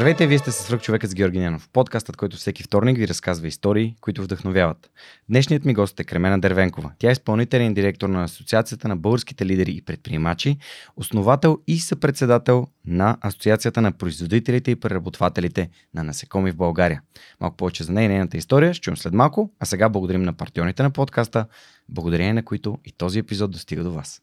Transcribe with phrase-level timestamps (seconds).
[0.00, 3.96] Здравейте, вие сте с човекът с Георги Ненов, подкастът, който всеки вторник ви разказва истории,
[4.00, 4.90] които вдъхновяват.
[5.28, 6.92] Днешният ми гост е Кремена Дервенкова.
[6.98, 10.58] Тя е изпълнителен директор на Асоциацията на българските лидери и предприемачи,
[10.96, 17.02] основател и съпредседател на Асоциацията на производителите и преработвателите на насекоми в България.
[17.40, 20.32] Малко повече за нея и нейната история ще чуем след малко, а сега благодарим на
[20.32, 21.46] партньорите на подкаста,
[21.88, 24.22] благодарение на които и този епизод достига до вас.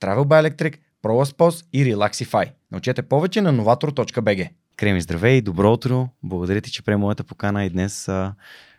[0.00, 2.52] Travel by Electric, ProLaspos и Relaxify.
[2.70, 4.50] Научете повече на novator.bg.
[4.76, 6.08] Креми, здравей и добро утро!
[6.22, 8.34] Благодаря ти, че приема моята покана и днес а,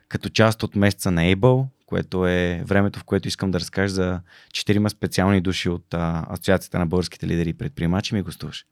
[0.10, 4.22] като част от месеца на Able, което е времето, в което искам да разкажа за
[4.54, 8.66] четирима специални души от а, Асоциацията на българските лидери и предприемачи ми гостуваш.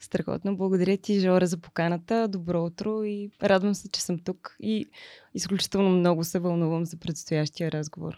[0.00, 0.56] Страхотно.
[0.56, 2.28] Благодаря ти, Жора, за поканата.
[2.28, 4.86] Добро утро и радвам се, че съм тук и
[5.34, 8.14] изключително много се вълнувам за предстоящия разговор.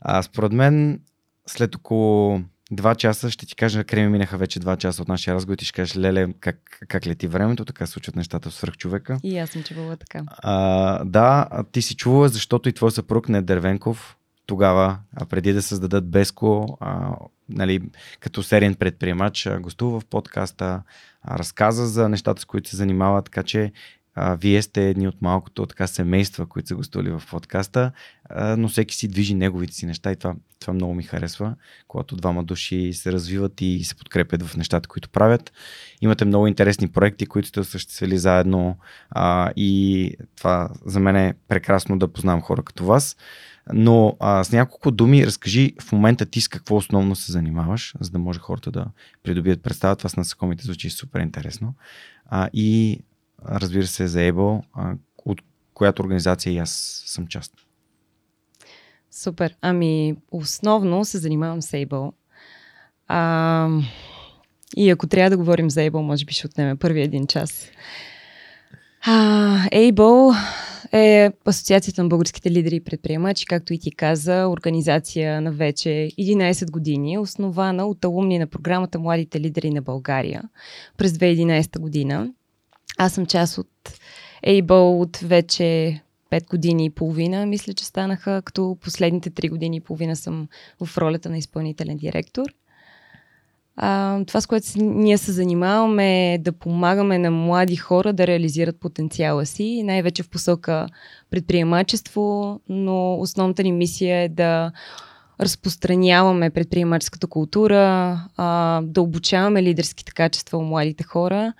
[0.00, 1.00] А, според мен,
[1.46, 2.40] след около
[2.74, 5.64] два часа ще ти кажа, креми минаха вече два часа от нашия разговор и ти
[5.64, 9.18] ще кажеш, леле, как, как лети времето, така случват нещата в свръхчовека.
[9.22, 10.22] И аз съм чувала така.
[10.28, 15.52] А, да, ти си чувала, защото и твой съпруг не е Дървенков, тогава, а преди
[15.52, 17.16] да създадат Беско, а,
[17.48, 17.80] нали,
[18.20, 20.82] като сериен предприемач, гостува в подкаста,
[21.22, 23.72] а, разказа за нещата, с които се занимава, така че
[24.14, 27.92] а, вие сте едни от малкото така семейства, които са гостували в подкаста,
[28.24, 31.54] а, но всеки си движи неговите си неща и това, това много ми харесва,
[31.88, 35.52] когато двама души се развиват и се подкрепят в нещата, които правят.
[36.00, 38.76] Имате много интересни проекти, които сте осъществили заедно
[39.10, 43.16] а, и това за мен е прекрасно да познавам хора като вас.
[43.72, 48.10] Но а, с няколко думи разкажи в момента ти с какво основно се занимаваш, за
[48.10, 48.86] да може хората да
[49.22, 49.96] придобият представа.
[49.96, 51.74] Това с насекомите звучи супер интересно.
[52.26, 53.00] А, и
[53.48, 54.62] разбира се, за Able,
[55.24, 55.42] от
[55.74, 57.52] която организация и аз съм част.
[59.10, 59.56] Супер.
[59.60, 62.12] Ами, основно се занимавам с Able.
[63.08, 63.68] А,
[64.76, 67.70] и ако трябва да говорим за Able, може би ще отнеме първи един час.
[69.06, 70.36] А, Able
[70.92, 76.70] е Асоциацията на българските лидери и предприемачи, както и ти каза, организация на вече 11
[76.70, 80.42] години, основана от алумни на програмата Младите лидери на България
[80.96, 82.32] през 2011 година.
[82.98, 83.68] Аз съм част от
[84.46, 86.00] Able от вече
[86.30, 90.48] 5 години и половина, мисля, че станаха, като последните 3 години и половина съм
[90.84, 92.44] в ролята на изпълнителен директор.
[93.76, 98.80] А, това, с което ние се занимаваме е да помагаме на млади хора да реализират
[98.80, 100.86] потенциала си, най-вече в посока
[101.30, 104.72] предприемачество, но основната ни мисия е да
[105.40, 111.52] разпространяваме предприемаческата култура, а, да обучаваме лидерските качества у младите хора,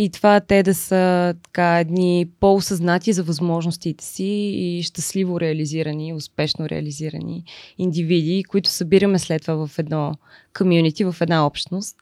[0.00, 6.68] и това те да са така едни по-осъзнати за възможностите си и щастливо реализирани, успешно
[6.68, 7.44] реализирани
[7.78, 10.14] индивиди, които събираме след това в едно
[10.58, 11.96] комюнити, в една общност.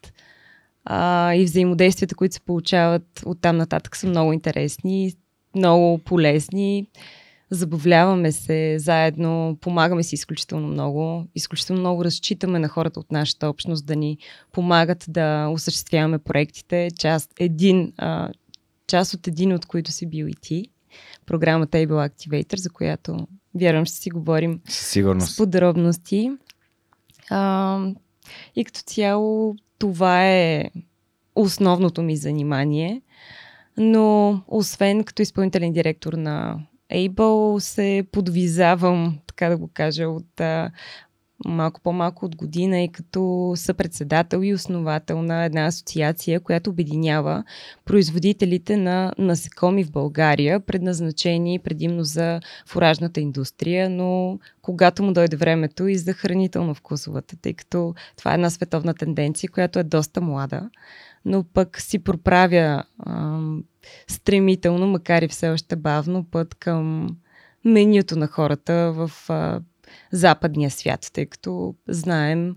[0.85, 5.13] А, и взаимодействията, които се получават от там нататък са много интересни,
[5.55, 6.87] много полезни
[7.49, 11.25] забавляваме се заедно, помагаме си изключително много.
[11.35, 14.17] Изключително много разчитаме на хората от нашата общност да ни
[14.51, 16.89] помагат да осъществяваме проектите.
[16.99, 18.29] Част, един, а,
[18.87, 20.65] част от един от които си бил и ти.
[21.25, 25.33] Програмата Able Activator, за която вярвам ще си говорим Сигурност.
[25.33, 26.31] с подробности.
[27.29, 27.79] А,
[28.55, 30.63] и като цяло това е
[31.35, 33.01] основното ми занимание.
[33.77, 36.59] Но освен като изпълнителен директор на
[36.93, 40.71] Able се подвизавам, така да го кажа, от а,
[41.45, 47.43] малко по-малко от година и като съпредседател и основател на една асоциация, която обединява
[47.85, 55.87] производителите на насекоми в България, предназначени предимно за фуражната индустрия, но когато му дойде времето
[55.87, 60.69] и за хранително-вкусовата, тъй като това е една световна тенденция, която е доста млада,
[61.27, 63.63] но пък си проправя ам,
[64.07, 67.09] стремително, макар и все още бавно, път към
[67.65, 69.61] менюто на хората в а,
[70.11, 72.55] западния свят, тъй като знаем,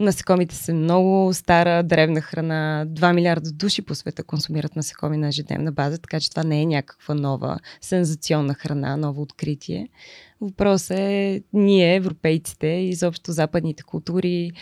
[0.00, 2.86] насекомите са много стара, древна храна.
[2.88, 6.66] 2 милиарда души по света консумират насекоми на ежедневна база, така че това не е
[6.66, 9.88] някаква нова сензационна храна, ново откритие.
[10.40, 14.52] Въпросът е ние, европейците, изобщо западните култури,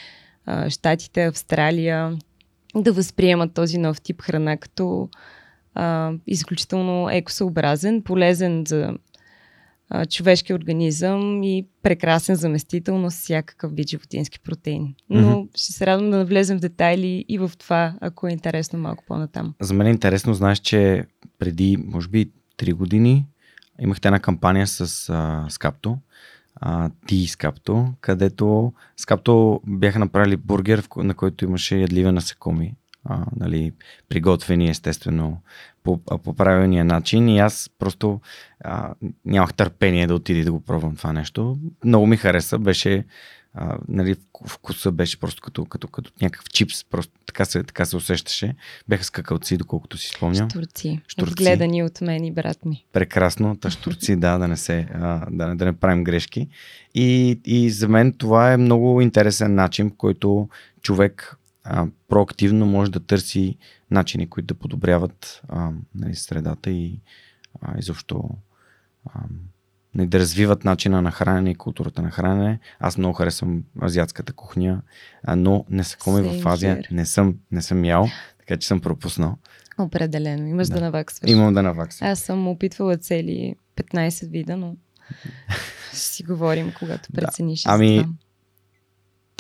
[0.69, 2.19] Штатите, Австралия,
[2.77, 5.09] да възприемат този нов тип храна като
[5.75, 8.95] а, изключително екосъобразен, полезен за
[9.89, 14.95] а, човешки организъм и прекрасен заместител на всякакъв вид животински протеин.
[15.11, 15.49] Но mm-hmm.
[15.55, 19.55] ще се радвам да навлезем в детайли и в това, ако е интересно малко по-натам.
[19.61, 21.05] За мен е интересно, знаеш, че
[21.39, 23.27] преди, може би, 3 години
[23.81, 25.99] имахте една кампания с а, Скапто,
[27.07, 33.73] ти и Скапто, където Скапто бяха направили бургер, на който имаше ядливе насекоми а, нали,
[34.09, 35.41] приготвени естествено
[35.83, 38.21] по, по правилния начин и аз просто
[38.65, 38.95] а,
[39.25, 41.59] нямах търпение да отида да го пробвам това нещо.
[41.85, 43.05] Много ми хареса, беше
[43.55, 44.17] а, нали,
[44.49, 48.55] вкуса беше просто като, като, като някакъв чипс, просто така се, така се усещаше.
[48.89, 50.51] Беха скакалци, доколкото си спомням.
[50.51, 51.01] Штурци.
[51.09, 51.35] Штурци.
[51.35, 52.85] Гледани от мен и брат ми.
[52.93, 56.49] Прекрасно, та штурци, да, да не се, а, да, да не правим грешки.
[56.95, 60.49] И, и за мен това е много интересен начин, в който
[60.83, 63.57] човек а, проактивно може да търси
[63.91, 67.01] начини, които да подобряват а, нали, средата и
[67.61, 68.31] а, изобщо
[69.07, 69.21] а,
[69.95, 72.59] нали, да развиват начина на хранене и културата на хранене.
[72.81, 74.83] Аз много харесвам азиатската кухня,
[75.37, 78.09] но насекоми в Азия не съм, не съм ял,
[78.39, 79.37] така че съм пропуснал.
[79.79, 80.47] Определено.
[80.47, 81.31] Имаш да, да наваксваш.
[81.31, 82.11] Имам да наваксвам.
[82.11, 84.77] Аз съм опитвала цели 15 вида, но
[85.93, 87.63] си говорим, когато прецениш.
[87.63, 87.73] Да.
[87.73, 88.07] Ами,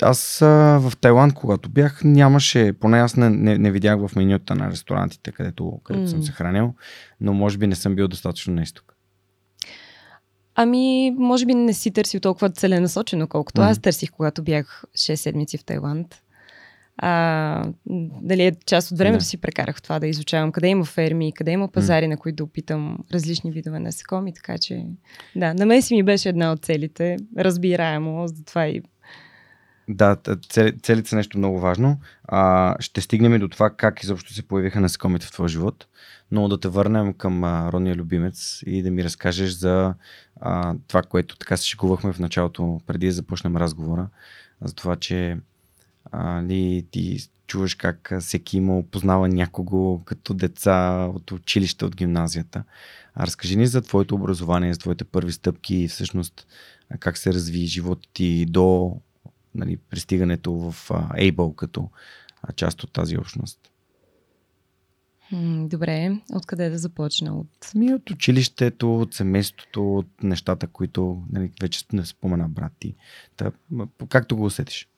[0.02, 4.54] аз а, в Тайланд, когато бях, нямаше, поне аз не, не, не видях в менюта
[4.54, 6.10] на ресторантите, където, където mm.
[6.10, 6.74] съм се хранил,
[7.20, 8.91] но може би не съм бил достатъчно на изток.
[10.54, 13.70] Ами, може би не си търсил толкова целенасочено, колкото mm.
[13.70, 16.22] аз търсих, когато бях 6 седмици в Тайланд.
[16.96, 17.64] А,
[18.22, 19.28] дали е част от времето yeah.
[19.28, 22.08] си прекарах в това да изучавам къде има ферми, къде има пазари, mm.
[22.08, 24.86] на които да опитам различни видове насекоми, така че
[25.36, 28.82] да, на мен си ми беше една от целите, разбираемо, затова и
[29.92, 30.16] да,
[30.82, 32.00] целите са нещо много важно.
[32.24, 35.86] А, ще стигнем и до това как изобщо се появиха насекомите в твоя живот,
[36.30, 39.94] но да те върнем към а, родния любимец и да ми разкажеш за
[40.40, 44.08] а, това, което така се шикувахме в началото, преди да започнем разговора,
[44.60, 45.38] за това, че
[46.12, 52.64] а, ли, ти чуваш как всеки има познава някого като деца от училище, от гимназията.
[53.14, 56.46] А разкажи ни за твоето образование, за твоите първи стъпки и всъщност
[57.00, 58.96] как се разви живота ти до
[59.54, 61.90] нали, пристигането в Able като
[62.56, 63.72] част от тази общност?
[65.56, 67.38] Добре, откъде да започна?
[67.38, 67.74] От...
[67.74, 72.94] Ми от училището, от семейството, от нещата, които нали, вече не спомена брат ти.
[73.36, 73.52] Та,
[74.08, 74.88] както го усетиш?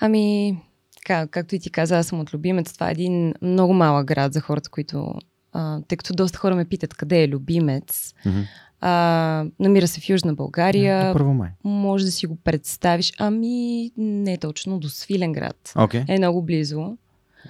[0.00, 0.58] Ами,
[0.96, 2.72] така, както и ти каза, аз съм от Любимец.
[2.72, 5.14] Това е един много малък град за хората, които...
[5.52, 8.14] А, тъй като доста хора ме питат къде е Любимец.
[8.24, 8.46] Mm-hmm.
[8.80, 11.06] А, намира се в Южна България.
[11.06, 11.50] До първо май.
[11.64, 13.12] Може да си го представиш.
[13.18, 15.72] Ами, не точно, до Свиленград.
[15.76, 16.04] Okay.
[16.08, 16.96] Е много близо.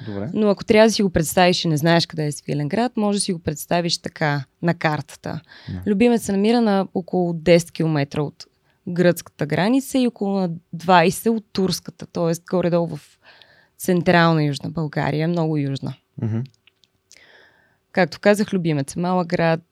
[0.06, 0.30] Добре.
[0.35, 3.21] Но ако трябва да си го представиш и не знаеш къде е Свиленград, може да
[3.21, 5.40] си го представиш така, на картата.
[5.71, 5.87] Yeah.
[5.87, 8.47] Любимец се намира на около 10 км от
[8.88, 12.33] гръцката граница и около на 20 от турската, т.е.
[12.50, 13.18] горе-долу в
[13.78, 15.95] централна Южна България, много южна.
[16.23, 16.47] Mm-hmm.
[17.92, 19.62] Както казах, Любимец е малък град,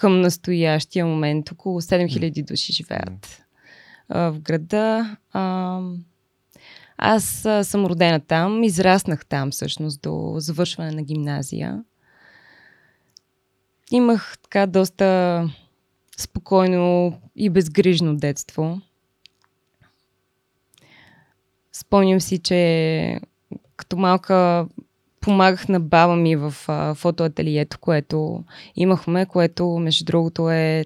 [0.00, 3.42] към настоящия момент около 7000 души живеят
[4.08, 5.16] а, в града.
[5.32, 5.80] А,
[6.98, 11.84] аз а, съм родена там, израснах там всъщност до завършване на гимназия.
[13.90, 15.50] Имах така доста
[16.16, 18.80] спокойно и безгрижно детство.
[21.72, 23.20] Спомням си, че
[23.76, 24.66] като малка
[25.20, 28.44] помагах на баба ми в а, фотоателието, което
[28.76, 30.84] имахме, което между другото е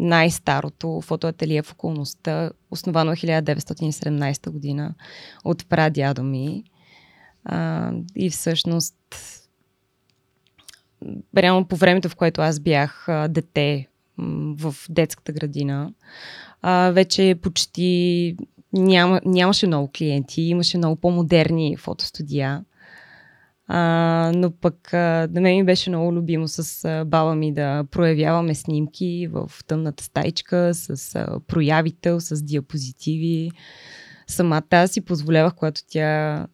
[0.00, 4.94] най-старото фотоателие в околността, основано 1917 година
[5.44, 6.64] от прадядо ми.
[7.44, 8.94] А, и всъщност
[11.36, 13.86] реално по времето, в което аз бях а, дете
[14.58, 15.92] в детската градина,
[16.62, 18.36] а, вече почти
[18.72, 22.64] няма, нямаше много клиенти, имаше много по-модерни фотостудия.
[23.70, 28.54] А, но пък на мен ми беше много любимо с а, баба ми да проявяваме
[28.54, 33.50] снимки в тъмната стайчка с а, проявител, с диапозитиви.
[34.26, 36.46] Самата аз си позволявах, когато тя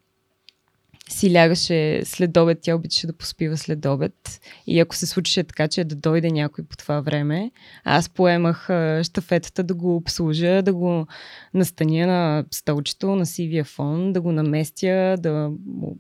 [1.08, 4.40] си лягаше след обед, тя обичаше да поспива след обед.
[4.66, 7.50] И ако се случеше така, че да дойде някой по това време,
[7.84, 11.06] аз поемах а, щафетата да го обслужа, да го
[11.54, 15.98] настаня на столчето, на сивия фон, да го наместя, да му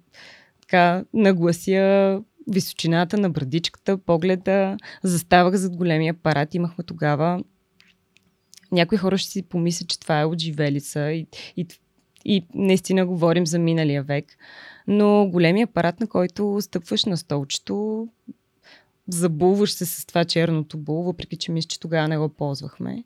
[0.74, 4.76] така наглася височината на брадичката, погледа.
[5.02, 6.54] Заставах зад големия апарат.
[6.54, 7.42] Имахме тогава
[8.72, 11.26] някои хора ще си помислят, че това е от живелица и,
[11.56, 11.66] и,
[12.24, 14.26] и наистина говорим за миналия век.
[14.86, 18.08] Но големия апарат, на който стъпваш на столчето,
[19.08, 23.04] забулваш се с това черното бул, въпреки че мисля, че тогава не го ползвахме.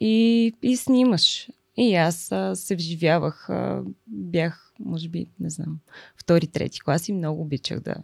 [0.00, 1.48] И, и снимаш.
[1.76, 3.50] И аз а, се вживявах.
[3.50, 5.78] А, бях, може би, не знам,
[6.16, 7.94] втори, трети клас и много обичах да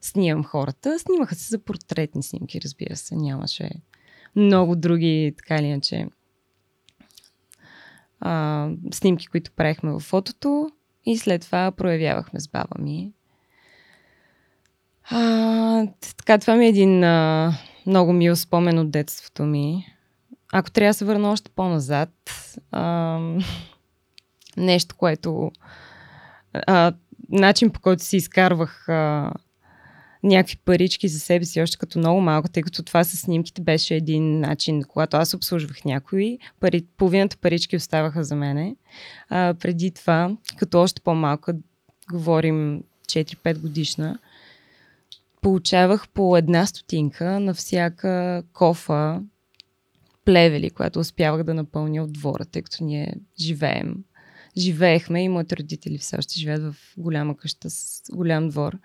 [0.00, 0.98] снимам хората.
[0.98, 3.16] Снимаха се за портретни снимки, разбира се.
[3.16, 3.70] Нямаше
[4.36, 6.06] много други, така или иначе,
[8.20, 10.70] а, снимки, които правихме в фотото.
[11.04, 13.12] И след това проявявахме с баба ми.
[15.10, 15.86] А,
[16.16, 17.52] така, това ми е един а,
[17.86, 19.86] много мил спомен от детството ми.
[20.52, 22.10] Ако трябва да се върна още по-назад,
[22.72, 23.18] а,
[24.56, 25.52] нещо, което...
[26.52, 26.92] А,
[27.30, 29.32] начин по който си изкарвах а,
[30.22, 33.94] някакви парички за себе си още като много малко, тъй като това с снимките беше
[33.94, 38.76] един начин, когато аз обслужвах някои, пари, половината парички оставаха за мене.
[39.28, 41.54] А, преди това, като още по-малка,
[42.12, 44.18] говорим 4-5 годишна,
[45.40, 49.20] получавах по една стотинка на всяка кофа
[50.24, 53.94] плевели, която успявах да напълня от двора, тъй като ние живеем.
[54.56, 58.78] Живеехме и моите родители все още живеят в голяма къща с голям двор.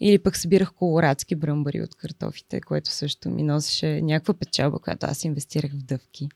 [0.00, 5.24] Или пък събирах колорадски бръмбари от картофите, което също ми носеше някаква печалба, която аз
[5.24, 6.28] инвестирах в дъвки.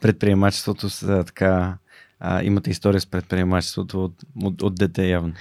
[0.00, 1.78] Предприемачеството са така...
[2.20, 5.32] А, имате история с предприемачеството от, от, от дете явно.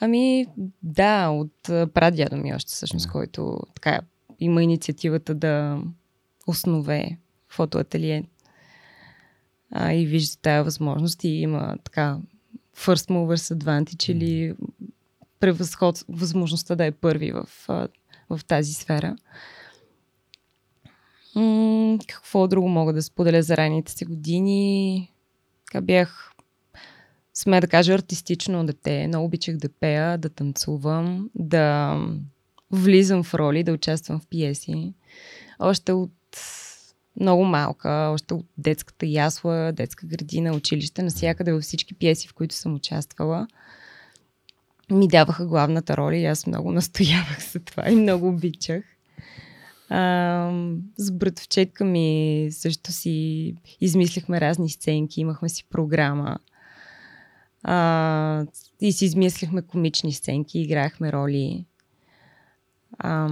[0.00, 0.46] Ами
[0.82, 1.52] да, от
[1.94, 3.12] прадядо ми още всъщност, да.
[3.12, 4.00] който така
[4.40, 5.82] има инициативата да
[6.46, 8.24] основе фотоателие
[9.70, 12.18] а, и вижда тази възможност и има така
[12.76, 14.54] first movers advantage или
[15.40, 17.48] превъзход, възможността да е първи в,
[18.30, 19.16] в тази сфера.
[21.34, 25.12] М- какво друго мога да споделя за ранните си години?
[25.66, 26.32] Така бях,
[27.34, 29.06] сме да кажа, артистично дете.
[29.06, 31.96] Много обичах да пея, да танцувам, да
[32.70, 34.94] влизам в роли, да участвам в пиеси.
[35.58, 36.10] Още от
[37.20, 42.54] много малка, още от детската ясла, детска градина, училище, навсякъде във всички пиеси, в които
[42.54, 43.46] съм участвала
[44.94, 48.84] ми даваха главната роля и аз много настоявах за това и много обичах.
[49.88, 50.52] А,
[50.96, 56.38] с братовчетка ми също си измислихме разни сценки, имахме си програма.
[57.62, 58.46] А,
[58.80, 61.64] и си измислихме комични сценки, играхме роли.
[62.98, 63.28] А,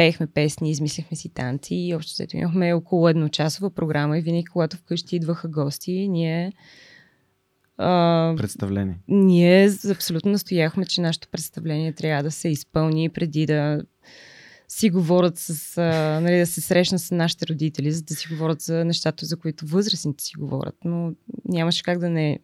[0.00, 5.16] пеехме песни, измислихме си танци и общо имахме около едночасова програма и винаги, когато вкъщи
[5.16, 6.52] идваха гости, ние
[7.76, 8.98] а, представление.
[9.08, 13.82] Ние абсолютно настояхме, че нашето представление трябва да се изпълни преди да
[14.68, 18.60] си говорят с, а, нали, да се срещнат с нашите родители, за да си говорят
[18.60, 20.76] за нещата, за които възрастните си говорят.
[20.84, 21.12] Но
[21.44, 22.38] нямаше как да не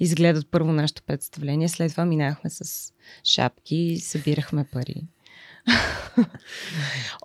[0.00, 1.68] изгледат първо нашето представление.
[1.68, 2.92] След това минахме с
[3.24, 5.02] шапки и събирахме пари.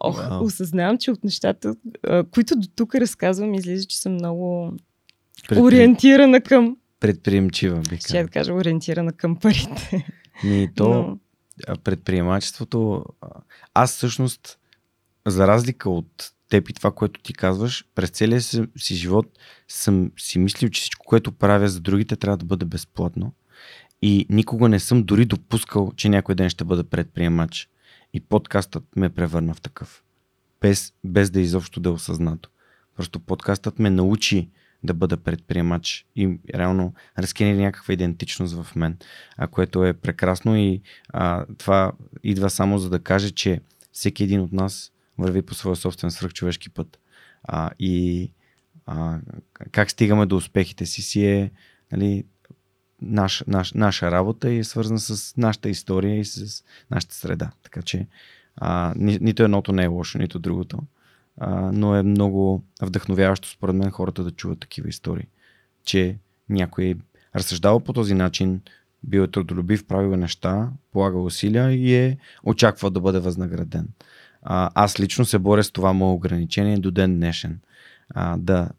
[0.01, 0.41] Ох, wow.
[0.41, 1.75] осъзнавам, че от нещата,
[2.31, 4.73] които до тук разказвам, излиза, че съм много
[5.47, 5.61] Предпри...
[5.61, 7.99] ориентирана към предприемчива, би казал.
[7.99, 10.07] Ще да кажа ориентирана към парите.
[10.43, 11.77] Ми то, Но...
[11.83, 13.05] предприемачеството,
[13.73, 14.59] аз всъщност,
[15.25, 19.25] за разлика от теб и това, което ти казваш, през целия си, си живот
[19.67, 23.33] съм си мислил, че всичко, което правя за другите, трябва да бъде безплатно.
[24.01, 27.69] И никога не съм дори допускал, че някой ден ще бъда предприемач.
[28.17, 30.03] И подкастът ме превърна в такъв.
[30.61, 32.49] Без, без да изобщо да е осъзнато.
[32.95, 34.49] Просто подкастът ме научи
[34.83, 38.97] да бъда предприемач и реално разкинели някаква идентичност в мен,
[39.37, 41.91] а, което е прекрасно и а, това
[42.23, 46.69] идва само за да каже, че всеки един от нас върви по своя собствен свръхчовешки
[46.69, 46.99] път.
[47.43, 48.31] А, и
[48.85, 49.19] а,
[49.71, 51.51] как стигаме до успехите си си е
[51.91, 52.23] нали,
[53.01, 57.51] наш, наш, наша работа и е свързана с нашата история и с нашата среда.
[57.63, 58.07] Така че
[58.55, 60.79] а, ни, нито едното не е лошо, нито другото.
[61.37, 65.27] а, но е много вдъхновяващо според мен хората да чуват такива истории.
[65.85, 66.17] Че
[66.49, 66.95] някой е
[67.35, 68.61] разсъждавал по този начин,
[69.03, 73.87] бил е трудолюбив, правил е неща, полагал усилия и е очаквал да бъде възнаграден.
[74.41, 77.59] А, аз лично се боря с това мое ограничение до ден днешен.
[78.09, 78.69] А, да,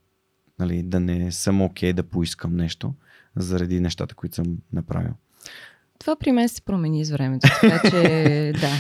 [0.58, 2.94] нали, да не съм окей okay да поискам нещо
[3.38, 5.12] заради нещата, които съм направил.
[5.98, 8.70] Това при мен се промени с времето, така че да.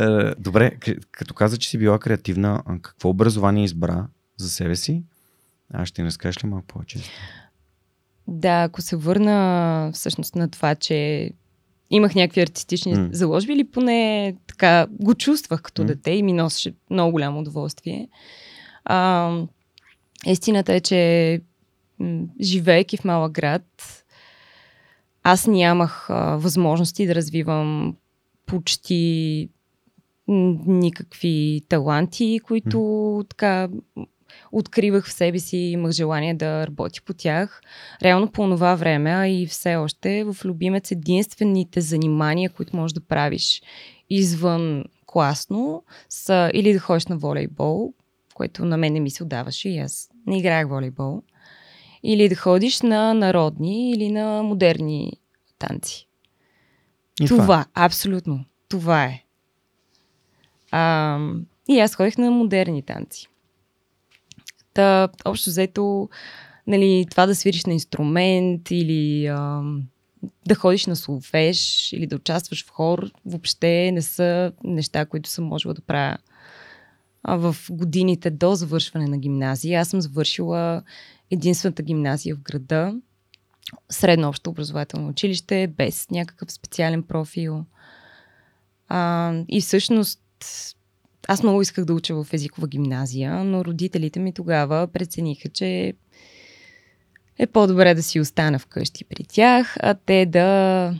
[0.00, 0.70] Е, добре,
[1.10, 4.06] като каза, че си била креативна, какво образование избра
[4.36, 5.02] за себе си?
[5.72, 6.98] Аз ще ни разкажеш ли малко повече?
[8.28, 11.30] Да, ако се върна всъщност на това, че
[11.90, 13.12] имах някакви артистични mm.
[13.12, 15.86] заложби или поне така го чувствах като mm.
[15.86, 18.08] дете и ми носеше много голямо удоволствие.
[18.84, 19.32] А,
[20.26, 21.40] истината е, че
[22.40, 24.03] живеейки в малък град,
[25.24, 27.96] аз нямах а, възможности да развивам
[28.46, 29.48] почти
[30.66, 33.28] никакви таланти, които mm.
[33.28, 33.68] така
[34.52, 37.60] откривах в себе си, имах желание да работя по тях.
[38.02, 43.00] Реално по това време, а и все още в Любимец единствените занимания, които можеш да
[43.00, 43.62] правиш
[44.10, 47.92] извън класно, са или да ходиш на волейбол,
[48.34, 51.22] което на мен не ми се отдаваше и аз не играех волейбол,
[52.04, 55.12] или да ходиш на народни или на модерни
[55.58, 56.08] танци.
[57.20, 58.44] И това, това абсолютно.
[58.68, 59.24] Това е.
[60.70, 61.18] А,
[61.68, 63.28] и аз ходих на модерни танци.
[64.74, 66.08] Та, общо взето,
[66.66, 69.62] нали, това да свириш на инструмент или а,
[70.46, 75.44] да ходиш на солфеж или да участваш в хор, въобще не са неща, които съм
[75.44, 76.16] можела да правя
[77.22, 79.80] а, в годините до завършване на гимназия.
[79.80, 80.82] Аз съм завършила
[81.30, 82.94] единствената гимназия в града,
[83.90, 87.64] средно общо образователно училище, без някакъв специален профил.
[88.88, 90.20] А, и всъщност
[91.28, 95.94] аз много исках да уча в езикова гимназия, но родителите ми тогава прецениха, че
[97.38, 100.94] е по-добре да си остана вкъщи при тях, а те да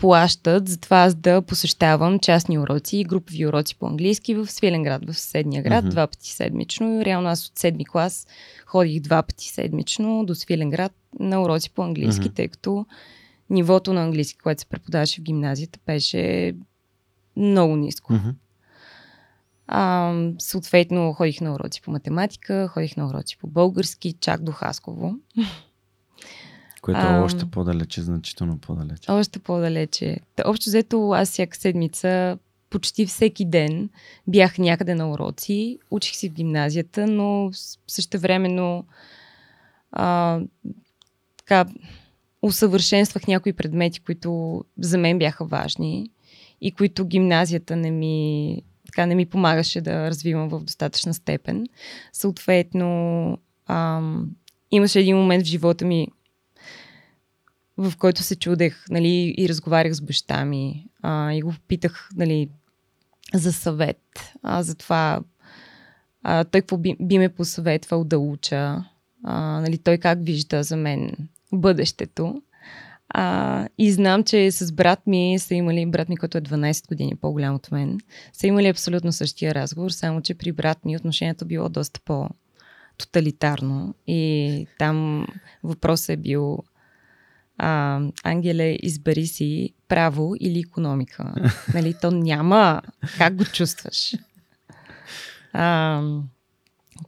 [0.00, 5.06] плащат за това аз да посещавам частни уроци и групови уроци по английски в Свиленград,
[5.06, 5.88] в съседния град, uh-huh.
[5.88, 7.00] два пъти седмично.
[7.00, 8.26] И реално аз от седми клас
[8.66, 12.34] ходих два пъти седмично до Свиленград на уроци по английски, uh-huh.
[12.34, 12.86] тъй като
[13.50, 16.54] нивото на английски, което се преподаваше в гимназията, беше
[17.36, 18.12] много ниско.
[18.12, 18.34] Uh-huh.
[19.66, 25.14] А, съответно, ходих на уроци по математика, ходих на уроци по български, чак до Хасково.
[26.82, 29.12] Което е още по-далече, значително по-далече.
[29.12, 30.16] Още по-далече.
[30.44, 32.38] Общо взето, аз всяка седмица,
[32.70, 33.90] почти всеки ден
[34.28, 37.50] бях някъде на уроци, учих си в гимназията, но
[37.86, 38.84] същевременно
[39.92, 40.40] а,
[41.36, 41.66] така,
[42.42, 46.10] усъвършенствах някои предмети, които за мен бяха важни
[46.60, 51.66] и които гимназията не ми така не ми помагаше да развивам в достатъчна степен.
[52.12, 54.30] Съответно, ам,
[54.70, 56.08] имаше един момент в живота ми,
[57.80, 62.48] в който се чудех нали, и разговарях с баща ми а, и го питах нали,
[63.34, 64.02] за съвет,
[64.42, 65.20] а, за това
[66.22, 68.84] а, той какво би, би ме посъветвал да уча,
[69.24, 72.42] а, нали, той как вижда за мен бъдещето.
[73.08, 77.16] А, и знам, че с брат ми са имали, брат ми, който е 12 години
[77.16, 77.98] по-голям от мен,
[78.32, 83.94] са имали абсолютно същия разговор, само че при брат ми отношението било доста по-тоталитарно.
[84.06, 85.26] И там
[85.62, 86.58] въпросът е бил
[87.62, 91.34] а, Ангеле, избери си право или економика.
[91.74, 92.82] нали, то няма
[93.18, 94.14] как го чувстваш.
[95.52, 96.02] А,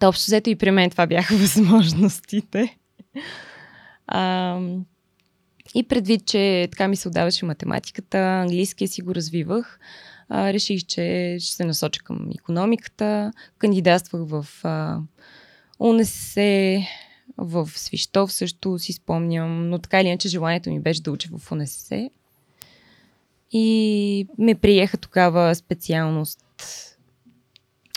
[0.00, 2.76] то общо взето и при мен това бяха възможностите.
[4.06, 4.58] А,
[5.74, 9.78] и предвид, че така ми се отдаваше математиката, английския си го развивах,
[10.28, 13.32] а, реших, че ще се насоча към економиката.
[13.58, 14.98] Кандидатствах в а,
[15.78, 16.36] УНСС,
[17.36, 21.52] в Свищов също си спомням, но така или иначе желанието ми беше да уча в
[21.52, 22.10] УНСС.
[23.52, 26.44] И ме приеха тогава специалност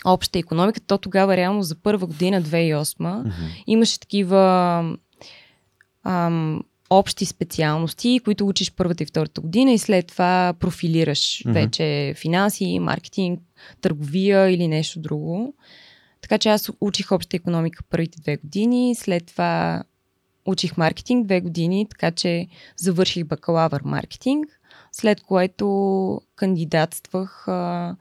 [0.04, 0.80] обща економика.
[0.80, 3.32] То тогава реално за първа година, 2008, mm-hmm.
[3.66, 4.96] имаше такива
[6.04, 11.52] ам, общи специалности, които учиш първата и втората година и след това профилираш mm-hmm.
[11.52, 13.40] вече финанси, маркетинг,
[13.80, 15.54] търговия или нещо друго.
[16.26, 19.82] Така че аз учих обща економика първите две години, след това
[20.44, 24.60] учих маркетинг две години, така че завърших бакалавър маркетинг,
[24.92, 27.96] след което кандидатствах а,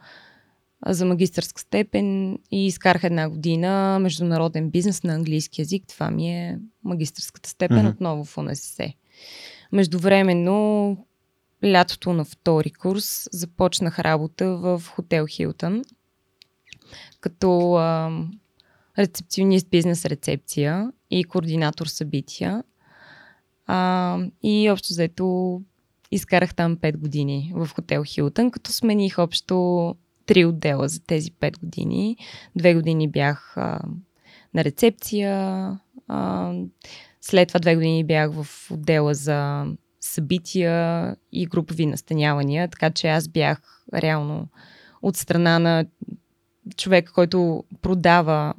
[0.86, 5.84] за магистърска степен и изкарах една година международен бизнес на английски язик.
[5.88, 7.94] Това ми е магистърската степен mm-hmm.
[7.94, 8.94] отново в УНСС.
[9.72, 10.98] Междувременно,
[11.66, 15.82] лятото на втори курс, започнах работа в хотел Хилтън.
[17.20, 18.12] Като а,
[18.98, 22.64] рецепционист бизнес рецепция и координатор събития.
[23.68, 25.62] А, и общо заето
[26.12, 31.60] изкарах там 5 години в хотел Хилтън, като смених общо три отдела за тези 5
[31.60, 32.18] години.
[32.56, 33.80] Две години бях а,
[34.54, 35.40] на рецепция,
[36.08, 36.54] а,
[37.22, 39.66] след това две години бях в отдела за
[40.00, 44.48] събития и групови настанявания, така че аз бях реално
[45.02, 45.86] от страна на
[46.78, 48.54] човек, който продава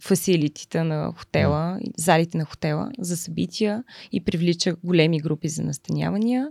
[0.00, 6.48] фасилитите на хотела, залите на хотела за събития и привлича големи групи за настанявания.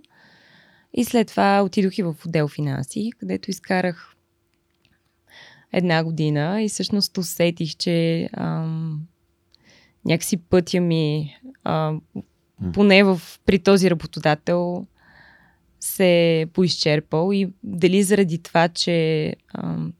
[0.94, 4.16] И след това отидох и в отдел финанси, където изкарах
[5.74, 6.64] една година.
[6.64, 9.02] И всъщност усетих, че ам,
[10.06, 11.94] някакси пътя ми, а,
[12.74, 14.86] поне в, при този работодател,
[15.80, 17.32] се е поизчерпал.
[17.34, 19.94] И дали заради това, че ам,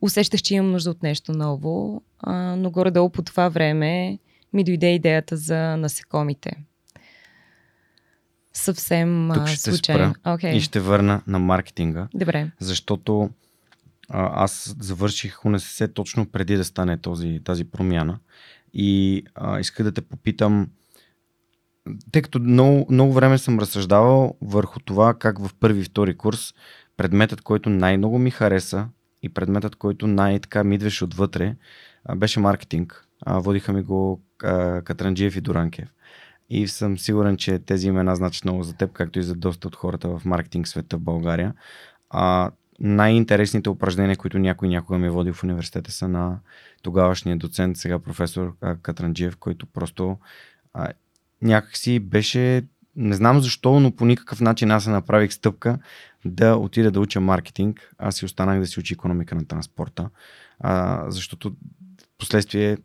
[0.00, 4.18] усещах, че имам нужда от нещо ново, а, но горе-долу по това време
[4.52, 6.56] ми дойде идеята за насекомите.
[8.52, 10.14] Съвсем Тук ще случайно.
[10.14, 10.52] Спра okay.
[10.52, 12.08] и ще върна на маркетинга.
[12.14, 12.50] Добре.
[12.60, 13.30] Защото
[14.08, 18.18] а, аз завърших УНСС точно преди да стане този, тази промяна.
[18.74, 20.68] И а, исках да те попитам,
[22.12, 26.54] тъй като много, много време съм разсъждавал върху това как в първи и втори курс
[26.96, 28.88] предметът, който най-много ми хареса
[29.22, 31.56] и предметът, който най-така ми идваше отвътре,
[32.16, 33.04] беше маркетинг.
[33.26, 34.20] Водиха ми го
[34.84, 35.88] Катранджиев и Дуранкев.
[36.50, 39.76] И съм сигурен, че тези имена значат много за теб, както и за доста от
[39.76, 41.54] хората в маркетинг света в България.
[42.10, 42.50] А,
[42.80, 46.38] най-интересните упражнения, които някой някога ми е водил в университета са на
[46.82, 50.18] тогавашния доцент, сега професор Катранджиев, който просто
[50.74, 50.88] а,
[51.42, 52.64] някакси беше,
[52.98, 55.78] не знам защо, но по никакъв начин аз се направих стъпка
[56.24, 57.94] да отида да уча маркетинг.
[57.98, 60.10] Аз си останах да си учи економика на транспорта,
[60.60, 61.56] а, защото
[62.18, 62.78] последствие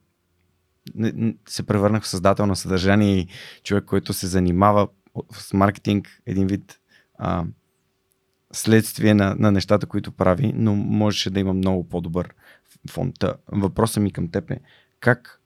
[1.48, 3.28] се превърнах в създател на съдържание и
[3.64, 4.88] човек, който се занимава
[5.32, 6.80] с маркетинг, един вид
[7.18, 7.46] а,
[8.52, 12.34] следствие на, на нещата, които прави, но можеше да има много по-добър
[12.90, 13.16] фонд.
[13.48, 14.60] Въпросът ми към теб е
[15.00, 15.42] как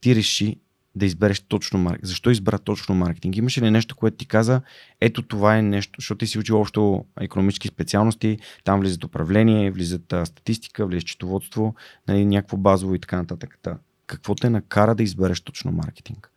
[0.00, 0.60] ти реши
[0.96, 2.06] да избереш точно маркетинг?
[2.06, 3.36] Защо избра точно маркетинг?
[3.36, 4.60] Имаше ли нещо, което ти каза,
[5.00, 10.12] ето това е нещо, защото ти си учил общо економически специалности, там влизат управление, влизат
[10.12, 11.74] а, статистика, влизат счетоводство,
[12.08, 13.58] нали, някакво базово и така нататък.
[14.06, 16.30] Какво те накара да избереш точно маркетинг?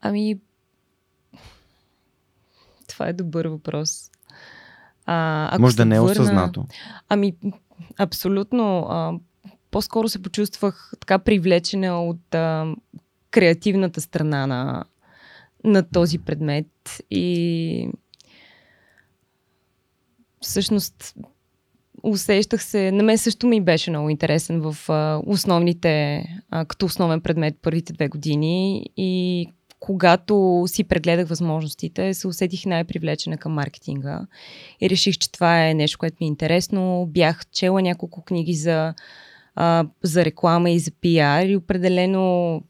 [0.00, 0.38] Ами,
[2.88, 4.10] това е добър въпрос.
[5.06, 6.12] А, ако Може да не е върна...
[6.12, 6.66] осъзнато.
[7.08, 7.36] Ами,
[7.98, 8.86] абсолютно.
[8.90, 9.12] А,
[9.70, 12.74] по-скоро се почувствах така привлечена от а,
[13.30, 14.84] креативната страна на,
[15.64, 16.66] на този предмет.
[17.10, 17.88] И
[20.40, 21.14] всъщност
[22.02, 27.20] усещах се, на мен също ми беше много интересен в а, основните, а, като основен
[27.20, 28.86] предмет първите две години.
[28.96, 29.46] И
[29.80, 34.26] когато си прегледах възможностите, се усетих най-привлечена към маркетинга.
[34.80, 37.06] И реших, че това е нещо, което ми е интересно.
[37.10, 38.94] Бях чела няколко книги за,
[39.62, 42.62] а, за реклама и за пиар и определено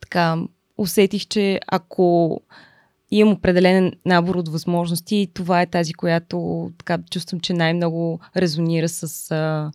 [0.00, 0.36] така
[0.78, 2.40] усетих, че ако
[3.10, 9.30] имам определен набор от възможности, това е тази, която така чувствам, че най-много резонира с
[9.30, 9.70] а,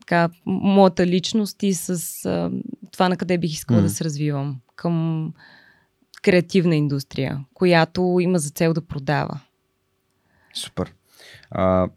[0.00, 2.50] така, моята личност и с а,
[2.92, 3.82] това на къде бих искала mm.
[3.82, 4.60] да се развивам.
[4.76, 5.32] Към
[6.22, 9.40] креативна индустрия, която има за цел да продава.
[10.54, 10.94] Супер.
[11.50, 11.88] А,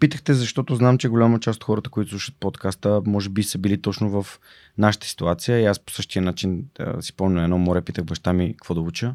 [0.00, 3.82] питахте, защото знам, че голяма част от хората, които слушат подкаста, може би са били
[3.82, 4.40] точно в
[4.78, 8.54] нашата ситуация и аз по същия начин да, си помня едно море, питах баща ми
[8.56, 9.14] какво да уча.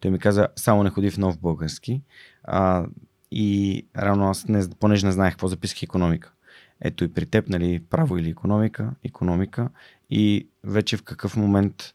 [0.00, 2.02] Той ми каза, само не ходи в нов български.
[2.44, 2.86] А,
[3.30, 6.32] и рано аз, не, понеже не знаех какво записах економика.
[6.80, 9.68] Ето и при теб, нали, право или економика, економика.
[10.10, 11.94] И вече в какъв момент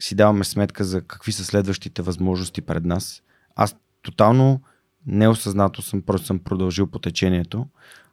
[0.00, 3.22] си даваме сметка за какви са следващите възможности пред нас.
[3.56, 4.60] Аз тотално
[5.06, 7.66] неосъзнато съм, просто съм продължил по течението,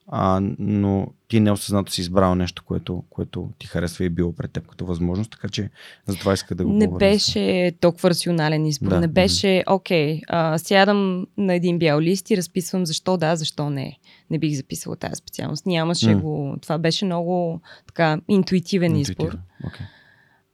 [0.08, 4.52] а, но ти неосъзнато си избрал нещо, което, което ти харесва и е било пред
[4.52, 5.70] теб като възможност, така че
[6.06, 8.90] затова иска да го Не беше толкова рационален избор.
[8.90, 9.00] Да.
[9.00, 13.98] Не беше, окей, okay, сядам на един бял лист и разписвам защо да, защо не.
[14.30, 15.66] Не бих записала тази специалност.
[15.66, 16.22] Нямаше mm.
[16.22, 16.56] го.
[16.62, 19.28] Това беше много така интуитивен, интуитивен.
[19.28, 19.40] избор.
[19.64, 19.86] Okay.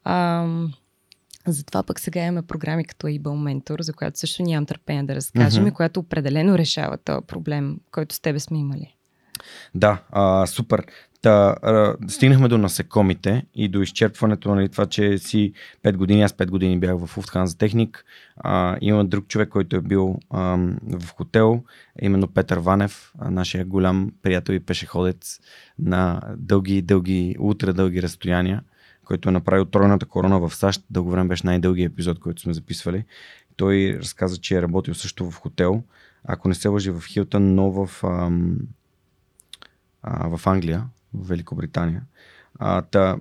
[0.03, 0.47] А,
[1.51, 5.65] затова пък сега имаме програми като Able Mentor, за която също нямам търпение да разкажем
[5.65, 5.69] mm-hmm.
[5.69, 8.95] и която определено решава този проблем, който с тебе сме имали.
[9.75, 10.85] Да, а, супер.
[11.21, 16.31] Та, а, стигнахме до насекомите и до изчерпването, нали, това, че си 5 години, аз
[16.31, 18.05] 5 години бях в за техник.
[18.37, 21.63] А, има друг човек, който е бил а, в хотел,
[22.01, 25.39] именно Петър Ванев, а, нашия голям приятел и пешеходец
[25.79, 28.61] на дълги, дълги, утре дълги разстояния,
[29.09, 30.85] който е направил тройната корона в САЩ.
[30.89, 33.05] Дълго време беше най-дългият епизод, който сме записвали.
[33.55, 35.83] Той разказа, че е работил също в хотел.
[36.23, 38.57] Ако не се лъжи в Хилтън, но в, ам,
[40.01, 42.03] а, в Англия, в Великобритания.
[42.59, 43.17] А, та,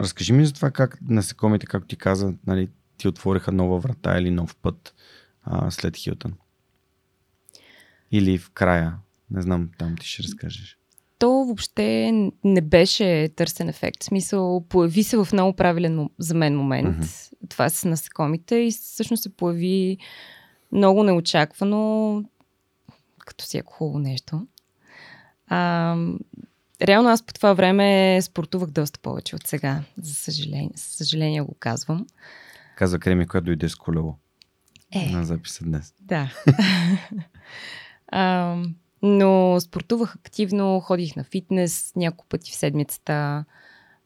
[0.00, 4.30] разкажи ми за това как насекомите, както ти каза, нали, ти отвориха нова врата или
[4.30, 4.94] нов път
[5.42, 6.34] а, след Хилтън.
[8.10, 8.96] Или в края.
[9.30, 10.81] Не знам, там ти ще разкажеш.
[11.22, 12.12] То въобще
[12.44, 14.02] не беше търсен ефект.
[14.02, 16.96] В смисъл, появи се в много правилен за мен момент.
[16.96, 17.32] Mm-hmm.
[17.48, 19.98] Това с насекомите и всъщност се появи
[20.72, 22.24] много неочаквано,
[23.18, 24.46] като всяко хубаво нещо.
[25.46, 25.96] А,
[26.82, 29.82] реално аз по това време спортувах доста повече от сега.
[29.96, 32.06] За съжаление, съжаление го казвам.
[32.76, 34.14] Каза Креми, която дойде с колело.
[34.94, 35.94] Е, на записа днес.
[36.00, 36.32] Да.
[38.08, 38.56] а,
[39.02, 43.44] но спортувах активно, ходих на фитнес няколко пъти в седмицата,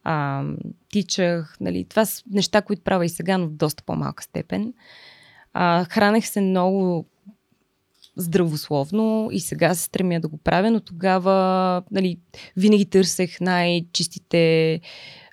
[0.05, 0.45] а,
[0.93, 4.75] тичах, нали, това са неща, които правя и сега, но в доста по-малка степен.
[5.53, 7.07] А, хранех се много
[8.17, 12.19] здравословно и сега се стремя да го правя, но тогава нали,
[12.57, 14.81] винаги търсех най-чистите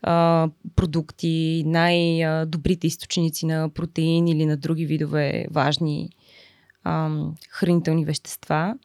[0.01, 6.09] а, продукти, най-добрите източници на протеин или на други видове важни
[6.83, 7.09] а,
[7.49, 8.75] хранителни вещества.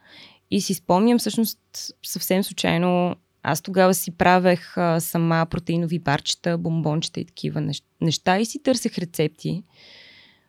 [0.51, 1.59] И си спомням всъщност
[2.03, 8.45] съвсем случайно аз тогава си правех а, сама протеинови барчета, бомбончета и такива неща и
[8.45, 9.65] си търсех рецепти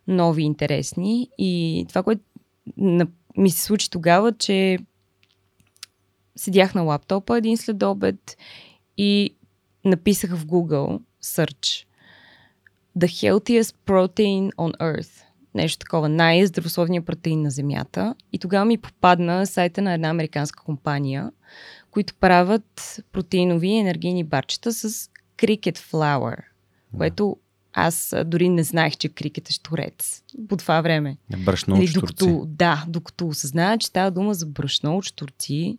[0.07, 1.29] нови, интересни.
[1.37, 2.21] И това, което
[3.37, 4.77] ми се случи тогава, че
[6.35, 8.37] седях на лаптопа един след обед
[8.97, 9.35] и
[9.85, 11.85] написах в Google search
[12.97, 15.28] The healthiest protein on earth.
[15.55, 18.15] Нещо такова, най-здравословният протеин на Земята.
[18.33, 21.31] И тогава ми попадна сайта на една американска компания,
[21.91, 26.35] които правят протеинови енергийни барчета с cricket flour,
[26.97, 27.37] което
[27.73, 31.17] аз дори не знаех, че крикет е шторец по това време.
[31.45, 35.77] Брашно от докато, Да, докато осъзная, че става дума за брашно от штурци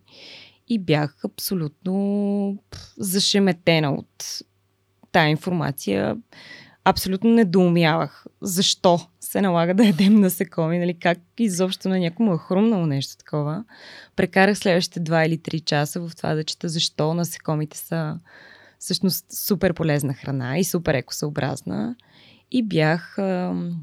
[0.67, 2.57] и бях абсолютно
[2.97, 4.41] зашеметена от
[5.11, 6.17] тая информация.
[6.85, 12.85] Абсолютно недоумявах защо се налага да ядем насекоми, нали, как изобщо на някому е хрумнало
[12.85, 13.63] нещо такова.
[14.15, 18.19] Прекарах следващите два или три часа в това да чета защо насекомите са
[18.79, 21.95] всъщност супер полезна храна и супер екосъобразна.
[22.51, 23.73] И бях uh,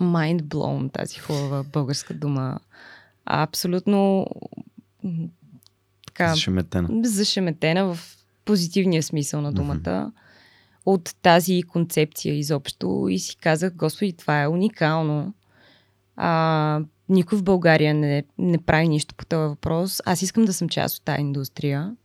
[0.00, 2.60] mind blown, тази хубава българска дума.
[3.24, 4.26] Абсолютно
[6.06, 6.88] така, зашеметена.
[7.04, 9.76] зашеметена в позитивния смисъл на думата.
[9.76, 10.12] Mm-hmm.
[10.86, 15.34] От тази концепция изобщо и си казах, Господи, това е уникално.
[16.16, 20.02] А, никой в България не, не прави нищо по този въпрос.
[20.04, 21.96] Аз искам да съм част от тази индустрия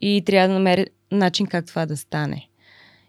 [0.00, 2.48] и трябва да намеря начин как това да стане.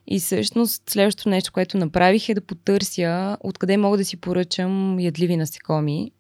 [0.08, 5.38] И всъщност следващото нещо, което направих е да потърся откъде мога да си поръчам ядливи
[5.38, 6.12] насекоми,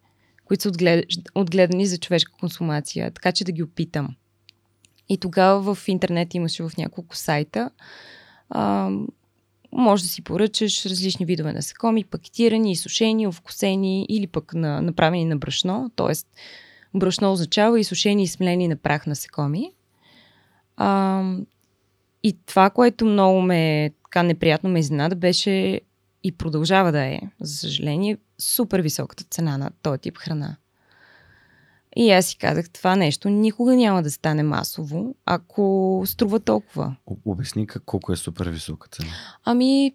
[0.46, 1.06] които са отглед...
[1.36, 4.16] отгледани за човешка консумация, така че да ги опитам.
[5.10, 7.70] И тогава в интернет имаше в няколко сайта.
[9.72, 15.38] Може да си поръчаш различни видове насекоми, пакетирани, изсушени, овкусени или пък на, направени на
[15.38, 15.92] брашно.
[15.96, 16.28] Тоест,
[16.94, 19.72] брашно означава изсушени и смлени на прах насекоми.
[20.78, 21.24] А,
[22.24, 25.82] и това, което много ме така неприятно ме изненада, беше
[26.24, 30.56] и продължава да е, за съжаление, супер високата цена на този тип храна.
[31.96, 36.96] И аз си казах, това нещо никога няма да стане масово, ако струва толкова.
[37.26, 39.10] Обясни колко е супер висока цена.
[39.46, 39.94] Ами,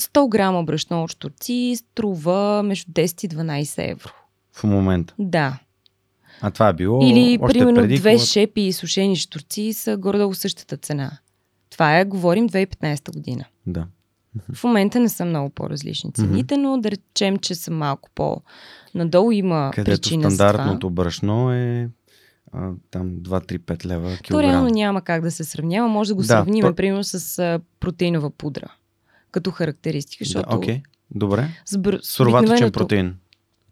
[0.00, 4.12] 100 грама брашно от штурци струва между 10 и 12 евро.
[4.52, 5.14] В момента?
[5.18, 5.58] Да.
[6.40, 8.26] А това е било Или, още примерно, преди, две когато...
[8.30, 11.18] шепи и сушени штурци са горе-долу същата цена.
[11.70, 13.44] Това е, говорим, 2015 година.
[13.66, 13.86] Да.
[14.52, 16.58] В момента не са много по-различни цените, mm-hmm.
[16.58, 19.30] но да речем, че са малко по-надолу.
[19.30, 21.88] Има Където причина стандартното брашно е
[22.52, 24.50] а, там 2-3-5 лева килограм.
[24.50, 25.88] То реално няма как да се сравнява.
[25.88, 26.74] Може да го да, сравним, то...
[26.74, 28.72] примерно, с а, протеинова пудра
[29.36, 30.24] като характеристика.
[30.24, 30.82] Защото да, окей, okay.
[31.14, 31.48] добре.
[31.64, 31.78] С.
[32.02, 33.16] Суроватъчен протеин.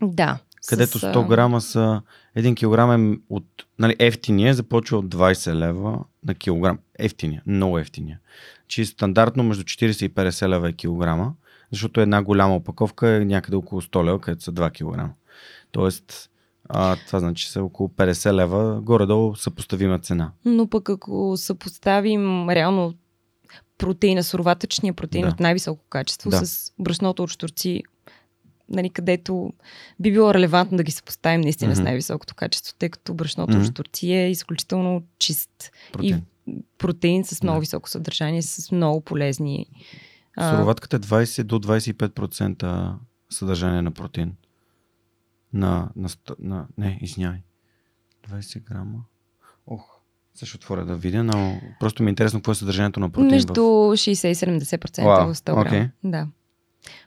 [0.02, 0.38] Да.
[0.66, 2.02] Където 100 грама са
[2.36, 3.46] 1 килограм е от
[3.78, 6.78] нали, ефтиния, започва от 20 лева на килограм.
[6.98, 8.20] Ефтиния, много ефтиния.
[8.68, 11.32] Че стандартно между 40 и 50 лева е килограма,
[11.72, 15.12] защото една голяма опаковка е някъде около 100 лева, където са 2 килограма.
[15.72, 16.30] Тоест,
[16.68, 20.32] а, това значи са около 50 лева, горе-долу съпоставима цена.
[20.44, 22.94] Но пък ако съпоставим реално
[23.78, 25.30] протеина, суроватъчния протеин Да.
[25.30, 26.46] от най-високо качество Да.
[26.46, 27.82] с брашното от штурци,
[28.68, 29.52] нали, където
[30.00, 31.84] би било релевантно да ги съпоставим наистина с Мгм.
[31.84, 36.22] най-високото качество, тъй като брашното от штурци е изключително чист Протеин.
[36.48, 37.60] и протеин с много Да.
[37.60, 39.66] високо съдържание, с много полезни.
[40.40, 42.94] Суроватката е 20 до 25%
[43.30, 44.32] съдържание на протеин.
[45.52, 47.38] На, на, на не, извинявай.
[48.28, 48.98] 20 грама.
[49.66, 50.00] Ох,
[50.34, 53.54] също отворя да видя, но просто ми е интересно какво е съдържанието на протеин Между
[53.54, 53.92] в...
[53.92, 55.60] 60 и 70% Вау, в 100 грама.
[55.62, 55.88] окей.
[56.04, 56.28] Да.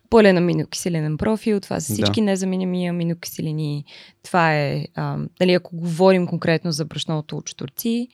[0.10, 1.94] Пълен аминокиселинен профил, това са Да.
[1.94, 3.86] всички незаменими аминокиселини.
[4.24, 8.08] Това е, а, нали, ако говорим конкретно за брашното от штурци,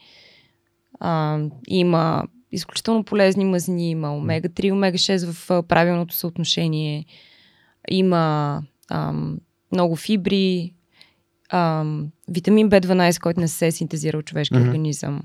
[1.00, 7.06] а, има изключително полезни мазнини, има омега-3, омега-6 в правилното съотношение,
[7.90, 9.38] има ам,
[9.72, 10.74] много фибри,
[11.50, 14.70] ам, витамин B12, който не се синтезира от човешкия Мгм.
[14.70, 15.22] организъм,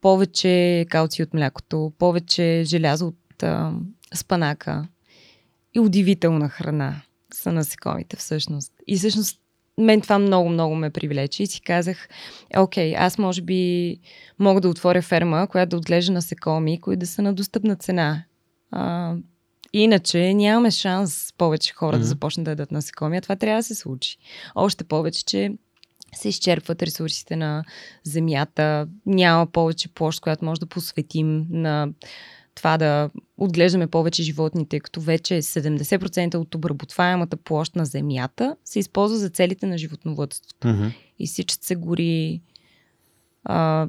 [0.00, 4.88] повече калци от млякото, повече желязо от ам, спанака
[5.74, 7.02] и удивителна храна
[7.34, 8.72] са насекомите всъщност.
[8.86, 9.40] И всъщност
[9.78, 12.08] мен това много, много ме привлече и си казах,
[12.50, 13.96] «Е, окей, аз може би
[14.38, 18.24] мога да отворя ферма, която да отглежда насекоми, които да са на достъпна цена.
[18.70, 19.14] А,
[19.72, 22.02] иначе нямаме шанс повече хора Мгм.
[22.02, 24.18] да започнат да ядат насекоми, а това трябва да се случи.
[24.54, 25.52] Още повече, че
[26.14, 27.64] се изчерпват ресурсите на
[28.04, 31.88] земята, няма повече площ, която може да посветим на
[32.58, 38.78] това да отглеждаме повече животни, тъй като вече 70% от обработваемата площ на земята се
[38.78, 40.68] използва за целите на животновътството.
[40.68, 40.86] Мгм.
[41.18, 42.40] Изсичат се гори.
[43.44, 43.88] А,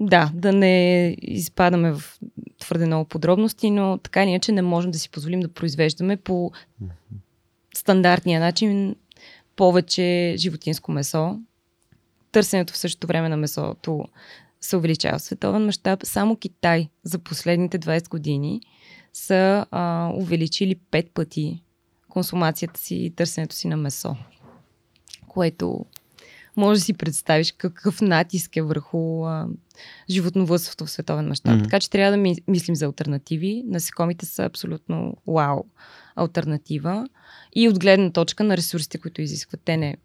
[0.00, 2.18] да, да не изпадаме в
[2.60, 6.52] твърде много подробности, но така или иначе не можем да си позволим да произвеждаме по
[7.74, 8.96] стандартния начин
[9.56, 11.40] повече животинско месо.
[12.32, 14.04] Търсенето в същото време на месото
[14.66, 16.00] се увеличава в световен мащаб.
[16.04, 18.60] Само Китай за последните 20 години
[19.12, 21.62] са а, увеличили 5 пъти
[22.08, 24.16] консумацията си и търсенето си на месо.
[25.28, 25.84] Което
[26.56, 29.48] може да си представиш какъв натиск е върху а,
[30.10, 31.54] животновътството в световен мащаб.
[31.54, 31.64] Мгм.
[31.64, 33.62] Така че трябва да ми, мислим за альтернативи.
[33.66, 35.64] Насекомите са абсолютно вау
[36.16, 37.08] альтернатива.
[37.54, 39.60] И от гледна точка на ресурсите, които изискват.
[39.64, 39.96] Те не.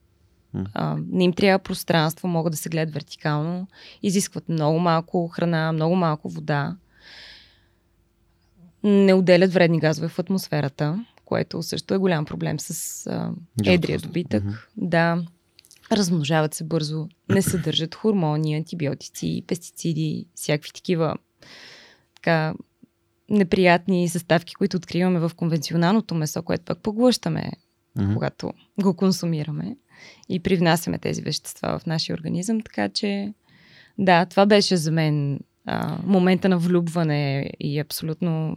[0.73, 3.67] А, не им трябва пространство, могат да се гледат вертикално.
[4.03, 6.77] Изискват много малко храна, много малко вода.
[8.83, 13.31] Не отделят вредни газове в атмосферата, което също е голям проблем с а,
[13.65, 14.43] едрия добитък.
[14.43, 14.53] Мгм.
[14.77, 15.23] Да.
[15.91, 21.15] Размножават се бързо, не съдържат хормони, антибиотици, пестициди, всякакви такива
[22.15, 22.53] така,
[23.29, 27.51] неприятни съставки, които откриваме в конвенционалното месо, което пък поглъщаме,
[27.95, 28.13] Мгм.
[28.13, 29.75] когато го консумираме
[30.29, 32.61] и привнасяме тези вещества в нашия организъм.
[32.61, 33.33] Така че,
[33.97, 38.55] да, това беше за мен а, момента на влюбване и абсолютно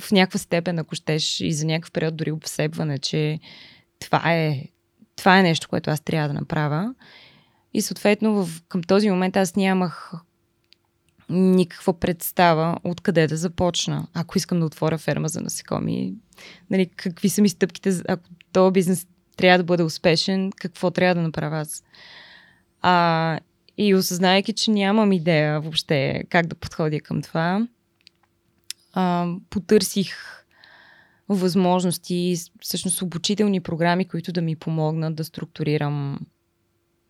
[0.00, 3.40] в някаква степен, ако щеш, и за някакъв период дори обсебване, че
[4.00, 4.64] това е,
[5.16, 6.94] това е нещо, което аз трябва да направя.
[7.74, 10.12] И съответно в, към този момент аз нямах
[11.28, 14.06] никаква представа откъде да започна.
[14.14, 16.14] Ако искам да отворя ферма за насекоми,
[16.70, 21.22] нали, какви са ми стъпките, ако този бизнес трябва да бъде успешен, какво трябва да
[21.22, 21.84] направя аз.
[22.82, 23.38] А,
[23.78, 27.66] и осъзнайки, че нямам идея въобще как да подходя към това,
[28.92, 30.16] а, потърсих
[31.28, 36.18] възможности, всъщност обучителни програми, които да ми помогнат да структурирам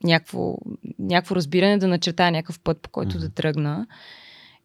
[0.04, 0.56] някакво,
[0.98, 3.26] някакво разбиране, да начертая някакъв път, по който Мгм.
[3.26, 3.86] да тръгна.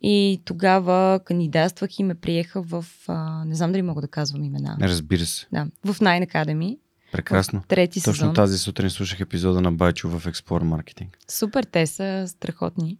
[0.02, 2.86] И тогава кандидатствах и ме приеха в...
[3.08, 4.78] А, не знам дали мога да казвам имена.
[4.82, 5.48] Разбира се.
[5.52, 6.78] Да, в Nine Academy.
[7.12, 7.64] Прекрасно.
[7.68, 8.34] Трети Точно сезон.
[8.34, 11.08] тази сутрин слушах епизода на Байчо в Explore Marketing.
[11.28, 12.98] Супер, те са страхотни.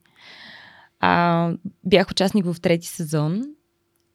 [1.00, 3.44] А, бях участник в трети сезон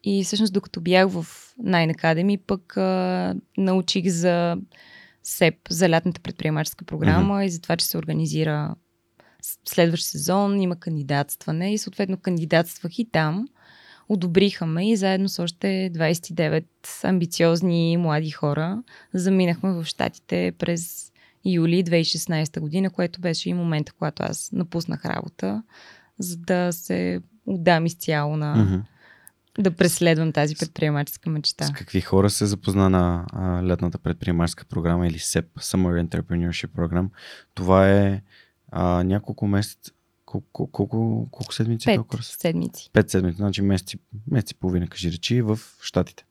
[0.05, 1.27] и всъщност докато бях в
[1.63, 4.57] Nine Academy, пък а, научих за
[5.23, 7.47] СЕП, за лятната предприемаческа програма mm-hmm.
[7.47, 8.75] и за това, че се организира
[9.69, 13.49] следващ сезон, има кандидатстване и съответно кандидатствах и там.
[14.09, 16.65] Одобриха ме и заедно с още 29
[17.05, 18.83] амбициозни млади хора
[19.15, 21.13] заминахме в Штатите през
[21.45, 25.63] юли 2016 година, което беше и момента, когато аз напуснах работа,
[26.19, 28.83] за да се отдам изцяло на
[29.59, 31.65] да преследвам тази предприемаческа мечта.
[31.65, 37.09] С какви хора се запозна на а, летната предприемаческа програма или SEP, Summer Entrepreneurship Program?
[37.55, 38.23] Това е
[38.73, 39.93] а, няколко месеца,
[40.27, 41.85] колко, колко, колко седмици?
[41.85, 42.37] Пет толкова са?
[42.39, 42.91] седмици.
[42.93, 43.99] Пет седмици, значи месец, и-
[44.31, 46.25] месец и половина, кажи речи, в Штатите.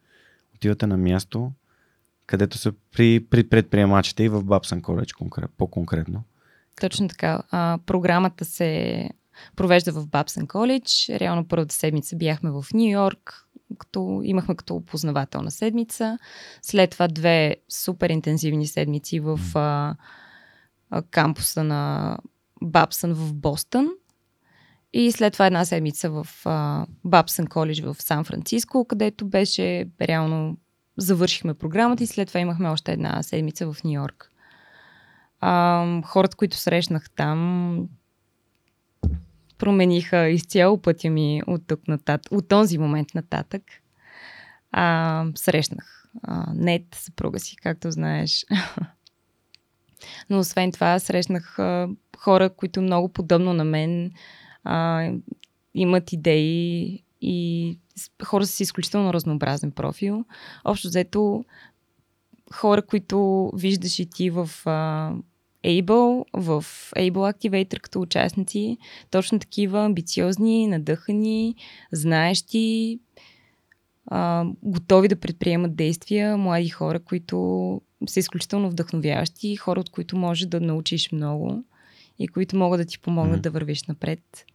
[0.56, 1.52] Отивате на място,
[2.26, 6.24] където са при, при предприемачите и в College конкрет, по-конкретно.
[6.82, 7.44] Точно така.
[7.52, 9.10] А, програмата се
[9.56, 11.20] провежда в Babson College.
[11.20, 16.18] Реално първата седмица бяхме в Нью Йорк, като имахме като опознавателна седмица.
[16.62, 19.96] След това две супер интензивни седмици в а,
[20.90, 22.18] а, кампуса на
[22.64, 23.90] Бабсън в Бостън.
[24.94, 26.28] И след това една седмица в
[27.06, 30.58] Бабсън коледж в Сан Франциско, където беше реално
[30.98, 34.32] завършихме програмата и след това имахме още една седмица в Нью Йорк.
[35.40, 37.90] А, хората, които срещнах там,
[39.58, 43.64] промениха изцяло пътя ми от тук нататък, от този момент нататък.
[44.72, 48.46] А, срещнах а, Нет, съпруга си, както знаеш.
[50.30, 54.12] Но освен това срещнах а, хора, които много подобно на мен
[54.64, 55.10] а,
[55.76, 57.78] имат идеи и
[58.24, 60.26] хора с изключително разнообразен профил.
[60.66, 61.46] Общо взето
[62.54, 65.12] хора, които виждаш и ти в а,
[65.66, 68.78] Able, в Able Activator като участници,
[69.12, 71.56] точно такива амбициозни, надъхани,
[71.92, 73.00] знаещи,
[74.08, 80.46] а, готови да предприемат действия, млади хора, които са изключително вдъхновяващи, хора, от които може
[80.46, 81.64] да научиш много
[82.20, 83.44] и които могат да ти помогнат mm-hmm.
[83.44, 84.46] да вървиш напред.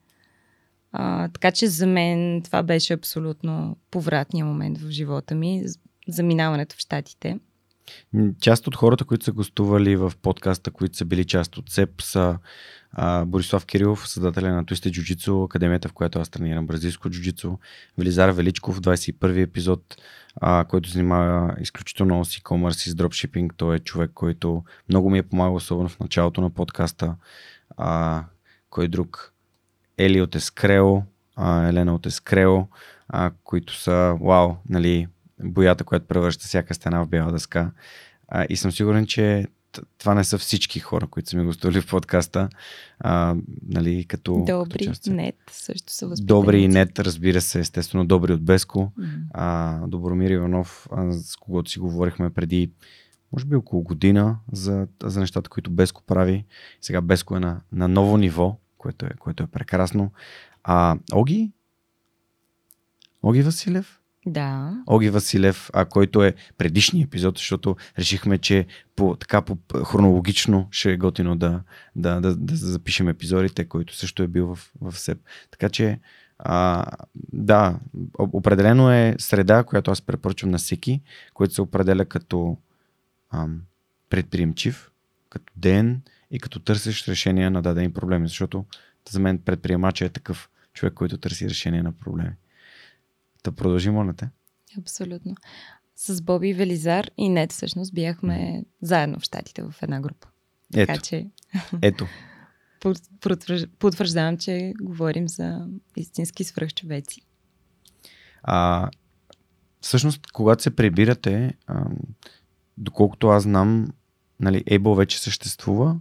[0.93, 5.65] А, така че за мен това беше абсолютно повратния момент в живота ми,
[6.09, 7.39] заминаването в Штатите.
[8.41, 12.39] Част от хората, които са гостували в подкаста, които са били част от СЕП, са
[13.27, 17.59] Борислав Кирилов, създателя на Twisted Jiu-Jitsu, академията, в която аз тренирам бразилско джуджицу,
[17.99, 19.97] Велизар Величков, 21 епизод,
[20.37, 23.55] а, който занимава изключително с e-commerce и с дропшипинг.
[23.57, 27.15] Той е човек, който много ми е помагал, особено в началото на подкаста.
[27.77, 28.25] А,
[28.71, 29.33] кой друг?
[29.99, 31.03] Ели от Ескрео,
[31.37, 32.67] а, Елена от Ескрео,
[33.09, 35.09] а, които са, вау, нали,
[35.43, 37.71] боята, която превръща всяка стена в бяла дъска.
[38.29, 39.47] А, и съм сигурен, че
[39.99, 42.49] това не са всички хора, които са ми гостували в подкаста.
[42.99, 43.37] А,
[43.69, 46.27] нали, като, добри, като нет също са възпитаници.
[46.27, 48.93] Добри и нет, разбира се, естествено, добри от Беско.
[48.99, 49.23] Mm-hmm.
[49.31, 52.71] А, Добромир Иванов, а, с когото си говорихме преди,
[53.33, 56.45] може би около година, за, за нещата, които Беско прави.
[56.81, 60.13] Сега Беско е на, на ново ниво, което е, което е прекрасно.
[60.65, 61.53] А, Оги?
[63.23, 64.00] Оги Василев?
[64.27, 64.83] Да.
[64.87, 68.67] Оги Василев, а, който е предишния епизод, защото решихме, че
[68.97, 71.61] по, така по хронологично ще е готино да,
[71.97, 75.19] да, да, да запишем епизодите, който също е бил в, в СЕП.
[75.51, 76.01] Така че,
[76.39, 76.87] а,
[77.33, 77.79] да,
[78.19, 81.01] определено е среда, която аз препоръчвам на всеки,
[81.35, 82.57] който се определя като
[83.31, 83.61] ам,
[84.11, 84.91] предприемчив,
[85.29, 88.65] като ден и като търсещ решение на дадени проблеми, защото
[89.11, 92.33] за мен предприемача е такъв човек, който търси решение на проблеми.
[93.45, 94.29] Да продължим, моля те.
[94.79, 95.35] Абсолютно.
[95.97, 100.29] С Боби Велизар и Нет всъщност бяхме заедно в Штатите в една група.
[100.75, 100.87] Ето.
[100.87, 101.27] Така че...
[101.83, 102.07] Ето.
[103.79, 107.23] Потвърждавам, че говорим за истински свръхчовеци.
[108.43, 108.91] А,
[109.81, 111.85] всъщност, когато се прибирате, а,
[112.79, 113.89] доколкото аз знам,
[114.41, 116.01] нали, Able вече съществува,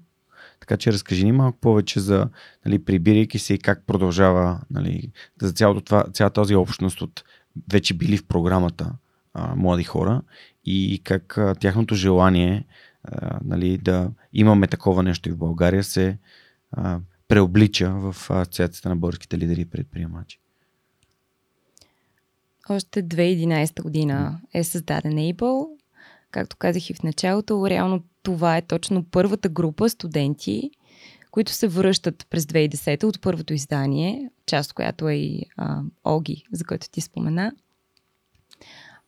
[0.59, 2.29] така че разкажи ни малко повече за,
[2.65, 7.23] нали, прибирайки се и как продължава нали, за цялото това, цялата този общност от
[7.71, 8.91] вече били в програмата
[9.33, 10.21] а, млади хора
[10.65, 12.65] и как а, тяхното желание
[13.03, 16.17] а, нали, да имаме такова нещо и в България се
[16.71, 20.39] а, преоблича в асоциацията на българските лидери и предприемачи.
[22.69, 25.67] Още 2011 година е създаден Able.
[26.31, 30.71] Както казах и в началото, реално това е точно първата група студенти,
[31.31, 36.63] които се връщат през 2010 от първото издание, част която е и а, Оги, за
[36.65, 37.51] който ти спомена.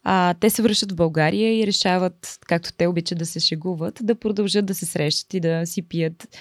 [0.04, 4.16] А, те се връщат в България и решават, както те обичат да се шегуват, да
[4.16, 6.38] продължат да се срещат и да си пият.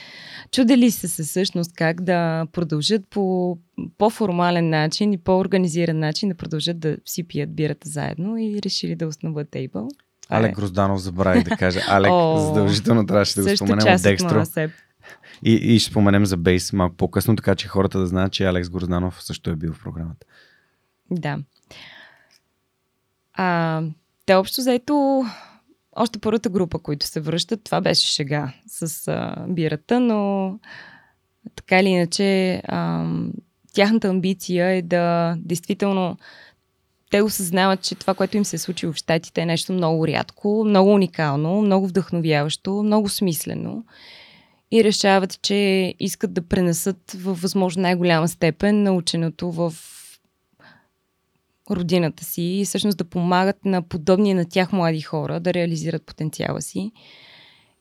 [0.51, 3.59] Чудели се се всъщност как да продължат по
[3.99, 9.07] по-формален начин и по-организиран начин да продължат да си пият бирата заедно и решили да
[9.07, 9.57] основат
[10.31, 10.45] тейбъл.
[10.45, 10.61] Алек е.
[10.61, 11.81] Грозданов забравих да кажа.
[11.89, 14.45] Алек О, задължително трябваше да го споменем от Декстро.
[15.43, 18.69] И, и ще споменем за Бейс малко по-късно, така че хората да знаят, че Алекс
[18.69, 20.27] Грозданов също е бил в програмата.
[21.11, 21.39] Да.
[23.35, 23.83] А,
[24.27, 25.25] те общо заето
[25.97, 30.59] още първата група, които се връщат, това беше шега с а, бирата, но
[31.57, 33.07] така или иначе а,
[33.73, 36.17] тяхната амбиция е да действително
[37.11, 40.65] те осъзнават, че това, което им се е случило в Штатите е нещо много рядко,
[40.67, 43.85] много уникално, много вдъхновяващо, много смислено.
[44.73, 49.75] И решават, че искат да пренесат във възможно най-голяма степен наученото в
[51.71, 56.63] родината си и всъщност да помагат на подобни на тях млади хора да реализират потенциала
[56.63, 56.93] си.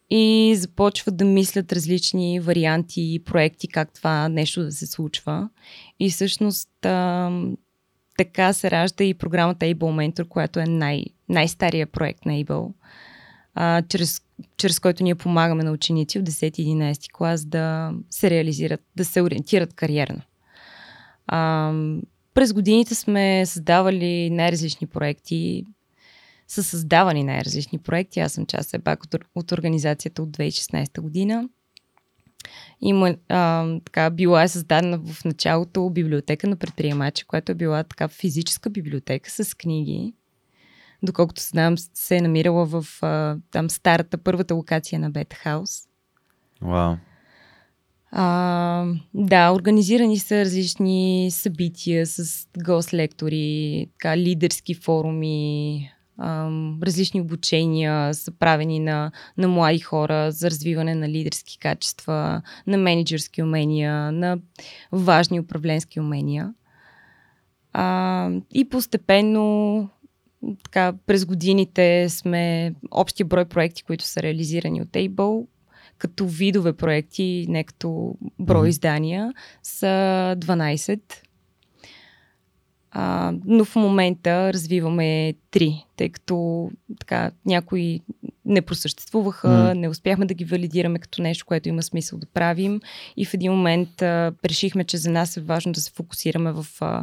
[0.09, 5.49] И започват да мислят различни варианти и проекти, как това нещо да се случва.
[5.99, 6.69] И всъщност
[8.20, 12.74] така се ражда и програмата Able Mentor, която е най- най-стария проект на Able,
[13.55, 14.22] а, чрез,
[14.57, 19.74] чрез който ние помагаме на ученици от 10-11 клас да се реализират, да се ориентират
[19.74, 20.22] кариерно.
[21.28, 21.74] А,
[22.34, 25.65] през годините сме създавали най-различни проекти,
[26.47, 28.20] са създавани най-различни проекти.
[28.20, 31.49] Аз съм част все пак от, от организацията от 2016 година.
[32.82, 38.08] Има, а, така, била е създадена в началото библиотека на предприемачи, която е била така
[38.08, 40.14] физическа библиотека с книги.
[41.04, 45.72] Доколкото знам, се е намирала в а, там старата, първата локация на Бет Хаус.
[46.62, 46.96] Вау.
[48.12, 55.92] А, да, организирани са различни събития с гост-лектори, така, лидерски форуми,
[56.84, 63.43] различни обучения са правени на, на млади хора за развиване на лидерски качества, на менеджерски
[63.43, 64.38] умения, на
[64.91, 66.53] важни управленски умения.
[67.74, 69.89] А, и постепенно
[70.63, 75.47] така, през годините сме общия брой проекти, които са реализирани от Able,
[75.97, 78.70] като видове проекти, не като брой mm-hmm.
[78.70, 79.86] издания, са
[80.39, 81.01] 12.
[82.92, 86.70] А, но в момента развиваме три, тъй като
[87.00, 88.02] така, някои
[88.46, 89.74] не просъществуваха, mm.
[89.74, 92.82] не успяхме да ги валидираме като нещо, което има смисъл да правим.
[93.18, 96.66] И в един момент а, решихме, че за нас е важно да се фокусираме в
[96.82, 97.02] а,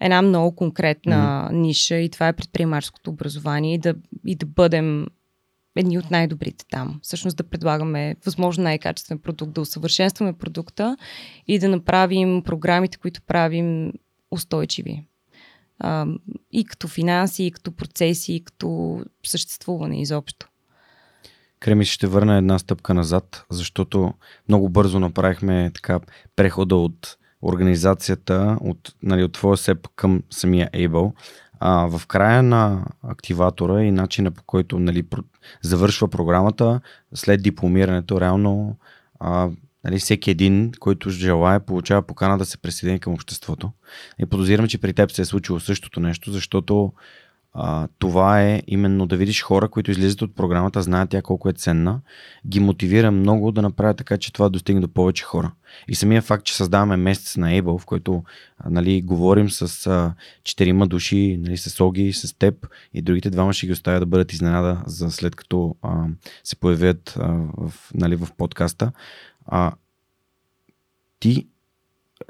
[0.00, 1.54] една много конкретна mm.
[1.54, 3.94] ниша и това е предприемаческото образование и да,
[4.26, 5.06] и да бъдем
[5.76, 7.00] едни от най-добрите там.
[7.02, 10.96] Всъщност да предлагаме възможно най-качествен продукт, да усъвършенстваме продукта
[11.46, 13.92] и да направим програмите, които правим
[14.30, 15.06] устойчиви.
[16.52, 20.48] И като финанси, и като процеси, и като съществуване изобщо.
[21.60, 24.14] Креми ще върна една стъпка назад, защото
[24.48, 26.00] много бързо направихме така
[26.36, 31.12] прехода от организацията, от, нали, от твоя сеп към самия Able.
[31.60, 35.04] А, в края на активатора и начина по който нали,
[35.62, 36.80] завършва програмата,
[37.14, 38.76] след дипломирането, реално
[39.20, 39.48] а,
[39.84, 43.70] Нали, всеки един, който желая, получава покана да се присъедини към обществото.
[44.18, 46.92] И подозирам, че при теб се е случило същото нещо, защото
[47.54, 51.52] а, това е именно да видиш хора, които излизат от програмата, знаят тя колко е
[51.52, 52.00] ценна,
[52.46, 55.52] ги мотивира много да направят така, че това достигне до повече хора.
[55.88, 58.24] И самия факт, че създаваме месец на Able, в който
[58.70, 60.14] нали, говорим с
[60.44, 64.32] четирима души, нали, с Оги, с теб и другите двама ще ги оставя да бъдат
[64.32, 66.04] изненада за след като а,
[66.44, 68.92] се появят а, в, нали, в подкаста
[69.46, 69.72] а,
[71.20, 71.48] ти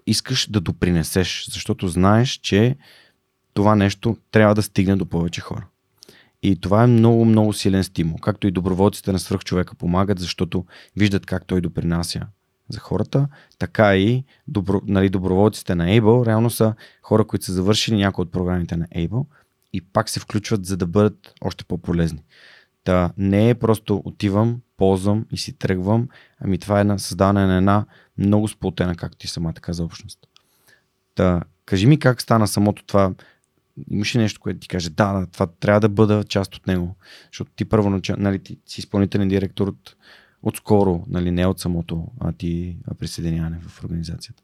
[0.06, 2.76] искаш да допринесеш, защото знаеш, че
[3.54, 5.66] това нещо трябва да стигне до повече хора.
[6.42, 8.18] И това е много, много силен стимул.
[8.18, 10.64] Както и доброволците на свръхчовека помагат, защото
[10.96, 12.26] виждат как той допринася
[12.68, 17.96] за хората, така и добро, нали, доброволците на Able реално са хора, които са завършили
[17.96, 19.26] някои от програмите на Able
[19.72, 22.22] и пак се включват, за да бъдат още по-полезни.
[22.84, 26.08] Та не е просто отивам, ползвам и си тръгвам,
[26.38, 27.86] ами това е на създаване на една
[28.18, 30.18] много сплотена, както ти самата каза, общност.
[31.14, 33.14] Та, кажи ми как стана самото това.
[33.90, 36.96] Имаш ли нещо, което ти каже, да, да, това трябва да бъда част от него.
[37.32, 39.96] Защото ти първоначално, нали, ти си изпълнителен директор от,
[40.42, 44.42] от скоро, нали, не от самото, а ти присъединяване в организацията.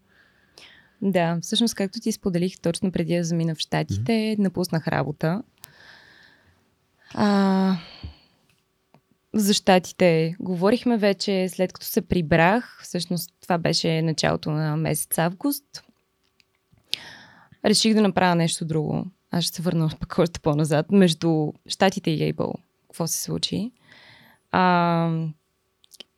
[1.03, 4.39] Да, всъщност, както ти споделих, точно преди да замина в Штатите, mm-hmm.
[4.39, 5.43] напуснах работа.
[7.15, 7.77] А,
[9.41, 12.81] за щатите говорихме вече след като се прибрах.
[12.83, 15.85] Всъщност това беше началото на месец август.
[17.65, 19.07] Реших да направя нещо друго.
[19.31, 20.91] Аз ще се върна пък още по-назад.
[20.91, 22.55] Между щатите и Ейбъл.
[22.89, 23.71] Какво се случи?
[24.53, 25.11] А,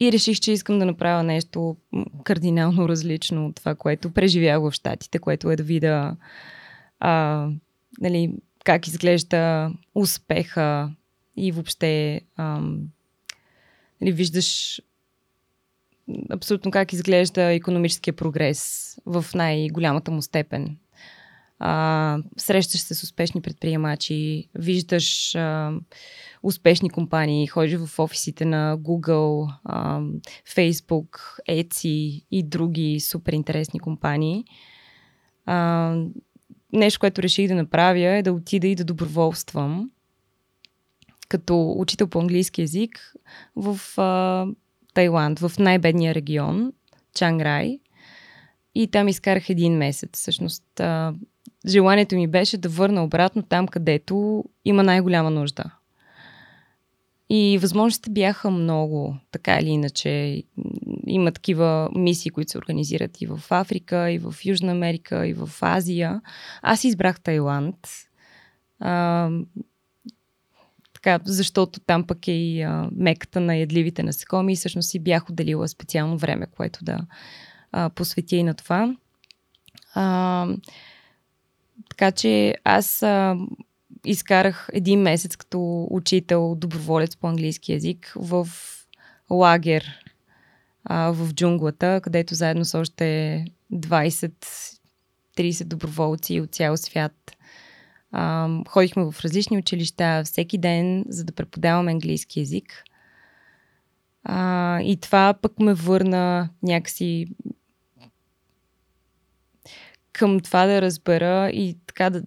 [0.00, 1.76] и реших, че искам да направя нещо
[2.24, 6.16] кардинално различно от това, което преживях в щатите, което е да видя
[7.00, 7.46] а,
[8.00, 10.90] нали, как изглежда успеха
[11.36, 12.88] и въобще ам,
[14.00, 14.80] нали, виждаш
[16.30, 20.76] абсолютно как изглежда економическия прогрес в най-голямата му степен.
[21.60, 25.72] А, срещаш се с успешни предприемачи, виждаш а,
[26.42, 30.00] успешни компании, ходиш в офисите на Google, а,
[30.54, 34.44] Facebook, Etsy и други супер интересни компании.
[35.46, 35.96] А,
[36.72, 39.90] нещо, което реших да направя е да отида и да доброволствам
[41.28, 43.14] като учител по английски язик
[43.56, 44.46] в а,
[44.94, 46.72] Тайланд, в най-бедния регион,
[47.14, 47.78] Чанграй.
[48.74, 50.10] И там изкарах един месец.
[50.12, 51.14] Всъщност, а,
[51.66, 55.64] желанието ми беше да върна обратно там, където има най-голяма нужда.
[57.30, 60.42] И възможностите бяха много, така или иначе.
[61.06, 65.50] Има такива мисии, които се организират и в Африка, и в Южна Америка, и в
[65.60, 66.20] Азия.
[66.62, 67.76] Аз избрах Тайланд.
[68.80, 69.30] А,
[71.02, 75.30] така, защото там пък е и а, меката на ядливите насекоми и всъщност си бях
[75.30, 76.98] отделила специално време, което да
[77.72, 78.96] а, посветя и на това.
[79.94, 80.46] А,
[81.90, 83.36] така че аз а,
[84.06, 88.48] изкарах един месец като учител, доброволец по английски язик в
[89.30, 89.84] лагер
[90.84, 97.36] а, в джунглата, където заедно с още 20-30 доброволци от цял свят
[98.12, 102.84] а, ходихме в различни училища всеки ден, за да преподаваме английски язик.
[104.24, 107.26] А, и това пък ме върна някакси
[110.12, 112.22] към това да разбера и така да,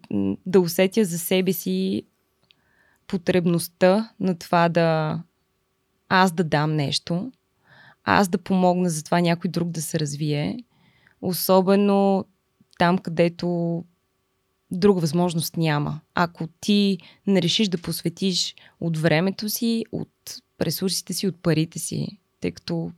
[0.45, 2.03] да усетя за себе си
[3.07, 5.19] потребността на това да
[6.09, 7.31] аз да дам нещо,
[8.03, 10.57] аз да помогна за това някой друг да се развие,
[11.21, 12.25] особено
[12.79, 13.83] там, където
[14.71, 15.99] друга възможност няма.
[16.15, 16.97] Ако ти
[17.27, 20.09] не решиш да посветиш от времето си, от
[20.61, 22.07] ресурсите си, от парите си,
[22.41, 22.91] тъй като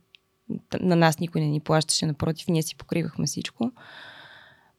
[0.80, 3.72] на нас никой не ни плащаше, напротив, ние си покривахме всичко.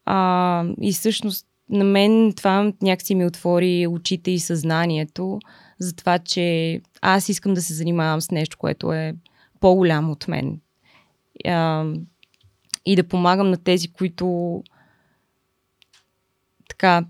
[0.05, 5.39] А, и всъщност на мен това някакси ми отвори очите и съзнанието
[5.79, 9.15] за това, че аз искам да се занимавам с нещо, което е
[9.59, 10.59] по-голямо от мен.
[11.45, 11.85] А,
[12.85, 14.63] и да помагам на тези, които
[16.77, 17.05] така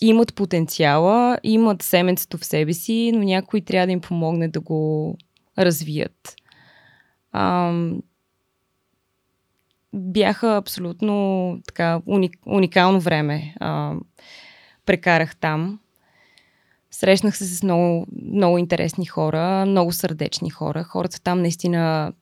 [0.00, 5.16] имат потенциала, имат семенцето в себе си, но някой трябва да им помогне да го
[5.58, 6.36] развият.
[7.32, 7.74] А,
[9.94, 13.54] бяха абсолютно така уник, уникално време.
[13.60, 13.94] А,
[14.86, 15.80] прекарах там.
[16.90, 20.84] Срещнах се с много, много интересни хора, много сърдечни хора.
[20.84, 22.12] Хората там наистина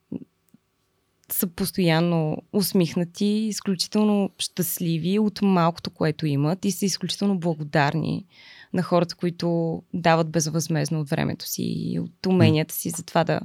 [1.33, 8.27] са постоянно усмихнати, изключително щастливи от малкото, което имат и са изключително благодарни
[8.73, 13.41] на хората, които дават безвъзмезно от времето си и от уменията си за това да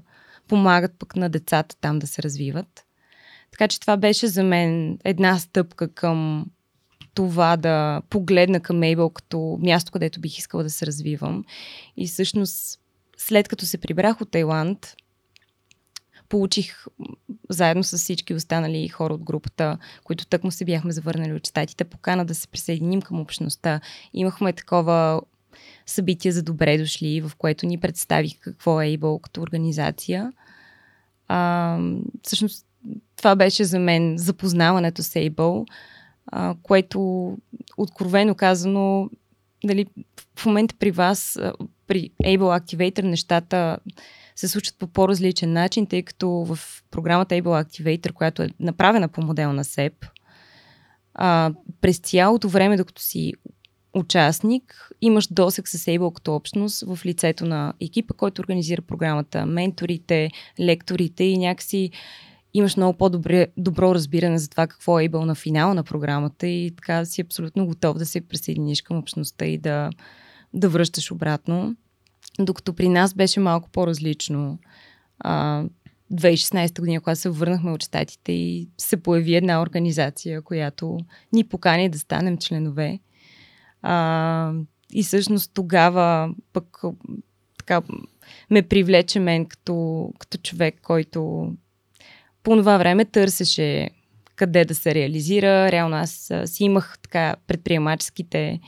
[0.48, 2.86] помагат пък на децата там да се развиват.
[3.52, 6.46] Така че това беше за мен една стъпка към
[7.14, 11.44] това да погледна към Мейбъл като място, където бих искала да се развивам.
[11.98, 12.80] И всъщност,
[13.18, 14.96] след като се прибрах от Тайланд,
[16.32, 16.86] получих
[17.50, 22.26] заедно с всички останали хора от групата, които тъкмо се бяхме завърнали от щатите, покана
[22.26, 23.82] да се присъединим към общността.
[24.14, 25.22] Имахме такова
[25.86, 30.34] събитие за добре дошли, в което ни представих какво е Able като организация.
[31.28, 31.80] А,
[32.24, 32.66] всъщност
[33.16, 35.66] това беше за мен запознаването с Able,
[36.28, 37.38] а, което
[37.78, 39.10] откровено казано,
[39.64, 39.86] дали,
[40.36, 41.40] в момента при вас,
[41.88, 43.78] при Able Activator, нещата
[44.42, 46.60] се случват по по-различен начин, тъй като в
[46.92, 49.94] програмата Able Activator, която е направена по модел на SEP,
[51.14, 53.34] а, през цялото време, докато си
[53.94, 60.32] участник, имаш досек с Able като общност в лицето на екипа, който организира програмата, менторите,
[60.60, 61.92] лекторите и някакси
[62.54, 67.06] имаш много по-добро разбиране за това какво е Able на финала на програмата и така
[67.06, 69.90] си абсолютно готов да се присъединиш към общността и да,
[70.54, 71.76] да връщаш обратно.
[72.40, 74.60] Докато при нас беше малко по-различно.
[75.20, 75.64] А,
[76.14, 80.98] 2016 година, когато се върнахме от щатите и се появи една организация, която
[81.34, 83.00] ни покани да станем членове.
[83.82, 84.54] А,
[84.94, 86.82] и всъщност тогава пък
[87.58, 87.82] така
[88.50, 91.52] ме привлече мен като, като човек, който
[92.44, 93.90] по това време търсеше
[94.36, 95.72] къде да се реализира.
[95.72, 98.60] Реално аз си имах така предприемаческите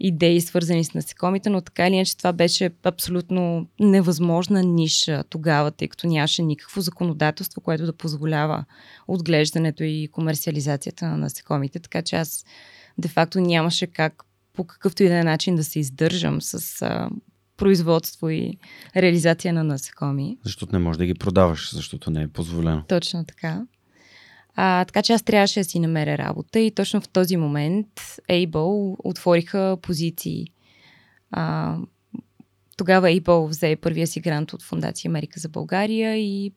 [0.00, 5.88] идеи, свързани с насекомите, но така или иначе това беше абсолютно невъзможна ниша тогава, тъй
[5.88, 8.64] като нямаше никакво законодателство, което да позволява
[9.08, 11.78] отглеждането и комерциализацията на насекомите.
[11.78, 12.44] Така че аз
[12.98, 17.10] де-факто нямаше как по какъвто и да е начин да се издържам с а,
[17.56, 18.58] производство и
[18.96, 20.38] реализация на насекоми.
[20.44, 22.84] Защото не можеш да ги продаваш, защото не е позволено.
[22.88, 23.62] Точно така.
[24.56, 27.86] А, така че аз трябваше да си намеря работа и точно в този момент
[28.30, 30.46] Able отвориха позиции.
[31.30, 31.76] А,
[32.76, 36.52] тогава Able взе първия си грант от Фундация Америка за България и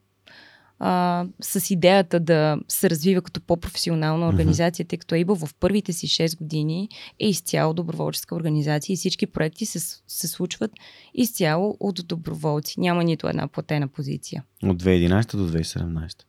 [0.79, 6.07] а, с идеята да се развива като по-професионална организация, тъй като Able в първите си
[6.07, 6.89] 6 години
[7.19, 10.71] е изцяло доброволческа организация и всички проекти се, се случват
[11.13, 12.79] изцяло от доброволци.
[12.79, 14.43] Няма нито една платена позиция.
[14.63, 16.23] От 2011 до 2017.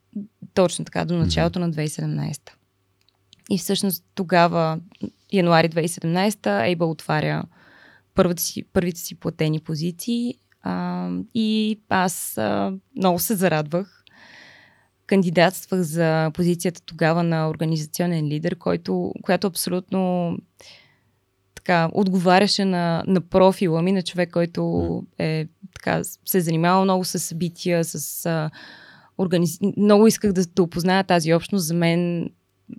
[0.55, 2.07] Точно така, до началото mm-hmm.
[2.07, 2.51] на 2017.
[3.51, 4.81] и всъщност тогава,
[5.33, 7.43] януари 2017, Able отваря
[8.15, 14.05] първите си, първите си платени позиции а, и аз а, много се зарадвах.
[15.07, 20.33] Кандидатствах за позицията тогава на организационен лидер, който, която абсолютно
[21.55, 27.05] така, отговаряше на, на профила ми, на човек, който е, така, се е занимавал много
[27.05, 28.51] с събития, с а,
[29.19, 29.59] организ...
[29.77, 31.67] много исках да, да опозная тази общност.
[31.67, 32.31] За мен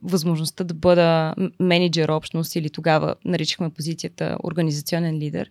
[0.01, 5.49] възможността да бъда менеджер общност или тогава наричахме позицията организационен лидер,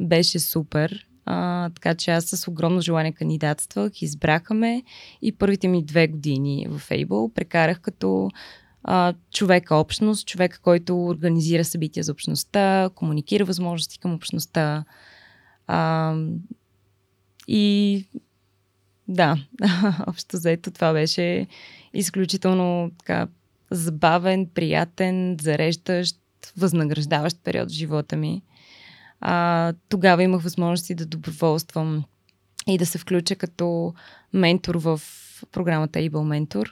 [0.00, 1.06] беше супер.
[1.24, 4.82] А, така че аз с огромно желание кандидатствах, избраха ме
[5.22, 8.30] и първите ми две години в Able прекарах като
[9.32, 14.84] човека общност, човек, който организира събития за общността, комуникира възможности към общността.
[15.66, 16.14] А,
[17.48, 18.04] и
[19.10, 19.36] да,
[20.06, 21.46] общо заето това беше
[21.94, 23.28] изключително така,
[23.70, 26.16] забавен, приятен, зареждащ,
[26.56, 28.42] възнаграждаващ период в живота ми.
[29.20, 32.04] А, тогава имах възможности да доброволствам
[32.66, 33.94] и да се включа като
[34.32, 35.00] ментор в
[35.52, 36.70] програмата Able Mentor.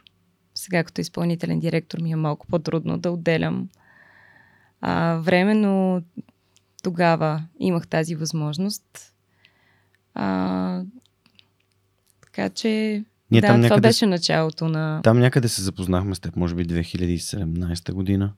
[0.54, 3.68] Сега като изпълнителен директор ми е малко по-трудно да отделям
[4.80, 6.02] а, време, но
[6.82, 9.14] тогава имах тази възможност.
[10.14, 10.82] А,
[12.38, 15.00] така че ние да, там това някъде, беше началото на...
[15.04, 18.32] Там някъде се запознахме с теб, може би 2017 година.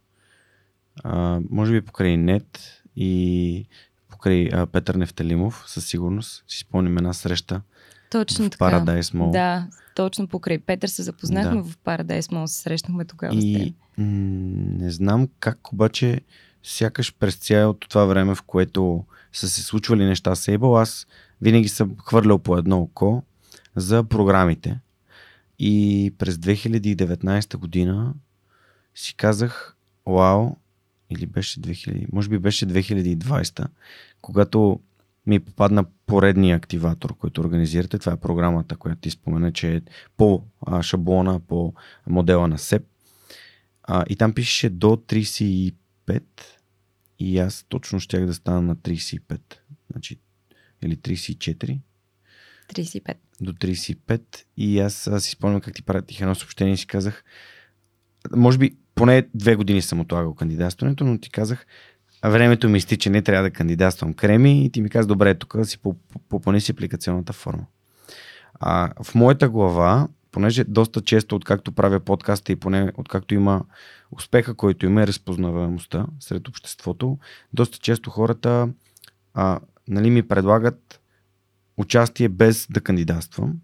[1.04, 3.66] А, може би покрай нет и
[4.08, 6.44] покрай а, Петър Нефтелимов, със сигурност.
[6.48, 7.60] Си спомним една среща
[8.10, 8.64] точно в така.
[8.64, 9.30] Paradise Mall.
[9.30, 11.68] Да, точно покрай Петър се запознахме да.
[11.68, 13.74] в Paradise Mall, се срещнахме тогава и, с теб.
[13.98, 14.04] М-
[14.84, 16.20] не знам как обаче
[16.62, 21.06] сякаш през цялото това време, в което са се случвали неща с Able, аз
[21.42, 23.22] винаги съм хвърлял по едно око
[23.76, 24.80] за програмите.
[25.58, 28.14] И през 2019 година
[28.94, 30.56] си казах, вау,
[31.10, 33.66] или беше 2000, може би беше 2020,
[34.20, 34.80] когато
[35.26, 37.98] ми попадна поредния активатор, който организирате.
[37.98, 39.80] Това е програмата, която ти спомена, че е
[40.16, 40.42] по
[40.82, 41.74] шаблона, по
[42.06, 42.82] модела на СЕП.
[43.82, 45.74] А, и там пише до 35
[47.18, 49.40] и аз точно щях да стана на 35.
[49.92, 50.18] Значи,
[50.82, 51.78] или 34.
[52.72, 53.14] 35.
[53.40, 54.20] До 35
[54.56, 57.24] и аз, аз си спомням как ти пратих едно съобщение и си казах,
[58.36, 61.66] може би поне две години съм отлагал кандидатстването, но ти казах,
[62.24, 65.78] времето ми изтича, не трябва да кандидатствам креми и ти ми каза, добре, тук си
[66.28, 67.66] попълни си апликационната форма.
[68.54, 73.64] А, в моята глава, понеже доста често, откакто правя подкаста и поне откакто има
[74.12, 77.18] успеха, който има, е разпознаваемостта сред обществото,
[77.52, 78.68] доста често хората
[79.34, 80.99] а, нали, ми предлагат
[81.80, 83.54] участие без да кандидатствам.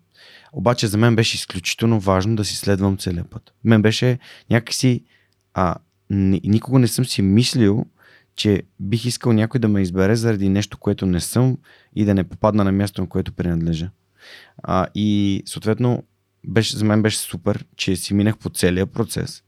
[0.53, 3.55] Обаче за мен беше изключително важно да си следвам целият път.
[3.65, 4.19] Мен беше
[4.51, 5.05] някакси...
[5.55, 5.75] А,
[6.11, 7.87] никога не съм си мислил,
[8.37, 11.59] че бих искал някой да ме избере заради нещо, което не съм
[11.97, 13.91] и да не попадна на място, на което принадлежа.
[14.63, 16.03] А, и съответно,
[16.47, 19.43] беше, за мен беше супер, че си минах по целия процес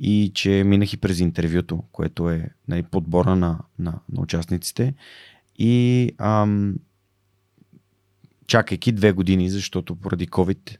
[0.00, 4.94] и че минах и през интервюто, което е нали, подбора на, на, на участниците.
[5.58, 6.74] И ам,
[8.52, 10.76] чакайки две години, защото поради COVID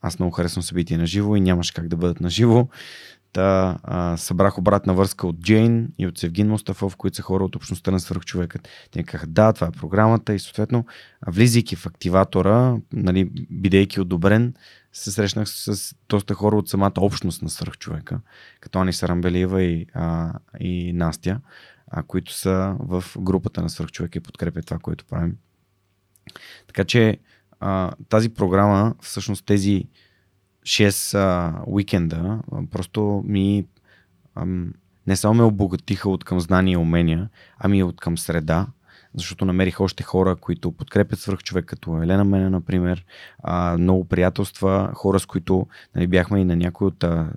[0.00, 2.68] аз много харесвам събития на живо и нямаше как да бъдат на живо.
[3.32, 7.56] Та, а, събрах обратна връзка от Джейн и от Севгин Мустафов, които са хора от
[7.56, 8.68] общността на свърхчовекът.
[8.90, 10.86] Те казаха, да, това е програмата и съответно,
[11.26, 14.54] влизайки в активатора, нали, бидейки одобрен,
[14.92, 18.20] се срещнах с доста хора от самата общност на свърхчовека,
[18.60, 21.40] като Ани Сарамбелиева и, а, и Настя,
[21.90, 25.36] а, които са в групата на свърхчовека и подкрепят това, което правим.
[26.66, 27.18] Така че
[27.60, 29.84] а, тази програма, всъщност тези
[30.62, 33.66] 6 а, уикенда, а, просто ми
[34.34, 34.72] ам,
[35.06, 38.66] не само ме обогатиха от към знания и умения, ами от към среда,
[39.14, 43.04] защото намерих още хора, които подкрепят свърх човек, като Елена Мене, например,
[43.42, 47.28] а, много приятелства, хора, с които нали, бяхме и на някои от а,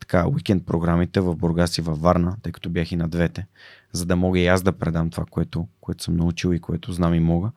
[0.00, 3.46] така, уикенд програмите в Бургас и във Варна, тъй като бях и на двете,
[3.94, 7.14] за да мога и аз да предам това, което, което съм научил и което знам
[7.14, 7.50] и мога.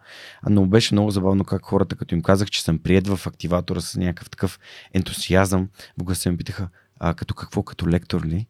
[0.49, 3.95] Но беше много забавно как хората, като им казах, че съм приед в активатора с
[3.95, 4.59] някакъв такъв
[4.93, 6.69] ентусиазъм, в гласа ми питаха,
[6.99, 8.47] а като какво, като лектор ли?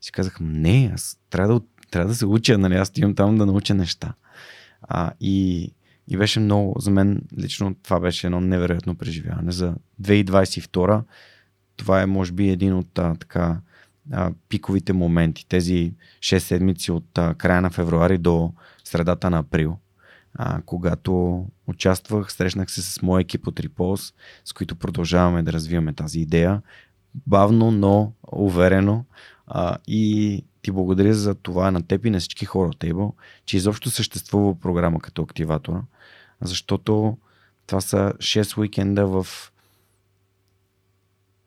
[0.00, 3.46] Си казах, не, аз трябва да, трябва да се уча, нали, аз имам там да
[3.46, 4.14] науча неща.
[4.82, 5.70] А, и,
[6.08, 9.52] и беше много, за мен лично това беше едно невероятно преживяване.
[9.52, 11.02] За 2022
[11.76, 13.60] това е може би един от а, така
[14.12, 15.46] а, пиковите моменти.
[15.48, 18.52] Тези 6 седмици от а, края на февруари до
[18.84, 19.78] средата на април.
[20.34, 25.92] А, когато участвах, срещнах се с моя екип от Repulse, с които продължаваме да развиваме
[25.92, 26.62] тази идея.
[27.26, 29.04] Бавно, но уверено.
[29.46, 33.12] А, и ти благодаря за това на теб и на всички хора от Table,
[33.46, 35.82] че изобщо съществува програма като активатора,
[36.40, 37.16] защото
[37.66, 39.26] това са 6 уикенда в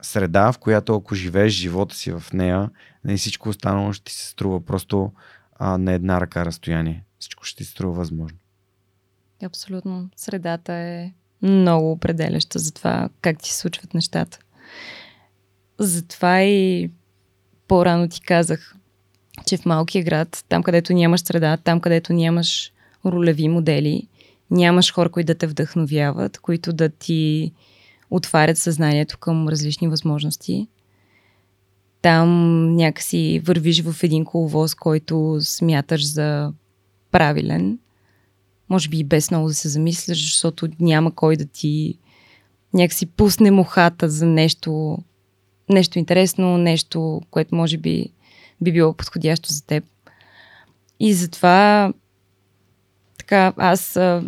[0.01, 2.69] среда, в която ако живееш живота си в нея, не
[3.03, 5.11] нали, всичко останало ще ти се струва просто
[5.59, 7.03] а, на една ръка разстояние.
[7.19, 8.37] Всичко ще ти се струва възможно.
[9.43, 10.09] Абсолютно.
[10.15, 14.39] Средата е много определяща за това как ти се случват нещата.
[15.79, 16.91] Затова и
[17.67, 18.75] по-рано ти казах,
[19.45, 22.71] че в малкия град, там където нямаш среда, там където нямаш
[23.05, 24.07] ролеви модели,
[24.51, 27.53] нямаш хора, които да те вдъхновяват, които да ти
[28.09, 30.67] отварят съзнанието към различни възможности.
[32.01, 32.29] Там
[32.75, 36.53] някакси вървиш в един коловоз, който смяташ за
[37.11, 37.79] правилен.
[38.69, 41.97] Може би и без много да се замисляш, защото няма кой да ти
[42.73, 44.97] някакси пусне мухата за нещо,
[45.69, 48.09] нещо интересно, нещо, което може би
[48.61, 49.83] би било подходящо за теб.
[50.99, 51.93] И затова
[53.28, 54.23] така, аз а,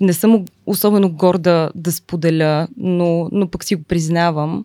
[0.00, 4.64] не съм особено горда да споделя, но, но пък си го признавам.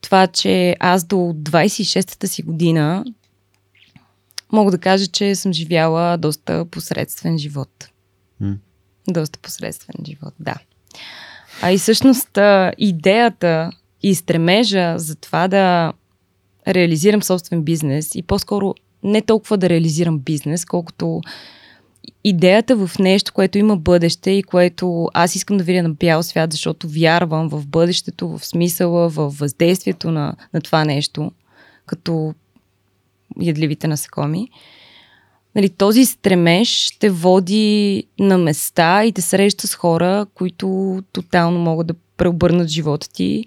[0.00, 3.04] Това, че аз до 26-та си година
[4.52, 7.88] мога да кажа, че съм живяла доста посредствен живот.
[8.42, 8.56] Mm.
[9.08, 10.54] Доста посредствен живот, да.
[11.62, 12.38] А и всъщност
[12.78, 13.70] идеята
[14.02, 15.92] и стремежа за това да
[16.68, 21.20] реализирам собствен бизнес и по-скоро не толкова да реализирам бизнес, колкото
[22.24, 26.52] идеята в нещо, което има бъдеще и което аз искам да видя на бял свят,
[26.52, 31.32] защото вярвам в бъдещето, в смисъла, в въздействието на, на това нещо,
[31.86, 32.34] като
[33.40, 34.48] ядливите насекоми.
[35.54, 41.86] Нали, този стремеж те води на места и те среща с хора, които тотално могат
[41.86, 43.44] да преобърнат живота ти,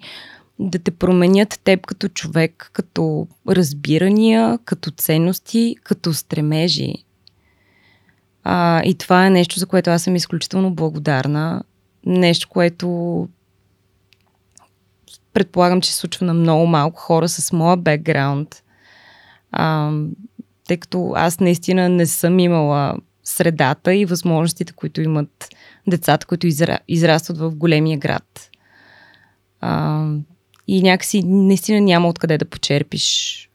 [0.58, 6.94] да те променят теб като човек, като разбирания, като ценности, като стремежи.
[8.48, 11.62] А, и това е нещо, за което аз съм изключително благодарна.
[12.06, 13.28] Нещо, което
[15.32, 18.62] предполагам, че се случва на много малко хора с моя бекграунд.
[19.52, 19.92] А,
[20.68, 25.48] тъй като аз наистина не съм имала средата и възможностите, които имат
[25.86, 26.78] децата, които изра...
[26.88, 28.50] израстват в големия град.
[29.60, 30.06] А,
[30.68, 33.50] и някакси наистина няма откъде да почерпиш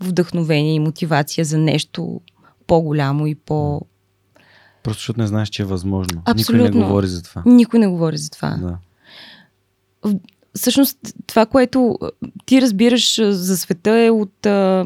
[0.00, 2.20] вдъхновение и мотивация за нещо
[2.66, 3.80] по-голямо и по...
[4.86, 6.22] Просто защото не знаеш, че е възможно.
[6.24, 6.64] Абсолютно.
[6.64, 7.42] Никой не говори за това.
[7.46, 8.50] Никой не говори за това.
[8.50, 8.78] Да.
[10.54, 11.98] Всъщност, това, което
[12.44, 14.84] ти разбираш за света е от а,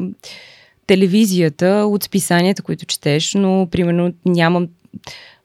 [0.87, 4.67] телевизията, от списанията, които четеш, но, примерно, нямам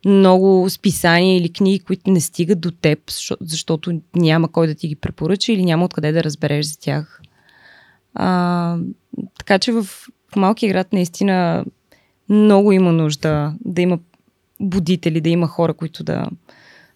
[0.07, 2.99] много списания или книги, които не стигат до теб,
[3.41, 7.21] защото няма кой да ти ги препоръча или няма откъде да разбереш за тях.
[8.15, 8.79] А,
[9.39, 11.65] така че в, в малкия град наистина
[12.29, 13.99] много има нужда да има
[14.61, 16.27] будители, да има хора, които да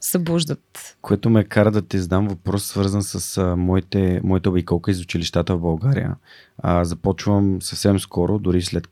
[0.00, 0.96] събуждат.
[1.02, 5.56] Което ме кара да ти задам въпрос, свързан с а, моите, моята обиколка из училищата
[5.56, 6.16] в България.
[6.58, 8.88] А, започвам съвсем скоро, дори след,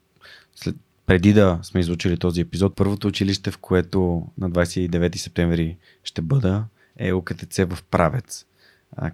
[0.54, 6.22] след преди да сме изучили този епизод, първото училище, в което на 29 септември ще
[6.22, 6.64] бъда,
[6.96, 8.44] е ОКТЦ в Правец,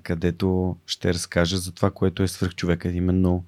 [0.03, 3.45] където ще разкажа за това, което е свръхчовека, именно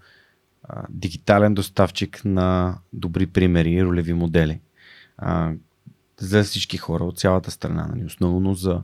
[0.62, 4.60] а, дигитален доставчик на добри примери ролеви модели.
[5.18, 5.52] А,
[6.20, 8.04] за всички хора от цялата страна, нали?
[8.04, 8.82] основно за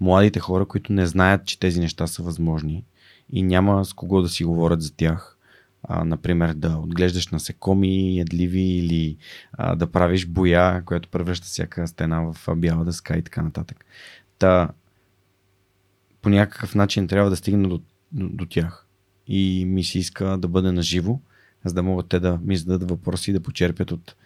[0.00, 2.84] младите хора, които не знаят, че тези неща са възможни
[3.32, 5.36] и няма с кого да си говорят за тях
[5.88, 9.16] а, например, да отглеждаш насекоми, ядливи или
[9.52, 13.84] а, да правиш боя, която превръща всяка стена в бяла дъска и така нататък.
[14.38, 14.68] Та,
[16.22, 17.80] по някакъв начин трябва да стигна до,
[18.12, 18.86] до, до тях.
[19.26, 21.20] И ми се иска да бъде наживо,
[21.64, 24.16] за да могат те да ми зададат въпроси и да почерпят от,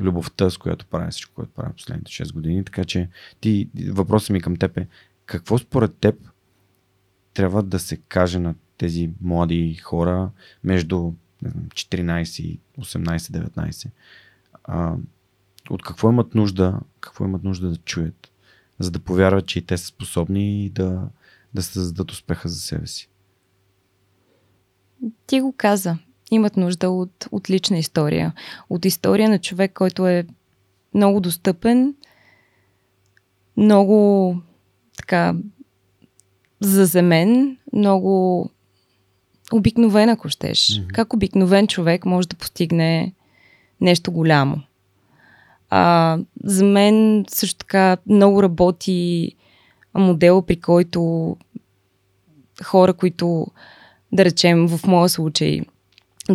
[0.00, 2.64] любовта, с която правя всичко, което правя последните 6 години.
[2.64, 3.08] Така че
[3.40, 4.88] ти, въпросът ми към теб е
[5.26, 6.14] какво според теб
[7.34, 10.30] трябва да се каже на тези млади хора
[10.64, 13.90] между не знам, 14 и 18-19.
[14.64, 14.96] А,
[15.70, 18.32] от какво имат нужда, какво имат нужда да чуят,
[18.78, 21.08] за да повярват, че и те са способни и да,
[21.54, 23.08] да създадат успеха за себе си.
[25.26, 25.98] Ти го каза.
[26.30, 28.32] Имат нужда от, от лична история.
[28.70, 30.26] От история на човек, който е
[30.94, 31.94] много достъпен,
[33.56, 34.36] много
[34.96, 35.34] така
[36.60, 38.50] заземен, много
[39.52, 40.58] обикновен, ако щеш.
[40.58, 40.92] Mm-hmm.
[40.92, 43.12] Как обикновен човек може да постигне
[43.80, 44.62] нещо голямо.
[45.70, 49.32] А, за мен също така много работи
[49.94, 51.36] модел, при който
[52.64, 53.46] хора, които
[54.12, 55.60] да речем в моя случай,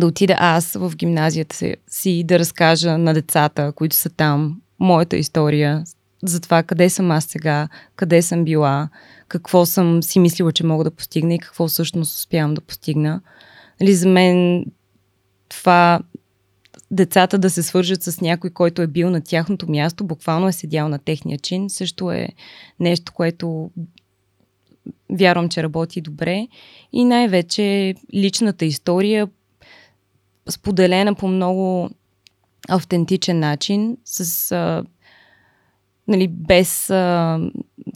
[0.00, 5.84] да отида аз в гимназията си да разкажа на децата, които са там, моята история,
[6.22, 8.88] за това къде съм аз сега, къде съм била,
[9.28, 13.20] какво съм си мислила, че мога да постигна и какво всъщност успявам да постигна.
[13.80, 14.64] Нали, за мен
[15.48, 16.00] това
[16.90, 20.88] децата да се свържат с някой, който е бил на тяхното място, буквално е седял
[20.88, 22.28] на техния чин, също е
[22.80, 23.70] нещо, което
[25.10, 26.48] вярвам, че работи добре.
[26.92, 29.28] И най-вече личната история,
[30.48, 31.90] споделена по много
[32.68, 34.84] автентичен начин, с, а,
[36.08, 37.40] нали, без а,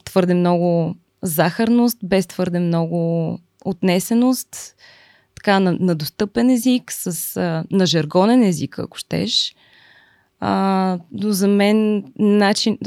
[0.05, 4.75] твърде много захарност, без твърде много отнесеност,
[5.35, 9.55] така на, на достъпен език, с, а, на жаргонен език, ако щеш.
[10.43, 12.79] А, но за мен начин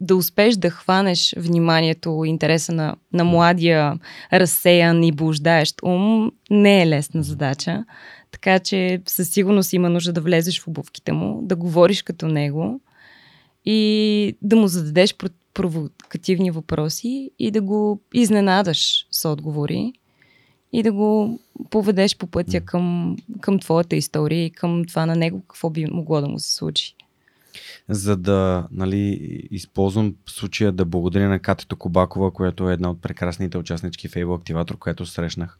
[0.00, 3.94] да успеш да хванеш вниманието, интереса на, на младия,
[4.32, 7.84] разсеян и блуждаещ ум не е лесна задача.
[8.30, 12.80] Така че със сигурност има нужда да влезеш в обувките му, да говориш като него
[13.64, 15.14] и да му зададеш
[15.54, 19.92] провокативни въпроси и да го изненадаш с отговори
[20.72, 25.40] и да го поведеш по пътя към, към твоята история и към това на него
[25.40, 26.94] какво би могло да му се случи.
[27.88, 28.98] За да нали,
[29.50, 34.24] използвам случая да благодаря на Катето Кобакова, която е една от прекрасните участнички в Able
[34.24, 35.58] Activator, която срещнах.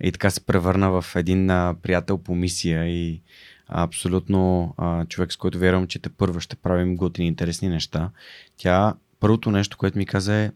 [0.00, 3.20] И така се превърна в един а, приятел по мисия и
[3.68, 8.10] абсолютно а, човек, с който вярвам, че те първо ще правим готини, интересни неща.
[8.56, 10.50] Тя, първото нещо, което ми каза е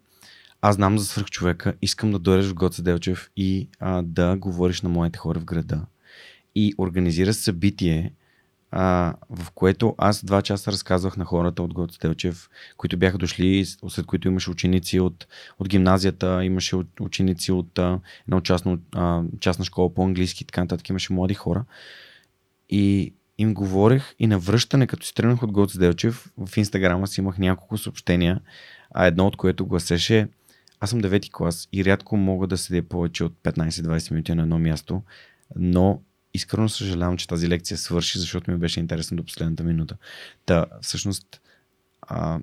[0.63, 4.83] аз знам за свърх човека, искам да дойдеш в Гоце Делчев и а, да говориш
[4.83, 5.87] на моите хора в града.
[6.55, 8.13] И организира събитие,
[8.71, 13.65] а, в което аз два часа разказвах на хората от Гоце Делчев, които бяха дошли,
[13.89, 15.27] след които имаше ученици от,
[15.59, 18.79] от гимназията, имаше ученици от а, една частна,
[19.41, 21.65] частна школа по английски така нататък, имаше млади хора.
[22.71, 27.21] И им говорех и на връщане, като си тръгнах от Гоце Делчев, в инстаграма си
[27.21, 28.41] имах няколко съобщения,
[28.91, 30.29] а едно от което гласеше
[30.81, 34.59] аз съм девети клас и рядко мога да седя повече от 15-20 минути на едно
[34.59, 35.03] място,
[35.57, 36.01] но
[36.35, 39.97] искрено съжалявам, че тази лекция свърши, защото ми беше интересно до последната минута.
[40.47, 41.41] Та, всъщност,
[42.03, 42.41] а,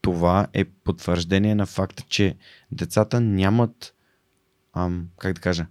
[0.00, 2.36] това е потвърждение на факта, че
[2.72, 3.94] децата нямат,
[4.72, 5.66] ам, как да кажа,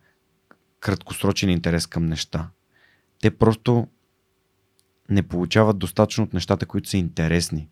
[0.80, 2.50] краткосрочен интерес към неща.
[3.22, 3.88] Те просто
[5.10, 7.70] не получават достатъчно от нещата, които са интересни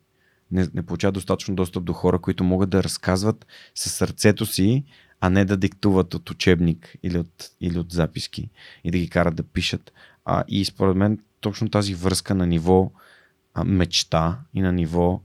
[0.52, 4.84] не, не получават достатъчно достъп до хора, които могат да разказват със сърцето си,
[5.22, 8.50] а не да диктуват от учебник или от, или от записки
[8.84, 9.94] и да ги карат да пишат.
[10.26, 12.92] А, и според мен точно тази връзка на ниво
[13.54, 15.22] а, мечта и на ниво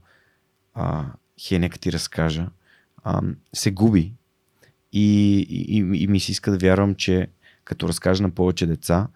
[0.73, 1.05] а,
[1.41, 2.47] хе, нека ти разкажа,
[3.03, 3.21] а,
[3.53, 4.13] се губи.
[4.93, 7.27] И, и, и ми се иска да вярвам, че
[7.63, 9.07] като разкажа на повече деца,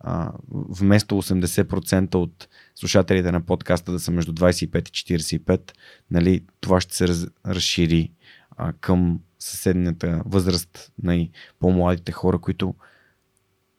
[0.00, 5.72] а, вместо 80% от слушателите на подкаста да са между 25 и 45,
[6.10, 8.10] нали, това ще се раз, разшири
[8.56, 11.28] а, към съседната възраст на
[11.60, 12.74] по-младите хора, които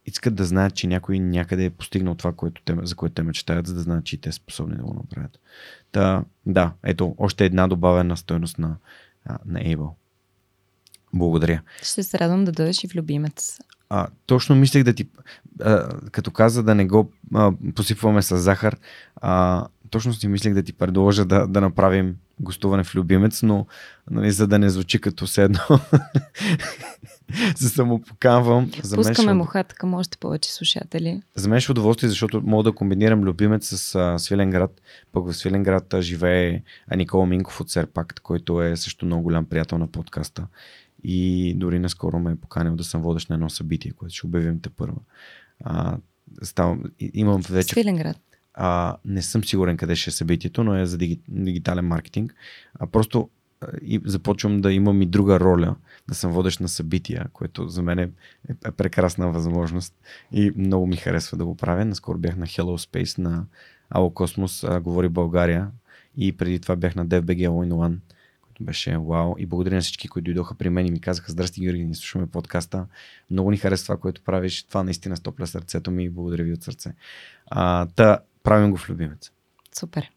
[0.06, 3.68] искат да знаят, че някой някъде е постигнал това, което те, за което те мечтаят,
[3.68, 5.40] за да знаят, че и те са способни да го направят.
[5.92, 8.76] Та, да, ето, още една добавена стоеност на,
[9.46, 9.90] на Able.
[11.14, 11.62] Благодаря.
[11.84, 13.60] Ще се радвам да дойдеш и в любимец.
[13.90, 15.10] А, точно мислех да ти,
[15.62, 18.78] а, като каза да не го а, посипваме с захар,
[19.16, 23.66] а, точно си мислех да ти предложа да, да направим гостуване в Любимец, но
[24.12, 25.60] нали, за да не звучи като все едно
[27.56, 28.72] се самопоканвам.
[28.84, 31.22] За Пускаме мен, мухата към още повече слушатели.
[31.36, 34.82] За мен ще удоволствие, защото мога да комбинирам Любимец с а, Свиленград.
[35.12, 39.46] Пък в Свиленград а, живее а, Никола Минков от Серпакт, който е също много голям
[39.46, 40.48] приятел на подкаста
[41.04, 44.60] и дори наскоро ме е поканил да съм водещ на едно събитие, което ще обявим
[44.62, 44.98] те първа.
[45.64, 45.98] А,
[46.44, 47.74] ставам, имам вече...
[47.74, 48.18] Свиленград.
[48.58, 52.36] А, не съм сигурен къде ще е събитието, но е за диги, дигитален маркетинг.
[52.80, 53.30] А просто
[53.82, 55.76] и започвам да имам и друга роля,
[56.08, 58.10] да съм водещ на събития, което за мен е,
[58.66, 59.94] е прекрасна възможност
[60.32, 61.86] и много ми харесва да го правя.
[61.86, 63.46] Наскоро бях на Hello Space на
[63.90, 65.72] Ало Космос, говори България
[66.18, 67.98] и преди това бях на DFBG All in One
[68.62, 69.36] беше вау.
[69.38, 72.28] И благодаря на всички, които дойдоха при мен и ми казаха, здрасти Георги, ни слушаме
[72.28, 72.86] подкаста.
[73.32, 74.64] Много ни харесва това, което правиш.
[74.64, 76.94] Това наистина стопля сърцето ми и благодаря ви от сърце.
[77.46, 79.32] А, та, правим го в любимец.
[79.80, 80.12] Супер.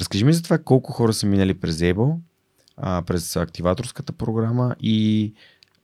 [0.00, 2.16] Разкажи ми за това колко хора са минали през Able,
[2.76, 5.32] а, през активаторската програма и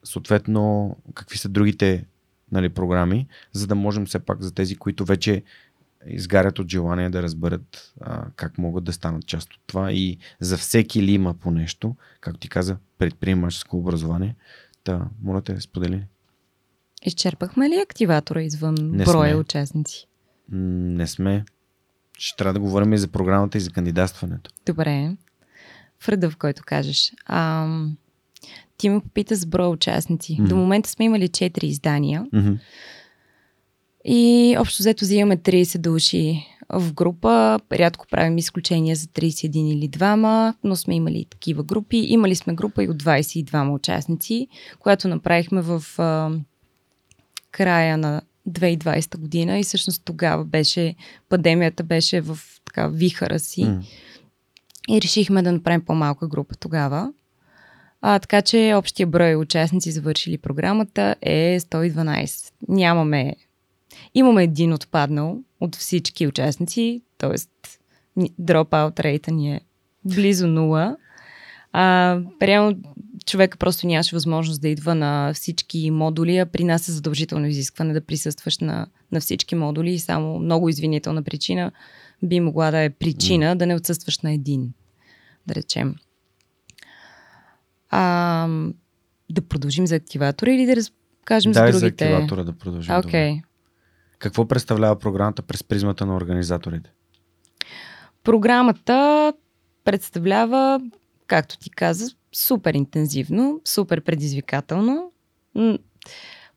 [0.05, 2.05] съответно какви са другите
[2.53, 5.43] нали, програми, за да можем все пак за тези, които вече
[6.07, 10.57] изгарят от желание да разберат а, как могат да станат част от това и за
[10.57, 14.37] всеки ли има по нещо, както ти каза, предприемаческо образование.
[14.85, 16.05] Та, моля те, сподели.
[17.03, 19.41] Изчерпахме ли активатора извън Не броя сме.
[19.41, 20.07] участници?
[20.53, 21.45] Не сме.
[22.23, 24.51] Ще трябва да говорим и за програмата и за кандидатстването.
[24.67, 25.17] Добре.
[26.01, 27.13] В реда, в който кажеш.
[27.27, 27.69] А,
[28.77, 30.37] ти ме попита с броя участници.
[30.41, 30.49] Мгм.
[30.49, 32.53] До момента сме имали 4 издания Мгм.
[34.05, 37.61] и общо взето взимаме 30 души в група.
[37.73, 41.97] Рядко правим изключения за 31 или 2, но сме имали и такива групи.
[41.97, 44.49] Имали сме група и от 22 участници,
[44.79, 46.31] която направихме в а,
[47.51, 50.95] края на 2020 година и всъщност тогава беше,
[51.29, 53.65] пандемията беше в така вихара си.
[53.65, 53.83] М.
[54.89, 57.13] И решихме да направим по-малка група тогава.
[58.01, 62.53] А, така че общия брой участници, завършили програмата, е 112.
[62.69, 63.37] Нямаме.
[64.15, 67.37] Имаме един отпаднал от всички участници, т.е.
[68.41, 69.61] dropout рейта ни е
[70.05, 70.97] близо нула.
[71.73, 72.79] А, реално
[73.27, 77.93] човека просто нямаше възможност да идва на всички модули, а при нас е задължително изискване
[77.93, 81.73] да присъстваш на, на всички модули и само много извинителна причина
[82.23, 84.73] би могла да е причина да не отсъстваш на един,
[85.47, 85.95] да речем.
[87.91, 88.49] А,
[89.31, 92.05] да продължим за активатора или да разкажем Дай за за другите?
[92.05, 92.95] активатора да продължим.
[93.01, 93.43] Добре.
[94.19, 96.91] Какво представлява програмата през призмата на организаторите?
[98.25, 99.33] Програмата
[99.85, 100.81] представлява,
[101.31, 105.13] както ти каза, супер интензивно, супер предизвикателно.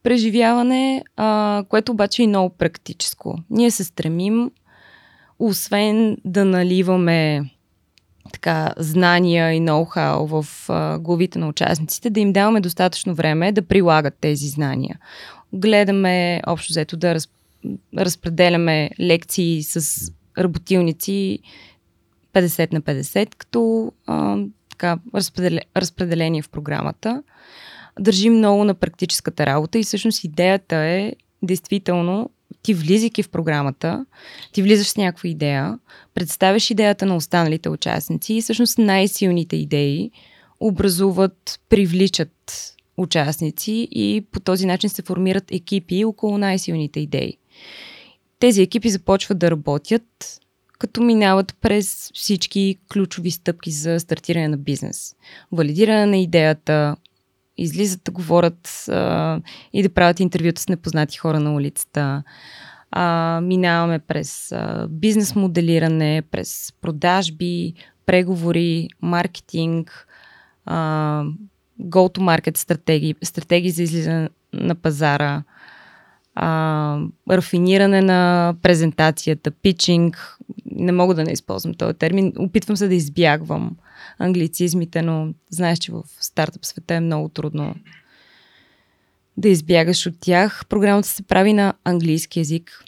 [0.03, 3.37] Преживяване, а, което обаче е много практическо.
[3.49, 4.51] Ние се стремим,
[5.39, 7.49] освен да наливаме
[8.33, 13.61] така, знания и ноу-хау в а, главите на участниците, да им даваме достатъчно време да
[13.61, 14.99] прилагат тези знания.
[15.53, 17.29] Гледаме, общо взето, да раз,
[17.97, 21.39] разпределяме лекции с работилници
[22.33, 24.37] 50 на 50, като а,
[24.73, 27.23] така, разпределе, разпределение в програмата.
[27.99, 31.13] Държим много на практическата работа и всъщност идеята е
[31.43, 32.29] действително
[32.61, 34.05] ти влизайки в програмата,
[34.51, 35.79] ти влизаш с някаква идея,
[36.13, 40.11] представяш идеята на останалите участници и всъщност най-силните идеи
[40.59, 47.37] образуват, привличат участници и по този начин се формират екипи около най-силните идеи.
[48.39, 50.39] Тези екипи започват да работят,
[50.83, 55.15] като минават през всички ключови стъпки за стартиране на бизнес.
[55.51, 56.95] Валидиране на идеята,
[57.57, 59.41] излизат да говорят а,
[59.73, 62.23] и да правят интервюта с непознати хора на улицата.
[62.91, 67.73] А, минаваме през а, бизнес моделиране, през продажби,
[68.05, 70.07] преговори, маркетинг,
[70.65, 71.23] а,
[71.81, 75.43] go-to-market стратегии, стратегии за излизане на пазара,
[76.35, 80.37] а, рафиниране на презентацията, питчинг.
[80.65, 82.33] Не мога да не използвам този термин.
[82.37, 83.77] Опитвам се да избягвам
[84.19, 87.75] англицизмите, но знаеш, че в стартъп света е много трудно
[89.37, 90.65] да избягаш от тях.
[90.69, 92.83] Програмата се прави на английски язик.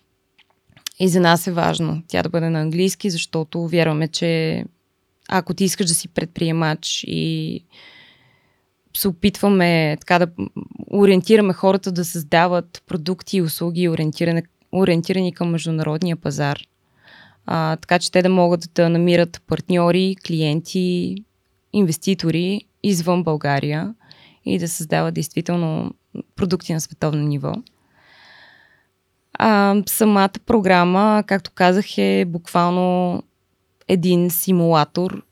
[1.00, 4.64] И за нас е важно тя да бъде на английски, защото вярваме, че
[5.30, 7.64] ако ти искаш да си предприемач и
[8.96, 10.28] се опитваме така да
[10.92, 16.60] ориентираме хората да създават продукти и услуги, ориентирани, ориентирани към международния пазар.
[17.46, 21.16] А, така че те да могат да намират партньори, клиенти,
[21.74, 23.94] инвеститори извън България
[24.46, 25.92] и да създават действително
[26.36, 27.54] продукти на световно ниво.
[29.34, 33.24] А, самата програма, както казах, е буквално
[33.88, 35.24] един симулатор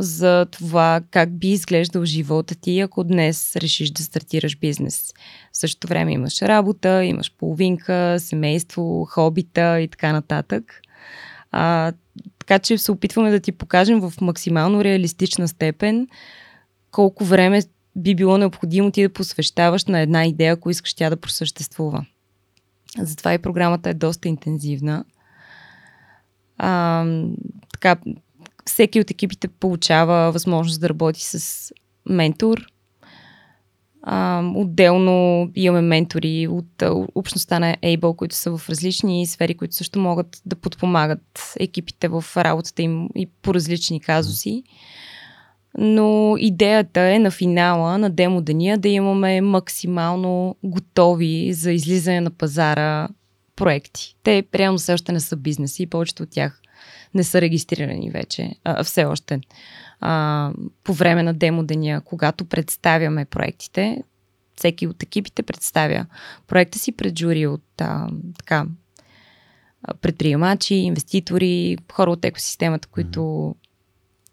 [0.00, 5.12] за това как би изглеждал живота ти, ако днес решиш да стартираш бизнес.
[5.52, 10.80] В същото време имаш работа, имаш половинка, семейство, хобита и така нататък.
[11.52, 11.92] А,
[12.38, 16.08] така че се опитваме да ти покажем в максимално реалистична степен
[16.90, 17.62] колко време
[17.96, 22.06] би било необходимо ти да посвещаваш на една идея, ако искаш тя да просъществува.
[22.98, 25.04] Затова и програмата е доста интензивна.
[26.58, 27.04] А,
[27.72, 27.96] така,
[28.70, 31.72] всеки от екипите получава възможност да работи с
[32.08, 32.66] ментор.
[34.02, 36.82] А, отделно имаме ментори от
[37.14, 42.24] общността на Able, които са в различни сфери, които също могат да подпомагат екипите в
[42.36, 44.62] работата им и по различни казуси.
[45.78, 52.30] Но идеята е на финала, на демо деня, да имаме максимално готови за излизане на
[52.30, 53.08] пазара
[53.56, 54.16] проекти.
[54.22, 56.59] Те реално все още не са бизнеси и повечето от тях
[57.14, 59.40] не са регистрирани вече, а, все още.
[60.00, 60.52] А,
[60.84, 64.02] по време на демо деня, когато представяме проектите,
[64.56, 66.06] всеки от екипите представя
[66.46, 68.08] проекта си пред жури от а,
[68.38, 68.66] така,
[70.00, 73.54] предприемачи, инвеститори, хора от екосистемата, които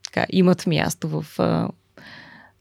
[0.03, 1.69] така, имат място в а,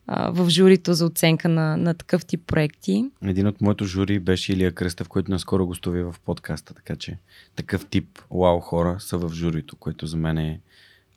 [0.06, 3.10] а, в журито за оценка на, на такъв тип проекти.
[3.24, 7.18] Един от моето жури беше Илия Кръстев, който наскоро гостуви в подкаста, така че
[7.56, 10.60] такъв тип вау хора са в журито, което за мен е,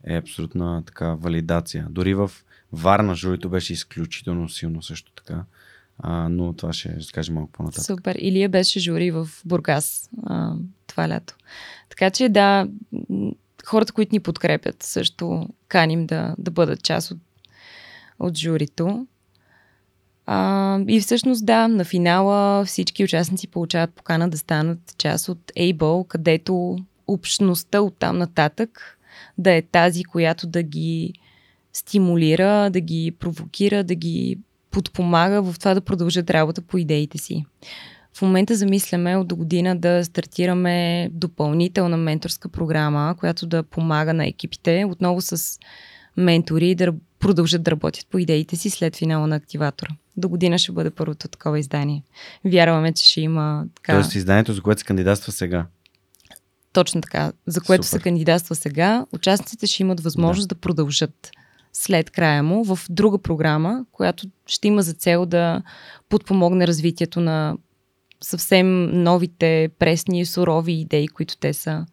[0.03, 1.87] е абсолютна така валидация.
[1.89, 2.31] Дори в
[2.71, 5.43] Варна журито беше изключително силно също така.
[5.99, 7.85] А, но това ще скажем малко по-нататък.
[7.85, 8.15] Супер.
[8.19, 10.53] Илия беше жури в Бургас а,
[10.87, 11.35] това лято.
[11.89, 12.67] Така че да,
[13.65, 17.17] хората, които ни подкрепят, също каним да, да бъдат част от,
[18.19, 19.07] от журито.
[20.25, 26.07] А, и всъщност да, на финала всички участници получават покана да станат част от Able,
[26.07, 26.77] където
[27.07, 28.99] общността от там нататък
[29.37, 31.13] да е тази, която да ги
[31.73, 34.37] стимулира, да ги провокира, да ги
[34.71, 37.45] подпомага в това да продължат работа по идеите си.
[38.13, 44.85] В момента замисляме от година да стартираме допълнителна менторска програма, която да помага на екипите,
[44.87, 45.59] отново с
[46.17, 49.89] ментори, да продължат да работят по идеите си след финала на активатора.
[50.17, 52.03] До година ще бъде първото такова издание.
[52.45, 53.93] Вярваме, че ще има така...
[53.93, 55.65] Тоест изданието, за което се кандидатства сега.
[56.73, 57.31] Точно така.
[57.47, 57.97] За което Супер.
[57.97, 61.31] се кандидатства сега, участниците ще имат възможност да, да продължат
[61.73, 65.61] след края му в друга програма, която ще има за цел да
[66.09, 67.57] подпомогне развитието на
[68.21, 71.85] съвсем новите, пресни, сурови идеи, които те са.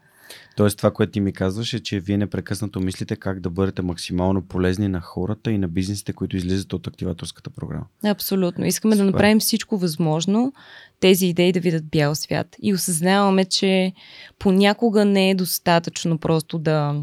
[0.57, 4.43] Тоест това, което ти ми казваш е, че вие непрекъснато мислите как да бъдете максимално
[4.43, 7.87] полезни на хората и на бизнесите, които излизат от активаторската програма.
[8.05, 8.67] Абсолютно.
[8.67, 9.05] Искаме Супер.
[9.05, 10.53] да направим всичко възможно
[11.01, 12.57] тези идеи да видят бял свят.
[12.63, 13.93] И осъзнаваме, че
[14.39, 16.95] понякога не е достатъчно просто да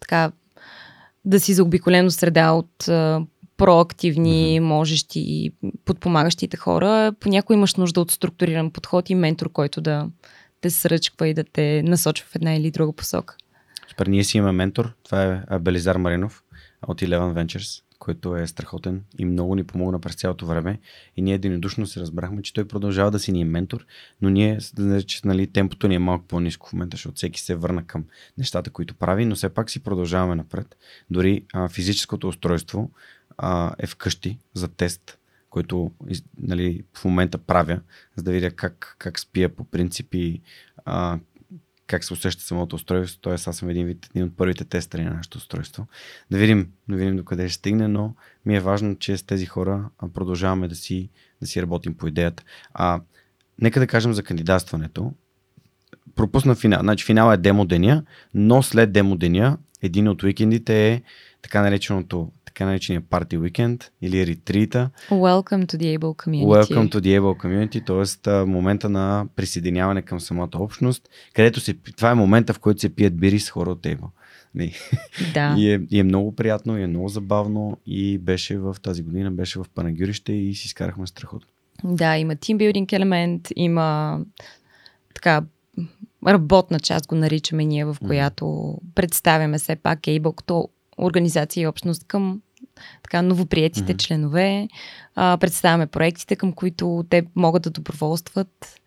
[0.00, 0.32] така
[1.24, 3.26] да си заобиколено среда от а,
[3.56, 4.64] проактивни, mm-hmm.
[4.64, 5.52] можещи и
[5.84, 7.12] подпомагащите хора.
[7.20, 10.08] Понякога имаш нужда от структуриран подход и ментор, който да
[10.60, 13.36] те сръчква и да те насочва в една или друга посока.
[13.88, 14.94] Супер, ние си имаме ментор.
[15.04, 16.42] Това е Белизар Маринов
[16.86, 20.78] от Eleven Ventures който е страхотен и много ни помогна през цялото време.
[21.16, 23.86] И ние единодушно се разбрахме, че той продължава да си ни е ментор,
[24.22, 24.58] но ние,
[25.06, 28.04] че нали, темпото ни е малко по-низко в момента, защото всеки се върна към
[28.38, 30.76] нещата, които прави, но все пак си продължаваме напред.
[31.10, 32.90] Дори а, физическото устройство
[33.38, 35.18] а, е вкъщи за тест,
[35.50, 35.90] който
[36.38, 37.80] нали, в момента правя,
[38.16, 40.40] за да видя как, как спия по принципи,
[40.84, 41.18] а,
[41.86, 43.20] как се усеща самото устройство.
[43.20, 45.86] Тоест, аз съм един, вид, един от първите тестери на нашето устройство.
[46.30, 48.14] Да видим, да видим до къде ще стигне, но
[48.46, 51.08] ми е важно, че с тези хора продължаваме да си,
[51.40, 52.42] да си работим по идеята.
[52.74, 53.00] А,
[53.58, 55.12] нека да кажем за кандидатстването.
[56.14, 56.80] Пропусна финал.
[56.80, 58.04] Значи финал е демо деня,
[58.34, 61.02] но след демо деня един от уикендите е
[61.42, 64.90] така нареченото така наречения парти уикенд или ретрита.
[65.10, 66.44] Welcome to the Able Community.
[66.44, 68.44] Welcome to the Able Community, т.е.
[68.46, 73.16] момента на присъединяване към самата общност, където се, това е момента, в който се пият
[73.16, 74.08] бири с хора от Able.
[75.34, 75.54] Да.
[75.58, 79.30] и, е, и е много приятно, и е много забавно и беше в тази година,
[79.30, 81.48] беше в Панагюрище и си изкарахме страхотно.
[81.84, 84.20] Да, има тимбилдинг елемент, има
[85.14, 85.42] така
[86.26, 88.78] работна част го наричаме ние, в която mm.
[88.94, 90.68] представяме все пак Able като
[91.00, 92.40] организация и общност към
[93.02, 93.98] така новоприетите mm-hmm.
[93.98, 94.68] членове.
[95.14, 98.80] А, представяме проектите, към които те могат да доброволстват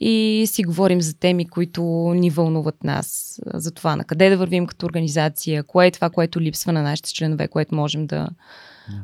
[0.00, 1.82] и си говорим за теми, които
[2.16, 3.38] ни вълнуват нас.
[3.54, 7.12] За това на къде да вървим като организация, кое е това, което липсва на нашите
[7.12, 8.28] членове, което можем да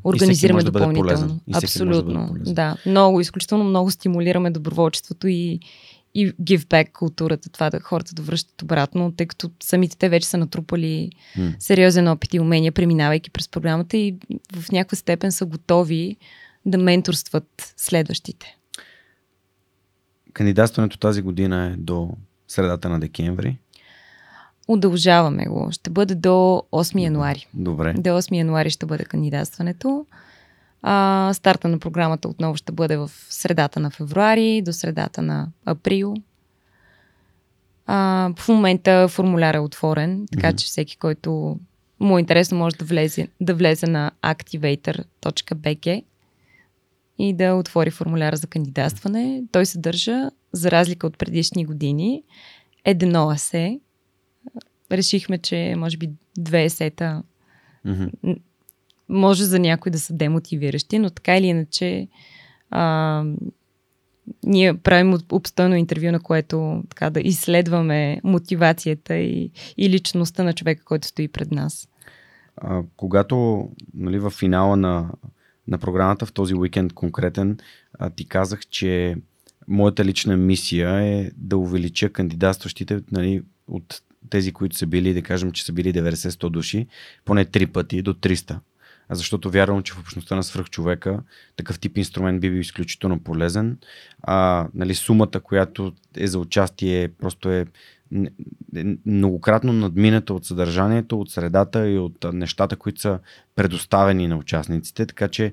[0.04, 1.40] организираме допълнително.
[1.48, 2.30] Да Абсолютно.
[2.38, 5.60] Да, да, много, изключително много стимулираме доброволчеството и
[6.14, 10.28] и give back културата, това да хората да връщат обратно, тъй като самите те вече
[10.28, 11.54] са натрупали mm.
[11.58, 14.16] сериозен опит и умения, преминавайки през програмата и
[14.56, 16.16] в някаква степен са готови
[16.66, 18.56] да менторстват следващите.
[20.32, 22.10] Кандидатстването тази година е до
[22.48, 23.58] средата на декември.
[24.68, 25.68] Удължаваме го.
[25.72, 27.46] Ще бъде до 8 януари.
[27.54, 27.92] Добре.
[27.92, 30.06] До 8 януари ще бъде кандидатстването.
[30.82, 36.14] А, старта на програмата отново ще бъде в средата на февруари до средата на април.
[37.86, 40.56] А, в момента формуляр е отворен, така mm-hmm.
[40.56, 41.58] че всеки, който
[42.00, 46.04] му е интересно, може да влезе, да влезе на activator.bg
[47.18, 49.42] и да отвори формуляра за кандидатстване.
[49.52, 52.22] Той съдържа, за разлика от предишни години,
[52.84, 53.80] едно есе.
[54.92, 57.22] Решихме, че може би две есета
[57.86, 58.38] mm-hmm
[59.12, 62.08] може за някой да са демотивиращи, но така или иначе
[62.70, 63.24] а,
[64.42, 70.84] ние правим обстойно интервю, на което така да изследваме мотивацията и, и личността на човека,
[70.84, 71.88] който стои пред нас.
[72.56, 75.10] А, когато нали, в финала на,
[75.68, 77.58] на програмата, в този уикенд конкретен,
[77.98, 79.16] а, ти казах, че
[79.68, 85.52] моята лична мисия е да увелича кандидатстващите нали, от тези, които са били, да кажем,
[85.52, 86.86] че са били 90-100 души,
[87.24, 88.58] поне три пъти до 300
[89.14, 91.20] защото вярвам, че в общността на свръхчовека
[91.56, 93.78] такъв тип инструмент би бил изключително полезен.
[94.22, 97.66] А, нали, сумата, която е за участие, просто е
[99.06, 103.18] многократно надмината от съдържанието, от средата и от нещата, които са
[103.54, 105.52] предоставени на участниците, така че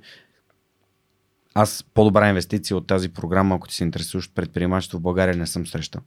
[1.53, 5.67] аз по-добра инвестиция от тази програма, ако ти се интересуваш предприемачество в България, не съм
[5.67, 6.01] срещал.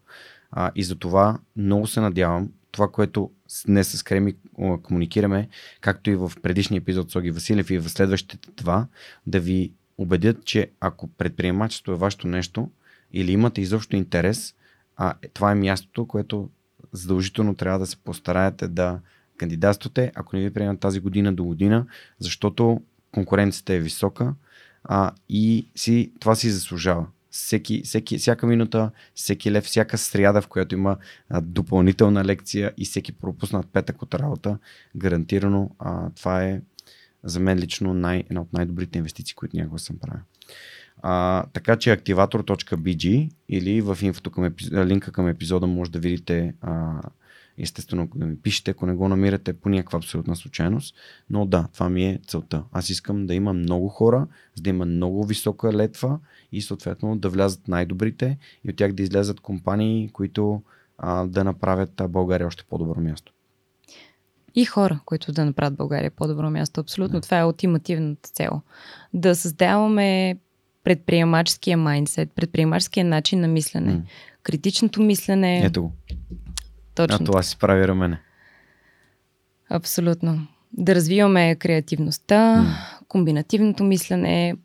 [0.50, 3.30] А, и за това много се надявам това, което
[3.66, 4.34] днес с Креми
[4.82, 5.48] комуникираме,
[5.80, 8.86] както и в предишния епизод с Оги Василев и в следващите два,
[9.26, 12.70] да ви убедят, че ако предприемачество е вашето нещо
[13.12, 14.54] или имате изобщо интерес,
[14.96, 16.50] а, това е мястото, което
[16.92, 19.00] задължително трябва да се постараете да
[19.36, 21.86] кандидатствате, ако не ви приемат тази година до година,
[22.18, 22.82] защото
[23.12, 24.34] конкуренцията е висока
[24.84, 27.06] а, и си, това си заслужава.
[27.32, 30.96] Всеки, всеки, всяка минута, всеки лев, всяка сряда, в която има
[31.28, 34.58] а, допълнителна лекция и всеки пропуснат петък от работа,
[34.96, 36.60] гарантирано а, това е
[37.24, 40.22] за мен лично най, една от най-добрите инвестиции, които някога съм правил.
[41.02, 46.54] А, така че activator.bg или в инфото към епизода, линка към епизода може да видите
[46.60, 47.00] а,
[47.58, 50.94] естествено да ми пишете, ако не го намирате по някаква абсолютна случайност.
[51.30, 52.62] Но да, това ми е целта.
[52.72, 56.18] Аз искам да има много хора, за да има много висока летва
[56.52, 60.62] и съответно да влязат най-добрите и от тях да излязат компании, които
[60.98, 63.32] а, да направят България още по-добро място.
[64.54, 66.80] И хора, които да направят България по-добро място.
[66.80, 67.20] Абсолютно.
[67.20, 67.24] Да.
[67.24, 68.60] Това е ултимативната цел.
[69.14, 70.36] Да създаваме
[70.84, 74.02] предприемаческия майндсет, предприемаческия начин на мислене, mm.
[74.42, 75.64] критичното мислене.
[75.64, 75.92] Ето го.
[76.94, 77.18] Точно.
[77.20, 78.20] А това си прави рамене.
[79.70, 80.46] Абсолютно.
[80.72, 83.06] Да развиваме креативността, mm.
[83.08, 84.56] комбинативното мислене,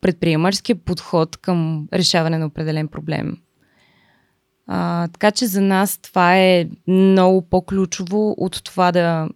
[0.00, 3.36] предприемаческия подход към решаване на определен проблем.
[4.66, 9.28] А, така че за нас това е много по-ключово от това да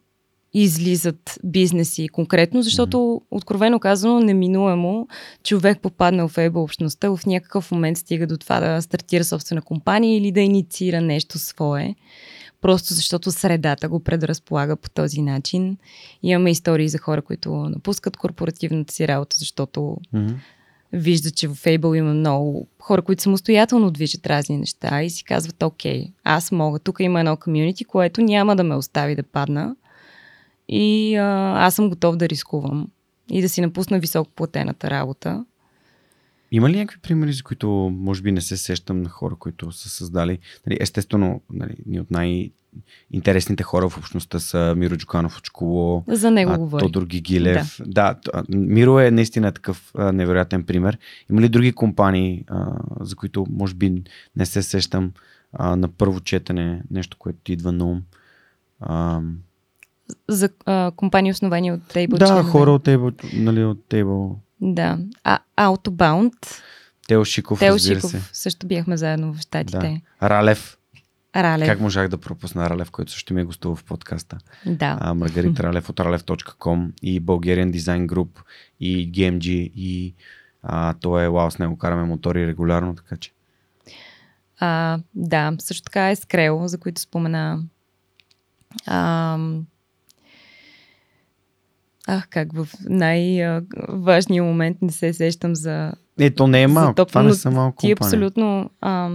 [0.53, 3.23] излизат бизнеси конкретно, защото mm-hmm.
[3.31, 5.09] откровено казано неминуемо
[5.45, 10.17] човек попаднал в ебо общността в някакъв момент стига до това да стартира собствена компания
[10.17, 11.95] или да инициира нещо свое.
[12.61, 15.77] Просто защото средата го предразполага по този начин.
[16.23, 20.35] Имаме истории за хора, които напускат корпоративната си работа, защото mm-hmm.
[20.93, 25.63] виждат, че в Fable има много хора, които самостоятелно движат разни неща и си казват,
[25.63, 26.79] окей, аз мога.
[26.79, 29.77] Тук има едно комюнити, което няма да ме остави да падна
[30.73, 32.89] и а, аз съм готов да рискувам
[33.31, 35.45] и да си напусна високо платената работа.
[36.53, 39.89] Има ли някакви примери, за които може би не се сещам на хора, които са
[39.89, 40.39] създали?
[40.67, 42.51] Нали, естествено, нали, ни от най-
[43.11, 46.81] интересните хора в общността са Миро Джуканов от Школо, За него а, говори.
[46.81, 47.81] Тодор Гигилев.
[47.87, 48.15] Да.
[48.25, 50.99] да, Миро е наистина такъв а, невероятен пример.
[51.31, 54.03] Има ли други компании, а, за които може би
[54.37, 55.13] не се сещам
[55.53, 58.03] а, на първо четене, нещо, което ти идва на ум?
[58.81, 59.21] А,
[60.29, 62.19] за а, компании основани от Table.
[62.19, 62.51] Да, членове.
[62.51, 64.35] хора от Table, нали, от Table.
[64.61, 64.99] Да.
[65.25, 66.33] А Autobound.
[67.09, 68.11] Тео Шиков, Тео Шиков.
[68.11, 68.21] Се.
[68.33, 70.03] Също бяхме заедно в щатите.
[70.21, 70.29] Да.
[70.29, 70.77] Ралев.
[71.37, 71.69] Ралев.
[71.69, 74.39] Как можах да пропусна Ралев, който също ми е гостувал в подкаста?
[74.67, 74.99] Да.
[75.01, 78.29] А, Маргарита Ралев от Ralev.com и Bulgarian Design Group
[78.81, 80.15] и GMG и
[80.63, 83.33] а, той е вау, с него караме мотори регулярно, така че.
[84.61, 87.63] А, да, също така е Скрел, за които спомена.
[88.87, 89.39] А,
[92.13, 95.93] Ах, как в най-важния момент не се сещам за...
[96.19, 99.11] Е, то не е малко, топ, това не са малко Ти абсолютно а,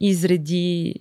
[0.00, 0.94] изреди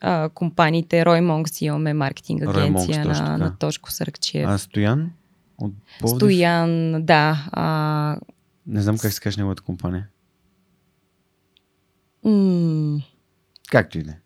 [0.00, 1.04] а, компаниите.
[1.04, 4.48] Рой Монкс имаме маркетинг агенция Монкс, на, на Тошко Саркчиев.
[4.48, 5.10] А Стоян?
[5.58, 5.72] От
[6.06, 7.48] Стоян, да.
[7.52, 8.16] А...
[8.66, 10.08] Не знам как се каже неговата компания.
[12.24, 13.00] М-
[13.70, 14.16] Както и да е.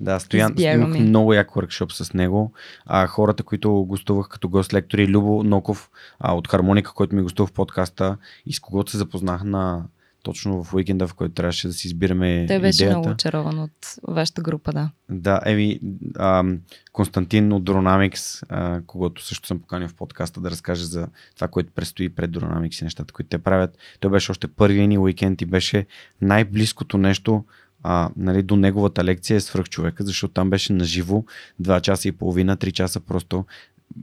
[0.00, 2.52] Да, Стоян, имах много як workshop с него.
[2.86, 7.46] А, хората, които гостувах като гост лектори, Любо Ноков а, от Хармоника, който ми гостува
[7.46, 8.16] в подкаста
[8.46, 9.84] и с когото се запознах на
[10.22, 12.98] точно в уикенда, в който трябваше да си избираме Той беше идеята.
[12.98, 13.70] много очарован от
[14.08, 14.90] вашата група, да.
[15.10, 15.80] Да, еми,
[16.16, 16.44] а,
[16.92, 21.72] Константин от Dronamics, а, когато също съм поканил в подкаста да разкаже за това, което
[21.72, 23.78] предстои пред Dronamics и нещата, които те правят.
[24.00, 25.86] Той беше още първият ни уикенд и беше
[26.20, 27.44] най-близкото нещо,
[27.82, 31.24] а, нали, до неговата лекция е свръх човека, защото там беше наживо
[31.62, 33.44] 2 часа и половина, 3 часа просто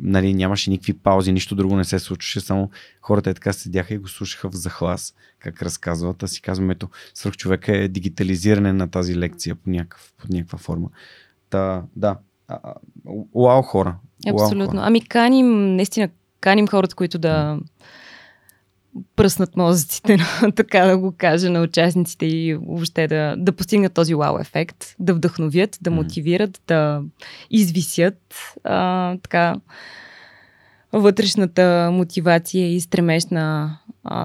[0.02, 2.70] нали, нямаше никакви паузи, нищо друго не се случваше, само
[3.02, 6.24] хората е така седяха и го слушаха в захлас, как разказват.
[6.24, 10.58] А си казвам, ето, свръх човека е дигитализиране на тази лекция по, някакъв, по някаква
[10.58, 10.90] форма.
[11.50, 12.18] Та, да,
[13.34, 13.96] уау хора.
[14.28, 14.66] Абсолютно.
[14.66, 14.82] хора.
[14.84, 17.60] Ами каним, наистина, каним хората, които да
[19.16, 20.18] пръснат мозъците,
[20.56, 25.14] така да го кажа, на участниците и въобще да, да постигнат този вау ефект, да
[25.14, 27.02] вдъхновят, да мотивират, да
[27.52, 28.18] извисят.
[28.64, 29.56] А, така,
[30.94, 33.78] вътрешната мотивация и стремеж на,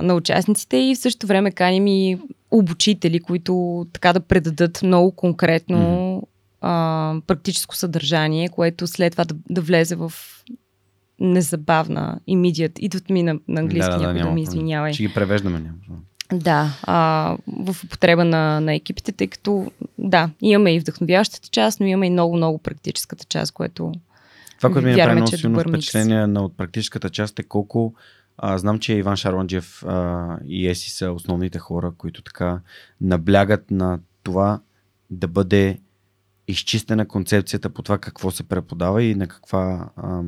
[0.02, 2.18] на участниците и в същото време каним и
[2.50, 6.22] обучители, които така да предадат много конкретно
[6.60, 10.12] а, практическо съдържание, което след това да, да влезе в
[11.20, 12.72] незабавна имидият.
[12.78, 14.92] Идват ми на, на английски, да, да, някой да, да ми извинявай.
[14.92, 15.58] Ще ги превеждаме.
[15.58, 16.00] Няма.
[16.32, 21.86] Да, а, в употреба на, на екипите, тъй като да, имаме и вдъхновяващата част, но
[21.86, 23.92] имаме и много-много практическата част, което
[24.56, 27.94] Това, което ми направи много силно впечатление на, от практическата част е колко
[28.38, 32.60] а, знам, че Иван Шарланджев а, и Еси са основните хора, които така
[33.00, 34.60] наблягат на това
[35.10, 35.78] да бъде
[36.48, 40.22] изчистена концепцията по това какво се преподава и на каква, а,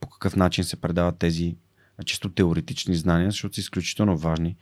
[0.00, 1.56] по какъв начин се предават тези
[2.04, 4.56] чисто теоретични знания, защото са изключително важни.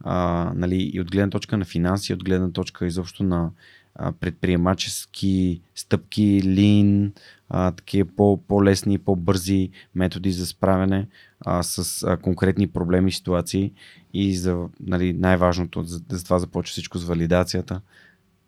[0.00, 3.50] А, нали, и от гледна точка на финанси, от гледна точка изобщо на
[4.20, 7.12] предприемачески стъпки, лин,
[7.50, 11.08] такива по, по-лесни, по-бързи методи за справяне
[11.40, 13.72] а, с а, конкретни проблеми ситуации
[14.14, 17.80] и за нали, най-важното, за, за това започва всичко с валидацията.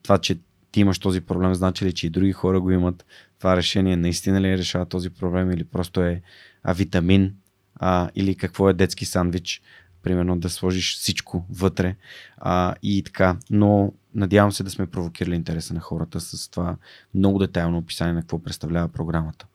[0.02, 0.38] Това, че
[0.72, 3.06] ти имаш този проблем, значи ли, че и други хора го имат.
[3.38, 6.22] Това решение наистина ли е решава този проблем или просто е
[6.62, 7.34] а, витамин
[7.74, 9.62] а, или какво е детски сандвич
[10.02, 11.96] примерно да сложиш всичко вътре
[12.36, 13.36] а, и така.
[13.50, 16.76] Но надявам се да сме провокирали интереса на хората с това
[17.14, 19.46] много детайлно описание на какво представлява програмата.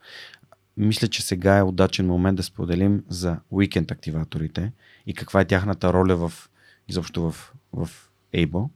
[0.77, 4.71] Мисля, че сега е удачен момент да споделим за уикенд активаторите
[5.07, 6.49] и каква е тяхната роля в,
[6.87, 7.89] изобщо в, в
[8.33, 8.69] Able.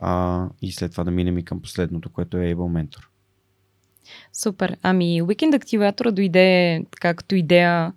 [0.00, 3.04] А, и след това да минем и към последното, което е Able Mentor.
[4.32, 4.76] Супер.
[4.82, 7.92] Ами, Weekend активатора дойде така като идея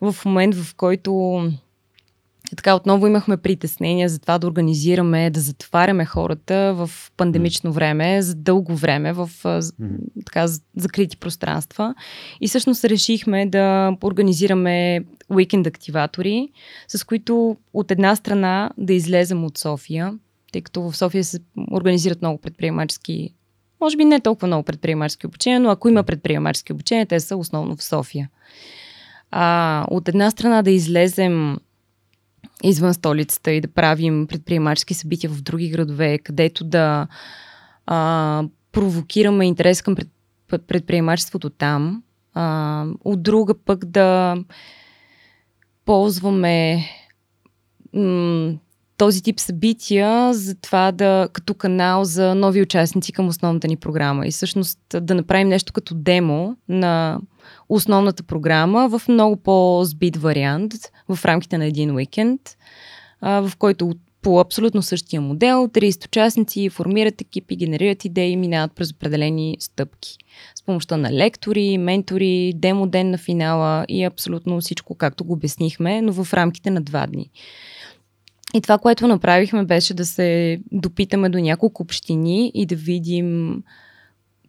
[0.00, 1.42] в момент, в който
[2.56, 8.34] така отново имахме притеснения за това да организираме, да затваряме хората в пандемично време, за
[8.34, 9.30] дълго време, в
[10.26, 10.46] така
[10.76, 11.94] закрити пространства.
[12.40, 16.48] И всъщност решихме да организираме уикенд активатори,
[16.88, 20.18] с които от една страна да излезем от София,
[20.52, 21.38] тъй като в София се
[21.72, 23.34] организират много предприемачески
[23.80, 27.76] може би не толкова много предприемачески обучения, но ако има предприемачески обучения, те са основно
[27.76, 28.30] в София.
[29.30, 31.56] А, от една страна да излезем
[32.62, 37.06] извън столицата и да правим предприемачески събития в други градове, където да
[37.86, 40.08] а, провокираме интерес към пред,
[40.66, 42.02] предприемачеството там.
[42.34, 44.36] А, от друга пък да
[45.84, 46.84] ползваме
[48.96, 54.26] този тип събития за това да, като канал за нови участници към основната ни програма
[54.26, 57.20] и всъщност да направим нещо като демо на
[57.68, 60.72] основната програма в много по-збит вариант
[61.08, 62.40] в рамките на един уикенд,
[63.22, 63.92] в който
[64.22, 70.16] по абсолютно същия модел 30 участници формират екипи, генерират идеи, минават през определени стъпки.
[70.54, 76.02] С помощта на лектори, ментори, демо ден на финала и абсолютно всичко, както го обяснихме,
[76.02, 77.30] но в рамките на два дни.
[78.56, 83.62] И това, което направихме, беше да се допитаме до няколко общини и да видим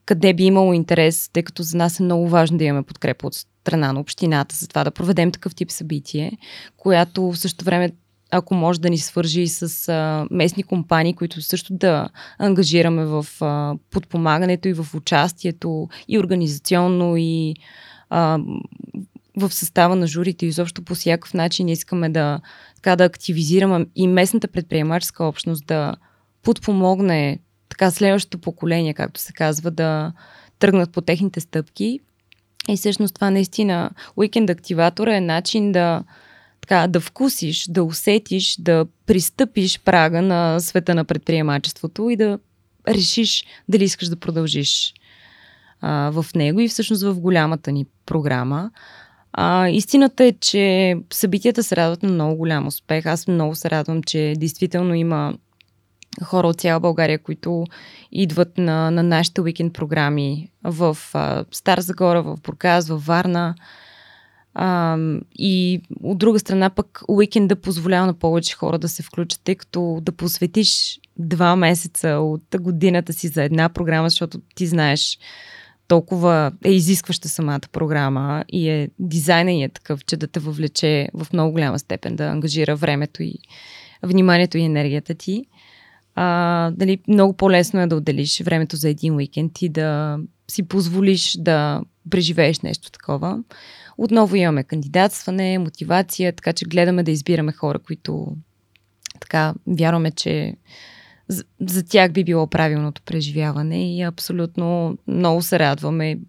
[0.05, 3.33] къде би имало интерес, тъй като за нас е много важно да имаме подкрепа от
[3.33, 6.31] страна на общината, за това да проведем такъв тип събитие,
[6.77, 7.91] която в същото време
[8.31, 12.09] ако може да ни свържи с а, местни компании, които също да
[12.39, 17.55] ангажираме в а, подпомагането и в участието и организационно и
[18.09, 18.39] а,
[19.37, 22.39] в състава на журите и изобщо по всякакъв начин искаме да,
[22.75, 25.95] така, да активизираме и местната предприемаческа общност да
[26.43, 27.39] подпомогне
[27.69, 30.13] така следващото поколение, както се казва, да
[30.59, 31.99] тръгнат по техните стъпки.
[32.69, 36.03] И всъщност това наистина, уикенд активатора е начин да,
[36.61, 42.39] така, да вкусиш, да усетиш, да пристъпиш прага на света на предприемачеството и да
[42.87, 44.93] решиш дали искаш да продължиш
[45.81, 48.71] а, в него и всъщност в голямата ни програма.
[49.39, 53.05] А, истината е, че събитията се радват на много голям успех.
[53.05, 55.33] Аз много се радвам, че действително има
[56.23, 57.65] хора от цяла България, които
[58.11, 63.55] идват на, на нашите уикенд програми в а, Стар Загора, в Бургас, в Варна.
[64.53, 64.97] А,
[65.35, 69.99] и от друга страна пък уикенда позволява на повече хора да се включат, тъй като
[70.01, 75.19] да посветиш два месеца от годината си за една програма, защото ти знаеш
[75.87, 81.09] толкова е изискваща самата програма и е дизайна и е такъв, че да те въвлече
[81.13, 83.33] в много голяма степен, да ангажира времето и
[84.03, 85.45] вниманието и енергията ти
[86.19, 91.37] а, дали, много по-лесно е да отделиш времето за един уикенд и да си позволиш
[91.39, 93.43] да преживееш нещо такова.
[93.97, 98.27] Отново имаме кандидатстване, мотивация, така че гледаме да избираме хора, които
[99.19, 100.53] така вярваме, че
[101.27, 106.19] за, за тях би било правилното преживяване и абсолютно много се радваме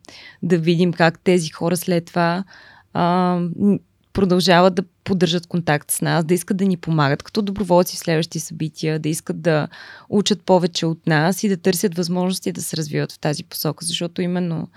[0.43, 2.45] да видим как тези хора след това
[2.93, 3.41] а,
[4.13, 8.41] продължават да поддържат контакт с нас, да искат да ни помагат като доброволци в следващи
[8.41, 9.69] събития, да искат да
[10.09, 14.23] учат повече от нас и да търсят възможности да се развиват в тази посока, защото
[14.23, 14.69] именно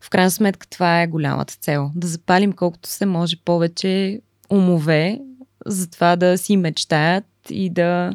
[0.00, 1.90] в крайна сметка това е голямата цел.
[1.94, 4.20] Да запалим колкото се може повече
[4.50, 5.18] умове
[5.66, 8.12] за това да си мечтаят и да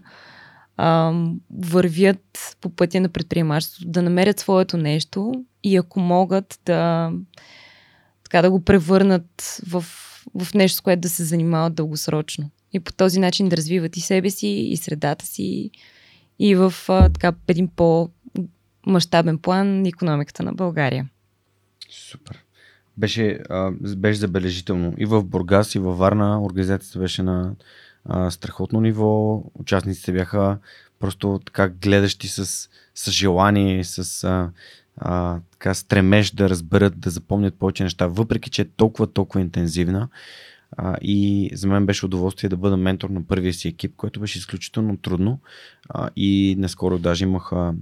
[1.60, 7.12] вървят по пътя на предприемачеството, да намерят своето нещо и ако могат да,
[8.24, 9.86] така, да го превърнат в,
[10.36, 12.50] в нещо, с което да се занимават дългосрочно.
[12.74, 15.72] И по този начин да развиват и себе си, и средата си,
[16.40, 21.10] и в така, един по-масштабен план економиката на България.
[21.90, 22.46] Супер.
[22.98, 23.40] Беше,
[23.82, 24.94] беше забележително.
[24.98, 27.56] И в Бургас, и във Варна организацията беше на
[28.30, 29.44] страхотно ниво.
[29.54, 30.58] Участниците бяха
[31.00, 34.50] просто така гледащи с, с желание, с а,
[34.98, 40.10] а, така стремеж да разберат, да запомнят повече неща, въпреки че е толкова, толкова интензивна.
[40.78, 44.38] А, и за мен беше удоволствие да бъда ментор на първия си екип, което беше
[44.38, 45.40] изключително трудно.
[45.90, 47.74] А, и наскоро даже имах а,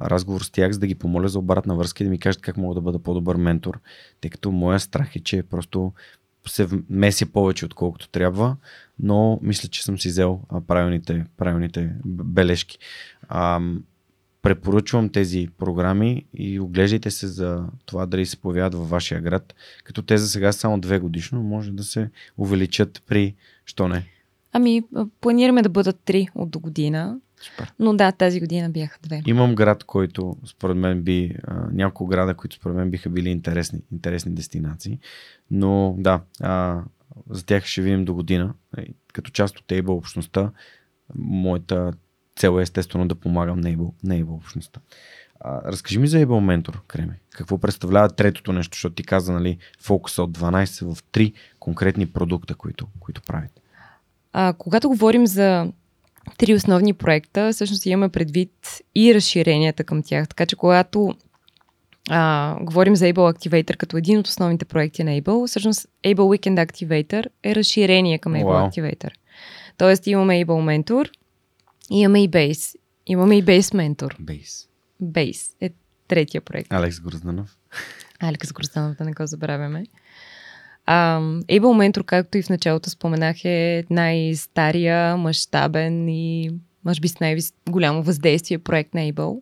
[0.00, 2.56] разговор с тях, за да ги помоля за обратна връзка и да ми кажат как
[2.56, 3.80] мога да бъда по-добър ментор,
[4.20, 5.92] тъй като моя страх е, че просто
[6.46, 8.56] се меси повече отколкото трябва,
[8.98, 12.78] но мисля, че съм си взел правилните, правилните бележки.
[13.28, 13.60] А,
[14.42, 19.54] препоръчвам тези програми и оглеждайте се за това дали се появяват във вашия град,
[19.84, 23.34] като те за сега са само две годишно, може да се увеличат при,
[23.64, 24.06] що не?
[24.52, 24.82] Ами,
[25.20, 27.18] планираме да бъдат три от до година.
[27.44, 27.72] Супер.
[27.78, 29.22] Но да, тази година бяха две.
[29.26, 33.80] Имам град, който според мен би, а, няколко града, които според мен биха били интересни,
[33.92, 34.98] интересни дестинации.
[35.50, 36.82] Но да, а,
[37.30, 38.54] за тях ще видим до година.
[39.12, 40.50] Като част от Ейбъл общността,
[41.14, 41.92] моята
[42.36, 44.80] цел е естествено да помагам на Ейбъл, на Ейбъл общността.
[45.40, 47.14] А, разкажи ми за Able Mentor, Креми.
[47.30, 52.54] Какво представлява третото нещо, защото ти каза, нали, фокуса от 12 в 3 конкретни продукта,
[52.54, 53.62] които, които правите.
[54.32, 55.72] А, когато говорим за
[56.38, 58.52] три основни проекта, всъщност имаме предвид
[58.94, 60.28] и разширенията към тях.
[60.28, 61.14] Така че когато
[62.10, 66.66] а, говорим за Able Activator като един от основните проекти на Able, всъщност Able Weekend
[66.66, 68.70] Activator е разширение към Able wow.
[68.70, 69.10] Activator.
[69.76, 71.10] Тоест имаме Able Mentor,
[71.90, 72.74] имаме и Base.
[73.06, 74.20] Имаме и Base Mentor.
[74.20, 74.68] Base.
[75.02, 75.70] Base е
[76.08, 76.72] третия проект.
[76.72, 77.56] Алекс Грозданов.
[78.20, 79.84] Алекс Грозданов, да не го забравяме.
[80.86, 86.50] А, Able Mentor, както и в началото споменах, е най-стария, мащабен и
[86.84, 89.40] може би с най-голямо въздействие проект на Able.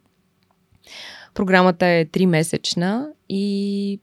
[1.35, 4.01] Програмата е 3-месечна и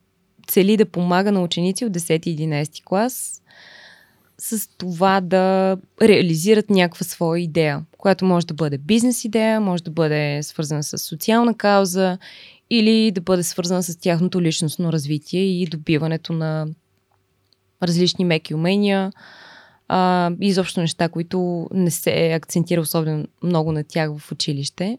[0.48, 3.42] цели да помага на ученици от 10 и 11 клас
[4.38, 9.90] с това да реализират някаква своя идея, която може да бъде бизнес идея, може да
[9.90, 12.18] бъде свързана с социална кауза
[12.70, 16.66] или да бъде свързана с тяхното личностно развитие и добиването на
[17.82, 19.12] различни меки умения
[19.92, 24.98] а, изобщо неща, които не се акцентира особено много на тях в училище.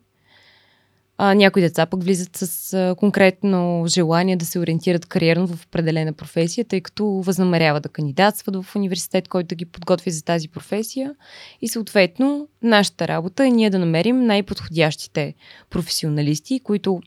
[1.18, 6.14] А, някои деца пък влизат с а, конкретно желание да се ориентират кариерно в определена
[6.14, 11.16] професия, тъй като възнамеряват да кандидатстват в университет, който да ги подготви за тази професия.
[11.62, 15.34] И съответно, нашата работа е ние да намерим най-подходящите
[15.70, 17.02] професионалисти, които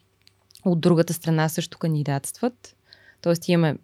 [0.64, 2.76] от другата страна също кандидатстват.
[3.22, 3.76] Тоест имаме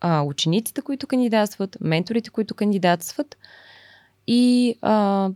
[0.00, 3.36] а, учениците, които кандидатстват, менторите, които кандидатстват
[4.26, 5.30] и а,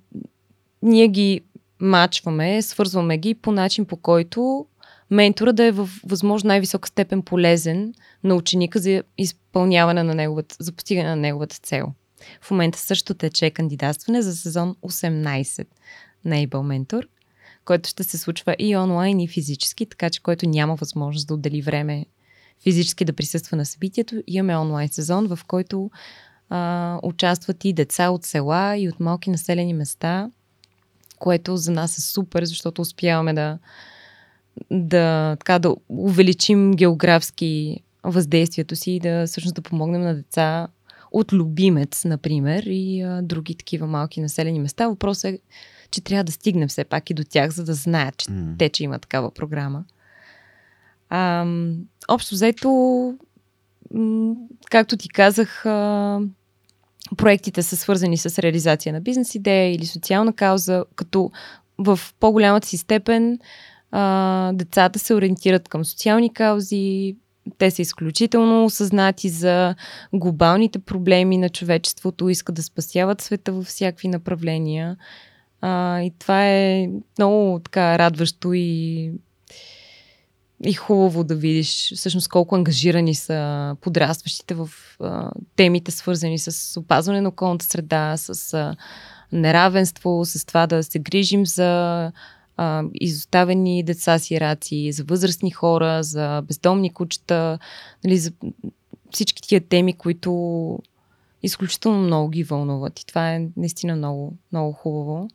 [0.83, 1.41] ние ги
[1.81, 4.67] мачваме, свързваме ги по начин по който
[5.11, 10.73] ментора да е в възможно най-висока степен полезен на ученика за изпълняване на неговата, за
[10.73, 11.93] постигане на неговата цел.
[12.41, 15.67] В момента също тече кандидатстване за сезон 18
[16.25, 17.07] на Able Mentor,
[17.65, 21.63] който ще се случва и онлайн, и физически, така че който няма възможност да отдели
[21.63, 22.07] време
[22.63, 24.23] физически да присъства на събитието.
[24.27, 25.91] Имаме онлайн сезон, в който
[26.51, 30.31] а, участват и деца от села и от малки населени места,
[31.19, 33.59] което за нас е супер, защото успяваме да,
[34.71, 40.69] да, така, да увеличим географски въздействието си и да всъщност да помогнем на деца
[41.13, 44.89] от Любимец, например, и а, други такива малки населени места.
[44.89, 45.39] Въпросът е,
[45.91, 48.59] че трябва да стигнем все пак и до тях, за да знаят, че mm.
[48.59, 49.85] те, че има такава програма.
[51.17, 51.47] А,
[52.09, 53.15] общо взето,
[54.71, 55.63] както ти казах,
[57.17, 61.31] проектите са свързани с реализация на бизнес идея или социална кауза, като
[61.79, 63.39] в по-голямата си степен
[63.91, 67.17] а, децата се ориентират към социални каузи,
[67.59, 69.75] те са изключително осъзнати за
[70.13, 74.97] глобалните проблеми на човечеството, искат да спасяват света във всякакви направления.
[75.61, 76.89] А, и това е
[77.19, 79.13] много така радващо и
[80.67, 84.69] и хубаво да видиш всъщност колко ангажирани са подрастващите в
[85.01, 88.77] а, темите, свързани с опазване на околната среда, с а,
[89.33, 92.13] неравенство, с това да се грижим за
[92.57, 97.59] а, изоставени деца сираци, за възрастни хора, за бездомни кучета,
[98.05, 98.33] нали, за
[99.11, 100.79] всички тия теми, които
[101.43, 103.01] изключително много ги вълнуват.
[103.01, 105.29] И това е наистина много, много хубаво.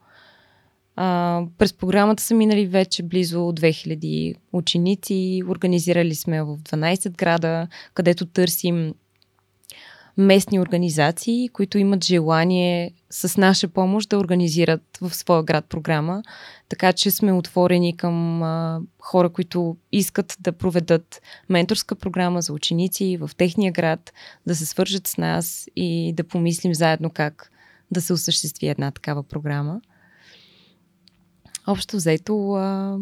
[1.01, 5.41] А, през програмата са минали вече близо 2000 ученици.
[5.47, 8.93] Организирали сме в 12 града, където търсим
[10.17, 16.23] местни организации, които имат желание с наша помощ да организират в своя град програма.
[16.69, 23.17] Така че сме отворени към а, хора, които искат да проведат менторска програма за ученици
[23.17, 24.13] в техния град,
[24.47, 27.51] да се свържат с нас и да помислим заедно как
[27.91, 29.81] да се осъществи една такава програма.
[31.67, 32.97] Общо взето, а,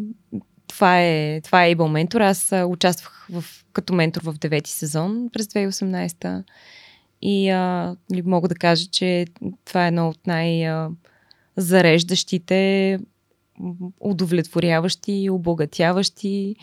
[0.68, 2.30] това е, това е Able Mentor.
[2.30, 6.42] Аз а, участвах в, като ментор в девети сезон през 2018
[7.22, 9.26] и а, ли, мога да кажа, че
[9.64, 12.98] това е едно от най-зареждащите,
[14.00, 16.56] удовлетворяващи, обогатяващи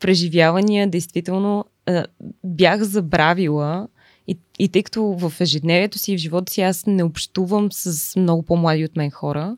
[0.00, 0.90] преживявания.
[0.90, 2.04] Действително а,
[2.44, 3.88] бях забравила
[4.28, 8.16] и, и тъй като в ежедневието си и в живота си аз не общувам с
[8.16, 9.56] много по-млади от мен хора,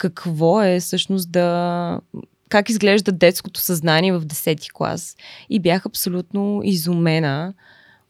[0.00, 2.00] какво е всъщност да
[2.48, 5.16] как изглежда детското съзнание в 10 клас.
[5.50, 7.54] И бях абсолютно изумена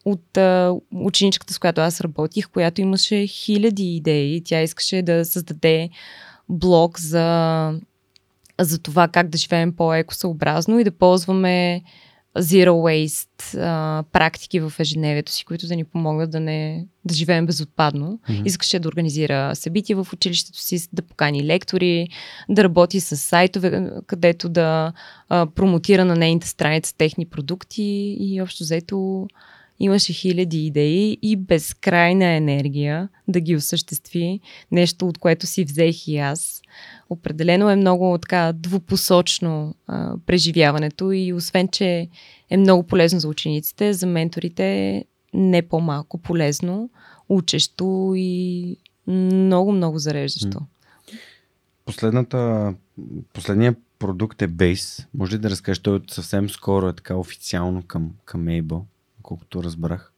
[0.05, 4.41] от а, ученичката, с която аз работих, която имаше хиляди идеи.
[4.45, 5.89] Тя искаше да създаде
[6.49, 7.73] блог за,
[8.59, 11.81] за това как да живеем по-екосъобразно и да ползваме
[12.39, 17.45] zero waste а, практики в ежедневието си, които да ни помогнат да, не, да живеем
[17.45, 18.19] безотпадно.
[18.29, 18.45] Mm-hmm.
[18.45, 22.07] Искаше да организира събития в училището си, да покани лектори,
[22.49, 24.93] да работи с сайтове, където да
[25.29, 29.27] а, промотира на нейните страница техни продукти и общо взето
[29.79, 34.39] имаше хиляди идеи и безкрайна енергия да ги осъществи.
[34.71, 36.61] Нещо, от което си взех и аз.
[37.11, 42.09] Определено е много така двупосочно а, преживяването и освен, че
[42.49, 46.89] е много полезно за учениците, за менторите е не по-малко полезно,
[47.29, 48.77] учещо и
[49.07, 50.61] много-много зареждащо.
[51.85, 52.73] Последната,
[53.33, 55.05] последният продукт е Base.
[55.13, 58.81] Може ли да разкажеш, той съвсем скоро е така официално към, към Able?
[59.21, 60.13] колкото разбрах.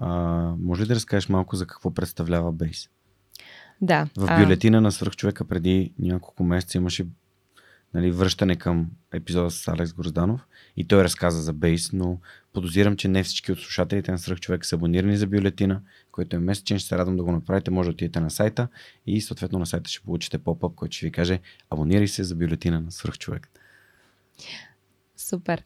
[0.00, 0.18] А,
[0.58, 2.88] може ли да разкажеш малко за какво представлява Бейс?
[3.84, 4.08] Да.
[4.16, 4.80] В бюлетина а...
[4.80, 7.06] на свръхчовека преди няколко месеца имаше
[7.94, 10.46] нали, връщане към епизода с Алекс Грозданов
[10.76, 12.18] и той разказа за Бейс, но
[12.52, 15.80] подозирам, че не всички от слушателите на свръхчовек са абонирани за бюлетина,
[16.12, 16.78] който е месечен.
[16.78, 17.70] Ще се радвам да го направите.
[17.70, 18.68] Може да отидете на сайта
[19.06, 21.40] и съответно на сайта ще получите поп-ъп, който ще ви каже
[21.70, 23.48] абонирай се за бюлетина на свръхчовек.
[25.16, 25.62] Супер.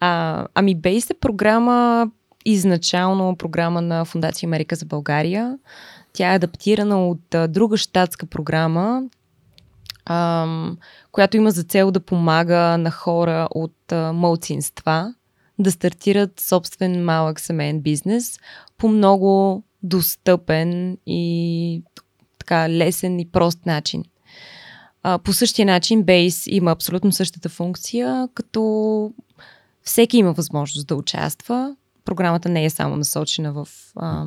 [0.00, 2.10] А, ами Бейс е програма,
[2.44, 5.58] изначално програма на Фундация Америка за България.
[6.18, 9.02] Тя е адаптирана от а, друга щатска програма,
[10.06, 10.46] а,
[11.12, 15.14] която има за цел да помага на хора от а, малцинства
[15.58, 18.38] да стартират собствен малък семейен бизнес
[18.78, 21.82] по много достъпен и
[22.38, 24.04] така лесен и прост начин.
[25.02, 29.12] А, по същия начин Base има абсолютно същата функция, като
[29.82, 31.76] всеки има възможност да участва.
[32.04, 34.26] Програмата не е само насочена в, а,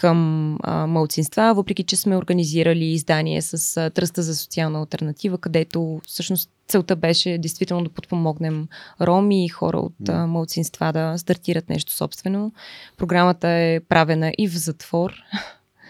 [0.00, 6.00] към а, малцинства, въпреки че сме организирали издание с а, Тръста за социална альтернатива, където
[6.06, 8.68] всъщност целта беше действително да подпомогнем
[9.00, 12.52] роми и хора от а, малцинства да стартират нещо собствено.
[12.96, 15.12] Програмата е правена и в затвор.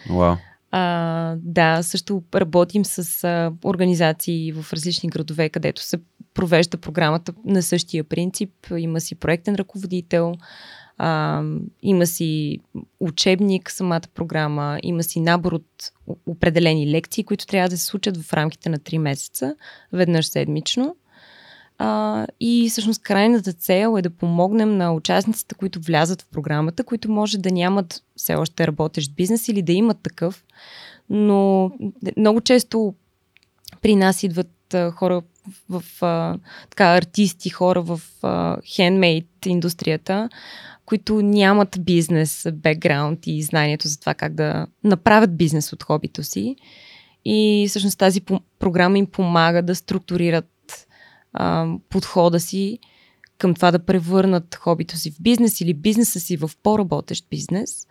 [0.09, 0.37] Wow.
[0.71, 5.99] А, да, също работим с а, организации в различни градове, където се
[6.33, 8.51] провежда програмата на същия принцип.
[8.77, 10.33] Има си проектен ръководител,
[11.03, 11.43] а,
[11.81, 12.59] има си
[12.99, 15.91] учебник, самата програма, има си набор от
[16.25, 19.55] определени лекции, които трябва да се случат в рамките на 3 месеца,
[19.93, 20.95] веднъж седмично.
[21.77, 27.11] А, и всъщност крайната цел е да помогнем на участниците, които влязат в програмата, които
[27.11, 30.43] може да нямат все още работещ бизнес или да имат такъв,
[31.09, 31.71] но
[32.17, 32.93] много често
[33.81, 35.21] при нас идват а, хора
[35.69, 36.37] в, а,
[36.69, 38.01] така, артисти, хора в
[38.75, 40.29] хендмейд индустрията,
[40.91, 46.55] които нямат бизнес бекграунд и знанието за това как да направят бизнес от хобито си.
[47.25, 48.21] И всъщност тази
[48.59, 50.87] програма им помага да структурират
[51.33, 52.79] а, подхода си
[53.37, 57.87] към това да превърнат хобито си в бизнес или бизнеса си в по-работещ бизнес.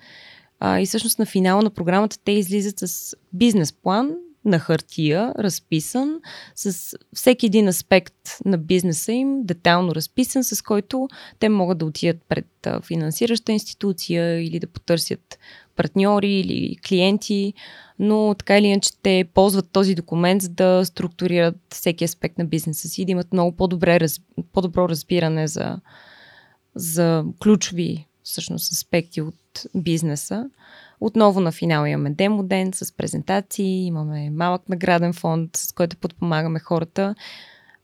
[0.59, 4.11] А, и всъщност на финала на програмата те излизат с бизнес план,
[4.45, 6.21] на хартия, разписан,
[6.55, 8.15] с всеки един аспект
[8.45, 11.09] на бизнеса им, детално разписан, с който
[11.39, 12.47] те могат да отидат пред
[12.87, 15.39] финансираща институция или да потърсят
[15.77, 17.55] партньори или клиенти,
[17.99, 22.89] но така или иначе те ползват този документ, за да структурират всеки аспект на бизнеса
[22.89, 24.07] си, да имат много по-добре,
[24.53, 25.81] по-добро разбиране за,
[26.75, 30.51] за ключови всъщност аспекти от бизнеса.
[31.01, 36.59] Отново на финал имаме демо ден с презентации, имаме малък награден фонд, с който подпомагаме
[36.59, 37.15] хората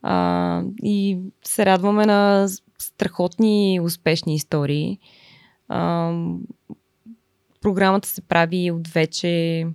[0.03, 2.49] а, и се радваме на
[2.79, 4.99] страхотни успешни истории.
[5.69, 6.13] А,
[7.61, 9.67] програмата се прави от вече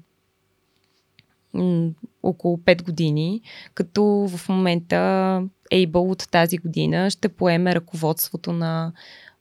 [2.23, 3.41] около 5 години,
[3.73, 4.95] като в момента
[5.73, 8.93] Able от тази година ще поеме ръководството на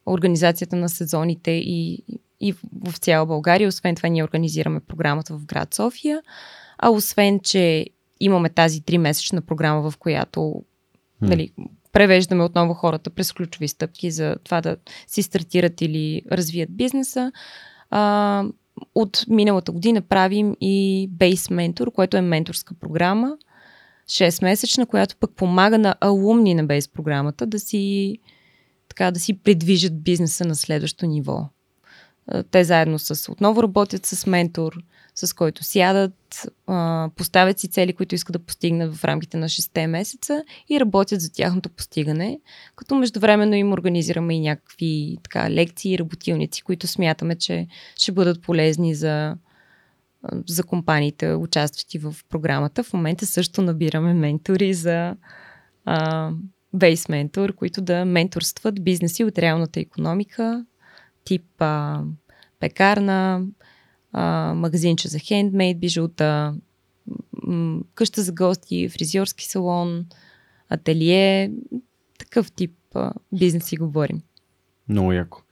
[0.06, 2.02] организацията на сезоните и,
[2.41, 2.53] и
[2.87, 3.69] в цяла България.
[3.69, 6.23] Освен това, ние организираме програмата в град София.
[6.79, 7.87] А освен, че
[8.21, 10.62] имаме тази 3-месечна програма, в която hmm.
[11.21, 11.53] нали,
[11.93, 14.77] превеждаме отново хората през ключови стъпки за това да
[15.07, 17.33] си стартират или развият бизнеса.
[17.91, 18.45] А,
[18.95, 23.37] от миналата година правим и Base Mentor, което е менторска програма,
[24.09, 28.17] 6-месечна, която пък помага на алумни на Base програмата да си
[28.89, 31.49] така да си придвижат бизнеса на следващо ниво.
[32.51, 34.72] Те заедно с отново работят с ментор,
[35.14, 36.47] с който сядат,
[37.16, 41.32] поставят си цели, които искат да постигнат в рамките на 6 месеца и работят за
[41.32, 42.40] тяхното постигане,
[42.76, 47.66] като междувременно им организираме и някакви така, лекции и работилници, които смятаме, че
[47.97, 49.36] ще бъдат полезни за,
[50.48, 52.82] за компаниите, участващи в програмата.
[52.82, 55.16] В момента също набираме ментори за
[55.84, 56.30] а,
[56.72, 60.64] бейс ментор, които да менторстват бизнеси от реалната економика,
[61.24, 62.02] тип а,
[62.60, 63.47] пекарна,
[64.12, 66.55] а, магазинче за хендмейд, бижута,
[67.47, 70.06] м- къща за гости, фризьорски салон,
[70.68, 71.52] ателие,
[72.18, 74.22] такъв тип а, бизнеси говорим.
[74.88, 75.42] Много яко.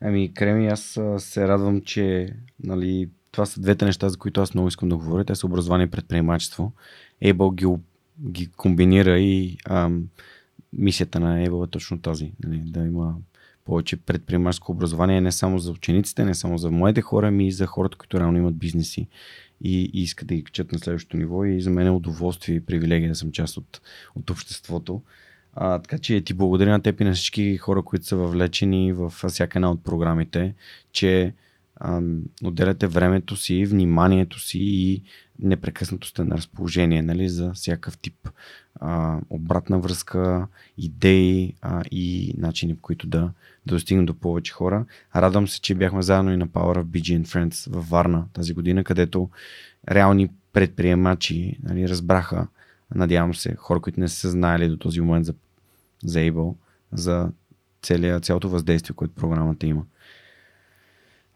[0.00, 2.34] Ами, Креми, аз се радвам, че
[2.64, 5.24] нали, това са двете неща, за които аз много искам да говоря.
[5.24, 6.72] Те са образование и предприемачество.
[7.24, 7.82] Able ги,
[8.30, 10.04] ги комбинира и ам,
[10.72, 12.32] мисията на Able е точно тази.
[12.44, 13.14] Нали, да има
[13.64, 17.66] повече предприемачско образование не само за учениците, не само за младите хора, ами и за
[17.66, 19.08] хората, които реално имат бизнеси
[19.60, 21.44] и, и искат да ги качат на следващото ниво.
[21.44, 23.80] И за мен е удоволствие и привилегия да съм част от,
[24.14, 25.02] от обществото.
[25.54, 29.12] А, така че ти благодаря на теб и на всички хора, които са въвлечени в
[29.28, 30.54] всяка една от програмите,
[30.92, 31.34] че
[31.80, 35.02] ам, отделяте времето си, вниманието си и
[35.38, 38.28] непрекъснато сте на разположение нали, за всякакъв тип
[38.80, 40.46] а, обратна връзка,
[40.78, 43.30] идеи а, и начини, по които да,
[43.66, 44.84] да достигнем до повече хора.
[45.16, 48.54] Радвам се, че бяхме заедно и на Power of BG and Friends във Варна тази
[48.54, 49.30] година, където
[49.90, 52.46] реални предприемачи нали, разбраха,
[52.94, 55.34] надявам се, хора, които не са знаели до този момент за,
[56.04, 56.54] за Able,
[56.92, 57.30] за
[57.82, 59.84] целия, цялото въздействие, което програмата има.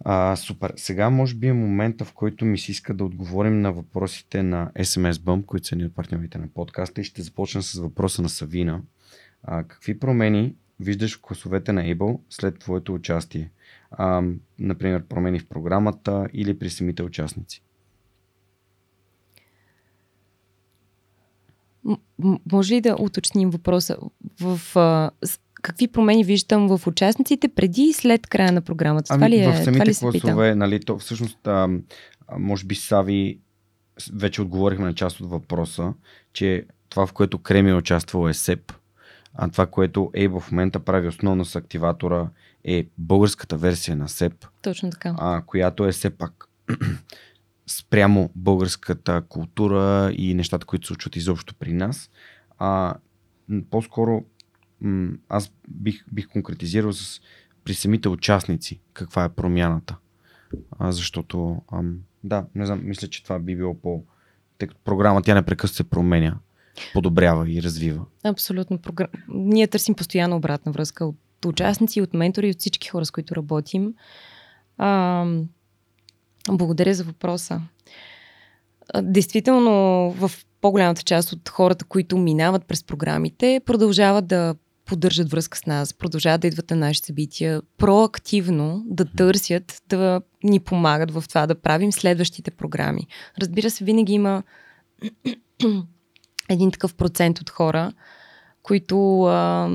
[0.04, 0.72] А, супер.
[0.76, 4.70] Сега може би е момента, в който ми се иска да отговорим на въпросите на
[4.78, 8.28] SMS Bump, които са ни от партньорите на подкаста и ще започна с въпроса на
[8.28, 8.80] Савина.
[9.42, 13.50] А, какви промени виждаш в класовете на Able след твоето участие?
[13.90, 14.22] А,
[14.58, 17.62] например, промени в програмата или при самите участници?
[21.84, 23.96] М- може ли да уточним въпроса?
[24.40, 25.10] В, а,
[25.62, 29.14] какви промени виждам в участниците преди и след края на програмата?
[29.14, 31.68] Ами, това ли е, в самите това ли класове, нали, то всъщност, а,
[32.38, 33.38] може би Сави,
[34.12, 35.94] вече отговорихме на част от въпроса,
[36.32, 38.72] че това, в което Креми е участвал е СЕП,
[39.34, 42.28] а това, което Ейбо в момента прави основно с активатора
[42.64, 44.46] е българската версия на СЕП.
[44.62, 45.14] Точно така.
[45.18, 46.48] А, която е все пак
[47.66, 52.10] спрямо българската култура и нещата, които се случват изобщо при нас.
[52.58, 52.94] А,
[53.70, 54.24] по-скоро
[55.28, 57.20] аз бих, бих конкретизирал с,
[57.64, 59.96] при самите участници каква е промяната.
[60.78, 64.04] А, защото, ам, да, не знам, мисля, че това би било по...
[64.58, 66.38] Тъй като програма тя непрекъснато се променя,
[66.92, 68.04] подобрява и развива.
[68.24, 68.78] Абсолютно.
[69.28, 73.94] Ние търсим постоянно обратна връзка от участници, от ментори, от всички хора, с които работим.
[74.78, 75.24] А,
[76.50, 77.60] благодаря за въпроса.
[79.02, 79.70] Действително,
[80.10, 80.30] в
[80.60, 86.40] по-голямата част от хората, които минават през програмите, продължават да поддържат връзка с нас, продължават
[86.40, 91.92] да идват на нашите събития, проактивно да търсят, да ни помагат в това, да правим
[91.92, 93.06] следващите програми.
[93.40, 94.42] Разбира се, винаги има
[96.48, 97.92] един такъв процент от хора,
[98.62, 99.70] които а,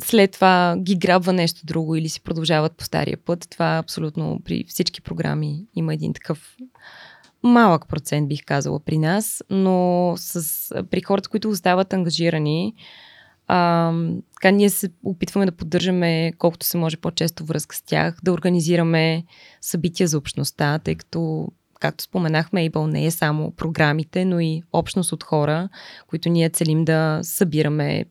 [0.00, 3.46] след това ги грабва нещо друго или си продължават по стария път.
[3.50, 6.56] Това абсолютно при всички програми има един такъв
[7.42, 12.74] малък процент, бих казала, при нас, но с, при хората, които остават ангажирани,
[13.46, 13.92] а,
[14.34, 19.24] така ние се опитваме да поддържаме колкото се може по-често връзка с тях, да организираме
[19.60, 21.48] събития за общността, тъй като
[21.80, 25.68] както споменахме, Able не е само програмите, но и общност от хора,
[26.06, 28.04] които ние целим да събираме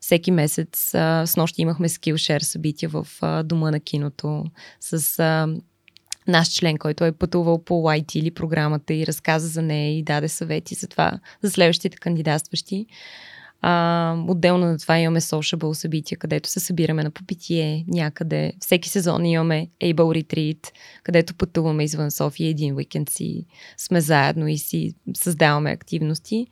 [0.00, 0.90] всеки месец.
[1.24, 3.06] С нощи имахме Skillshare събития в
[3.44, 4.44] Дома на киното
[4.80, 5.20] с
[6.28, 10.28] наш член, който е пътувал по YT или програмата и разказа за нея и даде
[10.28, 12.86] съвети за това, за следващите кандидатстващи.
[13.68, 18.52] А, отделно на това имаме sociable събития, където се събираме на попитие някъде.
[18.60, 20.70] Всеки сезон имаме Able Retreat,
[21.02, 26.46] където пътуваме извън София един уикенд си сме заедно и си създаваме активности.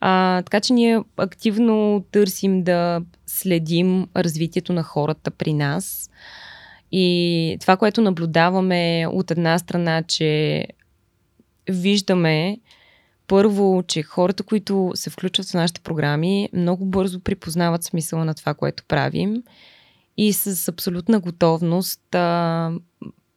[0.00, 6.10] А, така че ние активно търсим да следим развитието на хората при нас.
[6.92, 10.64] И това, което наблюдаваме от една страна, че
[11.70, 12.58] виждаме
[13.28, 18.54] първо, че хората, които се включват в нашите програми, много бързо припознават смисъла на това,
[18.54, 19.42] което правим
[20.16, 22.70] и с абсолютна готовност а,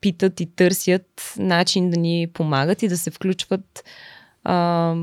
[0.00, 3.84] питат и търсят начин да ни помагат и да се включват
[4.44, 4.94] а,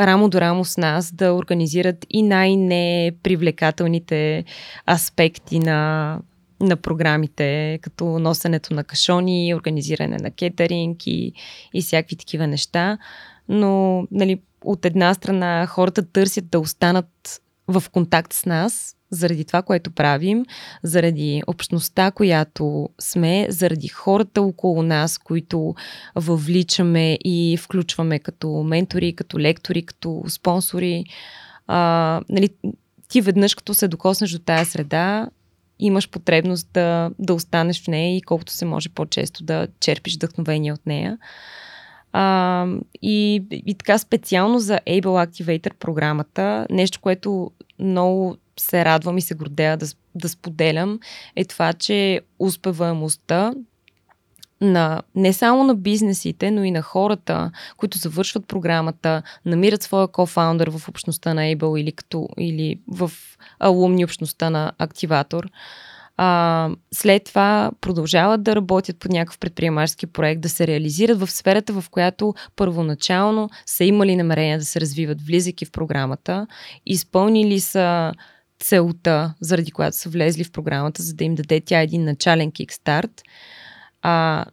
[0.00, 4.44] рамо до рамо с нас, да организират и най-непривлекателните
[4.90, 6.18] аспекти на
[6.60, 11.32] на програмите, като носенето на кашони, организиране на кетеринг и,
[11.74, 12.98] и всякакви такива неща.
[13.48, 19.62] Но нали, от една страна хората търсят да останат в контакт с нас, заради това,
[19.62, 20.44] което правим,
[20.82, 25.74] заради общността, която сме, заради хората около нас, които
[26.14, 31.04] въвличаме и включваме като ментори, като лектори, като спонсори.
[31.66, 32.48] А, нали,
[33.08, 35.28] ти веднъж, като се докоснеш до тая среда,
[35.78, 40.72] имаш потребност да, да останеш в нея и колкото се може по-често да черпиш вдъхновение
[40.72, 41.18] от нея.
[42.18, 42.66] А,
[43.02, 49.34] и, и така специално за Able Activator програмата, нещо, което много се радвам и се
[49.34, 51.00] гордея да, да споделям,
[51.36, 53.52] е това, че успеваемостта
[54.60, 60.70] на, не само на бизнесите, но и на хората, които завършват програмата, намират своя кофаундър
[60.70, 63.10] в общността на Able или, като, или в
[63.58, 65.48] алумни общността на Активатор.
[66.16, 71.80] А, след това продължават да работят по някакъв предприемачески проект, да се реализират в сферата,
[71.80, 76.46] в която първоначално са имали намерение да се развиват, влизайки в програмата,
[76.86, 78.12] изпълнили са
[78.58, 83.22] целта, заради която са влезли в програмата, за да им даде тя един начален кикстарт.
[84.02, 84.44] А,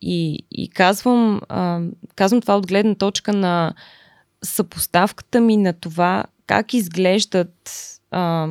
[0.00, 1.80] и, и казвам, а,
[2.16, 3.74] казвам това от гледна точка на
[4.44, 7.70] съпоставката ми на това как изглеждат
[8.10, 8.48] а,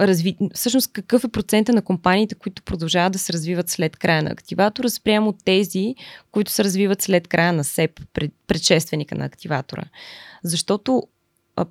[0.00, 0.36] разви...
[0.54, 4.88] всъщност какъв е процента на компаниите, които продължават да се развиват след края на активатора,
[4.88, 5.94] спрямо тези,
[6.30, 8.00] които се развиват след края на СЕП,
[8.46, 9.82] предшественика на активатора.
[10.44, 11.02] Защото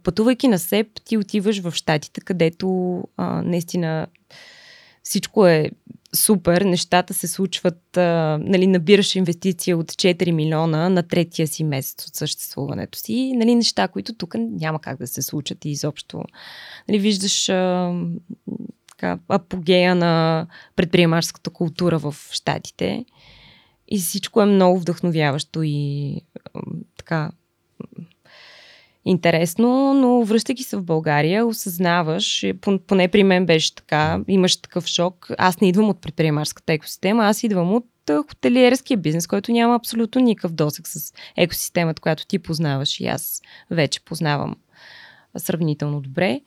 [0.03, 4.07] пътувайки на СЕП, ти отиваш в Штатите, където а, наистина
[5.03, 5.72] всичко е
[6.15, 12.07] супер, нещата се случват, а, нали, набираш инвестиция от 4 милиона на третия си месец
[12.07, 16.23] от съществуването си, нали, неща, които тук няма как да се случат и изобщо.
[16.88, 17.94] Нали, виждаш а,
[18.90, 23.06] така, апогея на предприемаческата култура в Штатите
[23.88, 26.15] и всичко е много вдъхновяващо и
[26.53, 26.61] а,
[26.98, 27.31] така
[29.10, 32.45] интересно, но връщайки се в България, осъзнаваш,
[32.88, 35.30] поне при мен беше така, имаш такъв шок.
[35.38, 37.86] Аз не идвам от предприемарската екосистема, аз идвам от
[38.27, 43.41] хотелиерския бизнес, който няма абсолютно никакъв досек с екосистемата, която ти познаваш и аз
[43.72, 44.56] вече познавам
[45.38, 46.41] сравнително добре.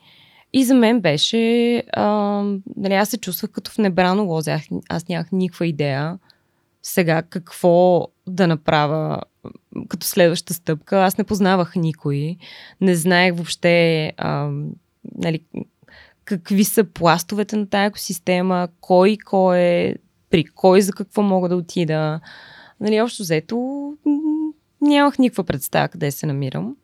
[0.52, 2.04] И за мен беше, а,
[2.76, 4.52] нали, аз се чувствах като в небрано лозе.
[4.52, 6.18] Аз, аз нямах никаква идея
[6.82, 9.20] сега какво да направя
[9.88, 10.98] като следваща стъпка.
[10.98, 12.36] Аз не познавах никой.
[12.80, 14.50] Не знаех въобще а,
[15.14, 15.40] нали,
[16.24, 19.94] какви са пластовете на тази екосистема, кой кой е,
[20.30, 22.20] при кой за какво мога да отида.
[22.80, 23.92] Нали, общо взето
[24.80, 26.76] нямах никаква представа къде се намирам.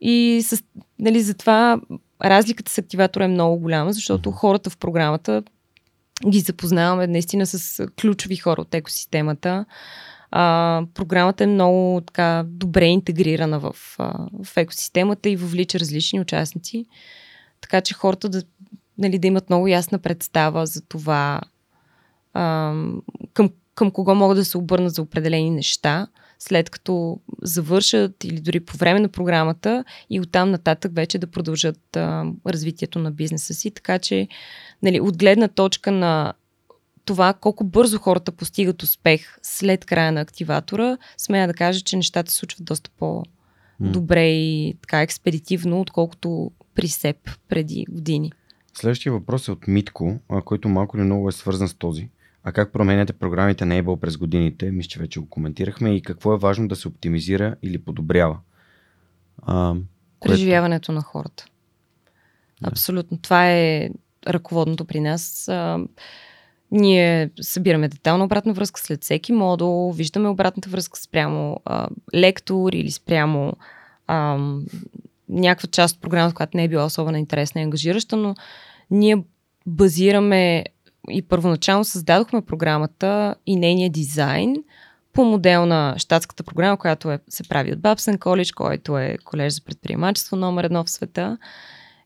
[0.00, 0.62] И с,
[0.98, 1.80] нали, затова
[2.24, 5.42] разликата с активатора е много голяма, защото хората в програмата
[6.28, 9.64] ги запознаваме наистина с ключови хора от екосистемата.
[10.30, 16.86] А, програмата е много така добре интегрирана в, а, в екосистемата и въвлича различни участници.
[17.60, 18.42] Така че хората да,
[18.98, 21.40] нали, да имат много ясна представа за това
[22.32, 22.74] а,
[23.32, 26.06] към, към кого могат да се обърнат за определени неща,
[26.38, 31.96] след като завършат или дори по време на програмата и оттам нататък вече да продължат
[31.96, 33.70] а, развитието на бизнеса си.
[33.70, 34.28] Така че,
[34.82, 36.32] нали, от гледна точка на
[37.04, 42.30] това колко бързо хората постигат успех след края на активатора, смея да кажа, че нещата
[42.30, 47.16] се случват доста по-добре и така експедитивно, отколкото при себ
[47.48, 48.32] преди години.
[48.74, 52.08] Следващия въпрос е от Митко, който малко или много е свързан с този.
[52.44, 54.70] А как променяте програмите на Able през годините?
[54.70, 55.96] Мисля, че вече го коментирахме.
[55.96, 58.38] И какво е важно да се оптимизира или подобрява?
[59.42, 59.74] А,
[60.20, 60.32] което...
[60.32, 61.44] Преживяването на хората.
[62.62, 62.68] Да.
[62.68, 63.18] Абсолютно.
[63.18, 63.90] Това е
[64.26, 65.50] ръководното при нас.
[66.70, 72.90] Ние събираме детална обратна връзка след всеки модул, виждаме обратната връзка спрямо а, лектор или
[72.90, 73.52] спрямо
[74.06, 74.38] а,
[75.28, 78.34] някаква част от програмата, която не е била особено интересна и ангажираща, но
[78.90, 79.24] ние
[79.66, 80.64] базираме
[81.10, 84.56] и първоначално създадохме програмата и нейния дизайн
[85.12, 89.52] по модел на щатската програма, която е, се прави от Babson College, който е колеж
[89.52, 91.38] за предприемачество номер едно в света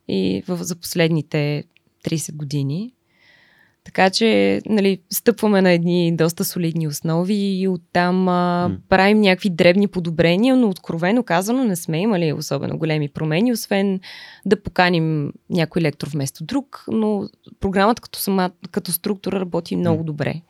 [0.09, 1.65] и в, за последните
[2.05, 2.93] 30 години.
[3.85, 8.79] Така че, нали, стъпваме на едни доста солидни основи и оттам а, mm.
[8.89, 14.01] правим някакви дребни подобрения, но откровено казано не сме имали особено големи промени, освен
[14.47, 17.29] да поканим някой лектор вместо друг, но
[17.61, 20.07] програмата като, сама, като структура работи много mm.
[20.07, 20.43] добре.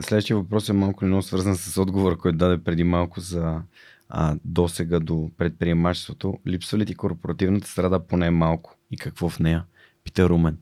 [0.00, 3.60] Следващия въпрос е малко много свързан с отговора, който даде преди малко за
[4.08, 6.38] а, досега до предприемачеството.
[6.46, 9.64] Липсва ли ти корпоративната среда поне малко и какво в нея?
[10.04, 10.58] Пита Румен.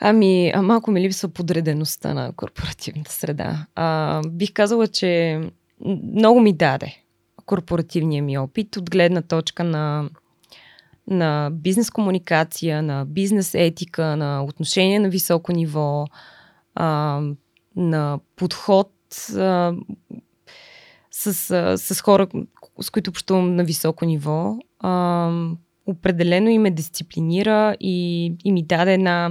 [0.00, 3.66] Ами, малко ми липсва подредеността на корпоративната среда.
[3.74, 5.40] А, бих казала, че
[6.14, 6.96] много ми даде
[7.50, 10.10] корпоративния ми опит от гледна точка на,
[11.06, 16.06] на бизнес комуникация, на бизнес етика, на отношение на високо ниво,
[16.74, 17.20] а,
[17.76, 18.92] на подход
[19.36, 19.74] а,
[21.10, 22.28] с, а, с хора,
[22.80, 24.58] с които общувам на високо ниво.
[24.78, 25.30] А,
[25.90, 29.30] определено и ме дисциплинира и, и ми даде една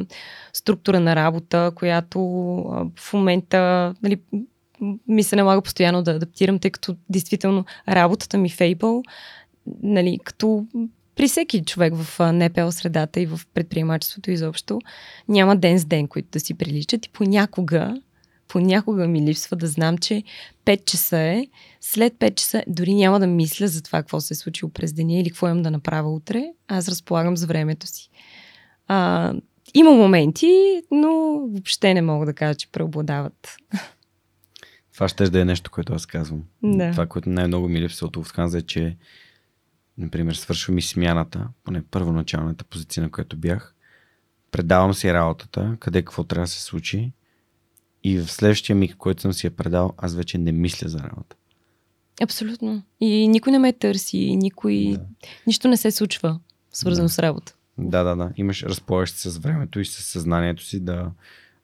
[0.53, 2.19] структура на работа, която
[2.57, 4.17] а, в момента нали,
[5.07, 9.03] ми се налага постоянно да адаптирам, тъй като действително работата ми в Able,
[9.83, 10.65] нали, като
[11.15, 14.79] при всеки човек в НПЛ средата и в предприемачеството изобщо,
[15.27, 18.01] няма ден с ден, които да си приличат и понякога
[18.49, 20.23] понякога ми липсва да знам, че
[20.65, 21.47] 5 часа е,
[21.81, 25.13] след 5 часа дори няма да мисля за това какво се е случило през деня
[25.13, 28.09] или какво имам да направя утре, аз разполагам за времето си.
[28.87, 29.33] А,
[29.73, 31.09] има моменти, но
[31.47, 33.55] въобще не мога да кажа, че преобладават.
[34.93, 36.43] Това ще да е нещо, което аз казвам.
[36.63, 36.91] Да.
[36.91, 38.97] Това, което най-много ми липсва от Lufthansa е, че
[39.97, 43.75] например, свършва ми смяната, поне първоначалната позиция, на която бях,
[44.51, 47.11] предавам си работата, къде какво трябва да се случи
[48.03, 51.35] и в следващия миг, който съм си я предал, аз вече не мисля за работа.
[52.21, 52.83] Абсолютно.
[52.99, 54.93] И никой не ме търси, никой...
[54.93, 55.05] Да.
[55.47, 56.39] Нищо не се случва,
[56.71, 57.13] свързано да.
[57.13, 57.55] с работа.
[57.77, 58.31] Да, да, да.
[58.35, 61.11] Имаш, разполагаш с времето и с съзнанието си да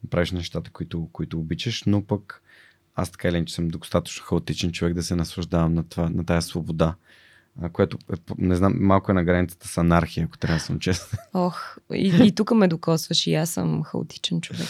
[0.09, 2.41] правиш нещата, които, които обичаш, но пък
[2.95, 6.47] аз така или че съм достатъчно хаотичен човек да се наслаждавам на, това, на тази
[6.47, 6.95] свобода
[7.73, 11.19] което е, не знам, малко е на границата с анархия, ако трябва да съм честен.
[11.33, 14.67] Ох, и, и тук ме докосваш и аз съм хаотичен човек.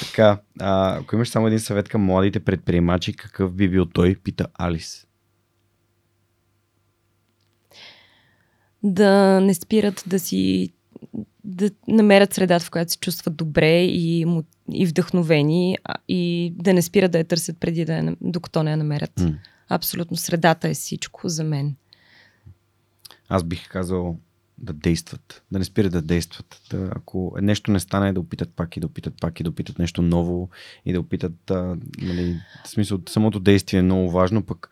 [0.00, 4.46] Така, а, ако имаш само един съвет към младите предприемачи, какъв би бил той, пита
[4.54, 5.06] Алис.
[8.82, 10.72] Да не спират да си
[11.44, 14.26] да намерят средата, в която се чувстват добре и,
[14.72, 15.76] и вдъхновени
[16.08, 19.14] и да не спират да я търсят преди да я, докато не я намерят.
[19.14, 19.34] Mm.
[19.68, 21.76] Абсолютно средата е всичко за мен
[23.28, 24.18] аз бих казал
[24.58, 26.60] да действат, да не спират да действат.
[26.70, 29.78] Да, ако нещо не стане, да опитат пак и да опитат пак и да опитат
[29.78, 30.48] нещо ново
[30.86, 34.70] и да опитат, а, нали, в смисъл, самото действие е много важно, пък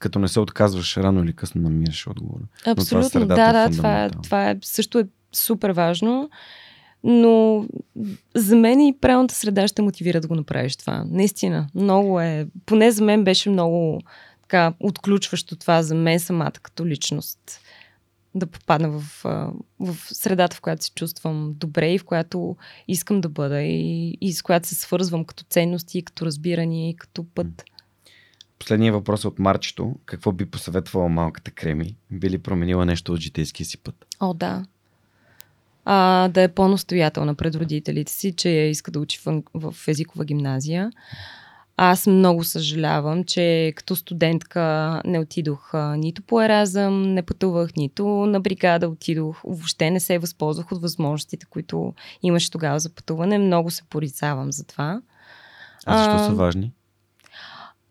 [0.00, 2.42] като не се отказваш, рано или късно намираш отговора.
[2.66, 6.30] Абсолютно, това да, да, е това, това е, също е супер важно,
[7.04, 7.64] но
[8.34, 11.04] за мен и правилната среда ще мотивира да го направиш това.
[11.08, 14.00] Наистина, много е, поне за мен беше много
[14.42, 17.60] така отключващо това за мен самата като личност
[18.34, 19.24] да попадна в,
[19.80, 22.56] в средата, в която се чувствам добре и в която
[22.88, 27.24] искам да бъда и, и с която се свързвам като ценности, като разбиране и като
[27.34, 27.64] път.
[28.58, 29.94] Последният въпрос е от Марчето.
[30.04, 31.96] Какво би посъветвала малката Креми?
[32.10, 34.06] Би ли променила нещо от житейския си път?
[34.20, 34.64] О, да.
[35.84, 40.90] А, да е по-настоятелна пред родителите си, че иска да учи в, в езикова гимназия.
[41.76, 48.40] Аз много съжалявам, че като студентка не отидох нито по Еразъм, не пътувах, нито на
[48.40, 49.40] бригада отидох.
[49.44, 53.38] Въобще не се възползвах от възможностите, които имаше тогава за пътуване.
[53.38, 55.00] Много се порицавам за това.
[55.86, 56.72] А защо а, са важни?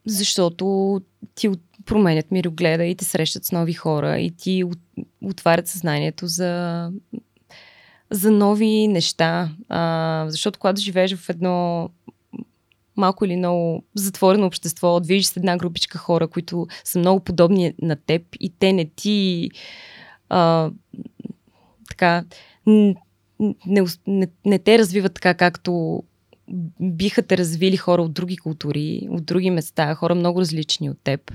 [0.06, 1.02] Защото
[1.36, 1.50] ти
[1.86, 4.64] променят мирогледа и те срещат с нови хора и ти
[5.22, 6.92] отварят съзнанието за
[8.10, 9.50] за нови неща.
[9.70, 11.90] А, защото когато живееш в едно
[12.96, 17.96] малко или много затворено общество, движиш с една групичка хора, които са много подобни на
[17.96, 19.50] теб и те не ти
[20.30, 20.72] а,
[21.90, 22.24] така
[22.66, 26.04] не, не, не те развиват така, както
[26.80, 31.32] биха те развили хора от други култури, от други места, хора много различни от теб.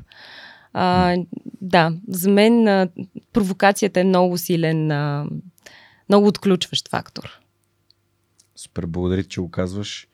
[0.73, 1.17] А,
[1.61, 2.89] да, за мен а,
[3.33, 5.27] провокацията е много силен, а,
[6.09, 7.41] много отключващ фактор.
[8.57, 10.09] Супер, благодаря, че го казваш.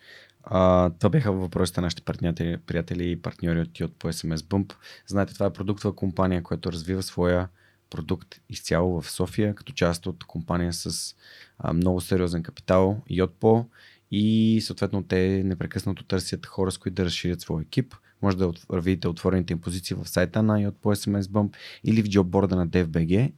[0.46, 4.74] А, това бяха въпросите на нашите приятели, приятели и партньори от от по SMS Bump.
[5.06, 7.48] Знаете, това е продуктова компания, която развива своя
[7.90, 11.14] продукт изцяло в София, като част от компания с
[11.58, 13.66] а, много сериозен капитал, Йотпо
[14.10, 17.94] и съответно те непрекъснато търсят хора, с които да разширят своя екип.
[18.22, 21.54] Може да видите отворените им позиции в сайта на Yotpo SMS Bump
[21.84, 23.32] или в джобборда на DFBG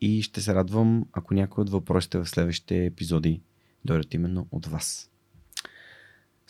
[0.00, 3.40] и ще се радвам, ако някой от въпросите в следващите епизоди
[3.84, 5.11] дойдат именно от вас.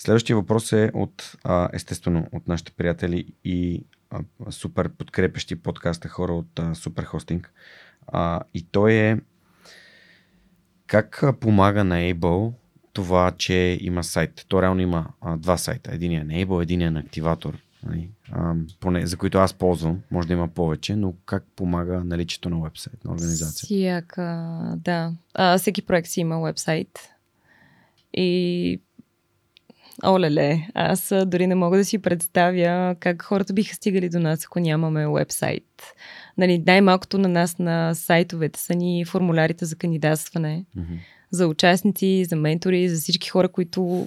[0.02, 1.36] Следващия въпрос е от,
[1.72, 3.84] естествено, от нашите приятели и
[4.50, 7.52] супер подкрепящи подкаста хора от Супер Хостинг.
[8.54, 9.18] И той е
[10.86, 12.52] как помага на Able
[12.92, 14.44] това, че има сайт.
[14.48, 15.94] То реално има а, два сайта.
[15.94, 17.58] Един е на Able, един е на Активатор.
[17.86, 18.10] Нали?
[18.32, 20.02] А, поне, за които аз ползвам.
[20.10, 23.66] Може да има повече, но как помага наличието на вебсайт, на организация?
[23.66, 25.12] Всяка, да.
[25.34, 26.98] А, всеки проект си има вебсайт.
[28.14, 28.80] И
[30.06, 34.60] Олеле, аз дори не мога да си представя как хората биха стигали до нас, ако
[34.60, 35.64] нямаме вебсайт.
[36.39, 40.98] Нали, най-малкото на нас на сайтовете са ни формулярите за кандидатстване, mm-hmm.
[41.31, 44.06] за участници, за ментори, за всички хора, които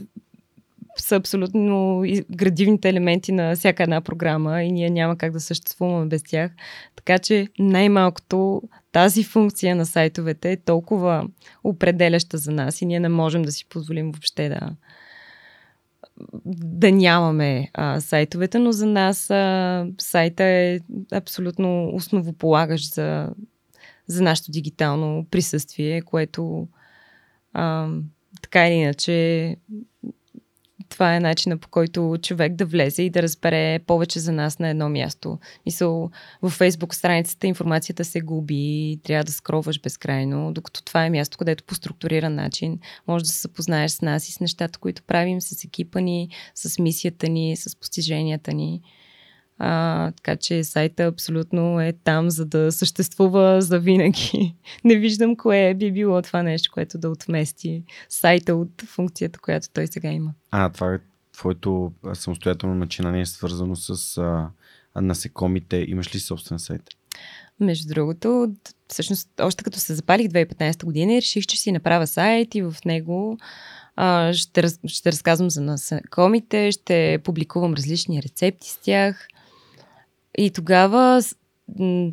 [0.98, 6.24] са абсолютно градивните елементи на всяка една програма и ние няма как да съществуваме без
[6.24, 6.52] тях.
[6.96, 11.28] Така че най-малкото тази функция на сайтовете е толкова
[11.64, 14.70] определяща за нас и ние не можем да си позволим въобще да,
[16.46, 20.80] да нямаме а, сайтовете, но за нас а, сайта е
[21.12, 23.30] абсолютно основополагащ за,
[24.08, 26.68] за нашето дигитално присъствие, което
[27.54, 27.90] а,
[28.42, 29.56] така или иначе
[30.90, 34.70] това е начина по който човек да влезе и да разбере повече за нас на
[34.70, 35.40] едно място.
[35.66, 36.10] Мисъл,
[36.42, 41.64] в Фейсбук страницата информацията се губи, трябва да скроваш безкрайно, докато това е място, където
[41.64, 45.64] по структуриран начин може да се запознаеш с нас и с нещата, които правим, с
[45.64, 48.82] екипа ни, с мисията ни, с постиженията ни.
[49.60, 54.56] А, така че сайта абсолютно е там, за да съществува за винаги.
[54.84, 59.88] Не виждам кое би било това нещо, което да отмести сайта от функцията, която той
[59.88, 60.32] сега има.
[60.52, 61.00] А, това е
[61.34, 64.50] твоето самостоятелно начинание, е свързано с а,
[65.02, 65.86] насекомите.
[65.88, 66.82] Имаш ли собствен сайт?
[67.60, 68.54] Между другото,
[68.88, 73.38] всъщност, още като се запалих 2015 година, реших, че си направя сайт и в него
[73.96, 79.28] а, ще, раз, ще разказвам за насекомите, ще публикувам различни рецепти с тях.
[80.38, 81.22] И тогава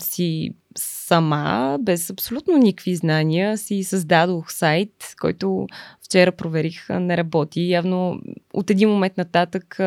[0.03, 5.67] си сама, без абсолютно никакви знания, си създадох сайт, който
[6.05, 7.71] вчера проверих не работи.
[7.71, 8.21] Явно
[8.53, 9.81] от един момент нататък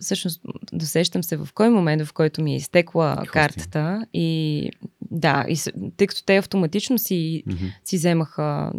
[0.00, 0.40] всъщност
[0.72, 3.30] досещам се в кой момент, в който ми е изтекла Хости.
[3.30, 4.70] картата и
[5.10, 5.58] да, и,
[5.96, 7.72] тъй като те автоматично си, mm-hmm.
[7.84, 8.72] си вземаха,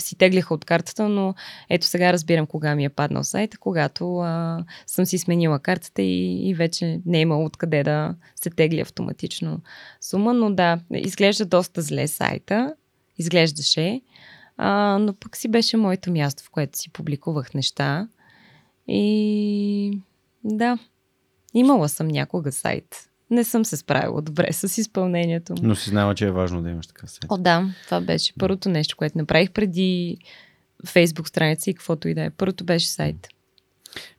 [0.00, 1.34] си тегляха от картата, но
[1.68, 6.48] ето сега разбирам кога ми е паднал сайта, когато а, съм си сменила картата и,
[6.48, 9.60] и вече не е имало откъде да се тегли автоматично
[10.00, 12.74] сума, но да, изглежда доста зле сайта,
[13.18, 14.00] изглеждаше,
[14.56, 18.08] а, но пък си беше моето място, в което си публикувах неща
[18.88, 20.00] и
[20.44, 20.78] да,
[21.54, 23.06] имала съм някога сайт.
[23.30, 25.54] Не съм се справила добре с изпълнението.
[25.62, 27.26] Но си знала, че е важно да имаш така сайт.
[27.28, 27.74] О, да.
[27.84, 30.18] Това беше първото нещо, което направих преди
[30.86, 32.30] Фейсбук страница и каквото и да е.
[32.30, 33.28] Първото беше сайт.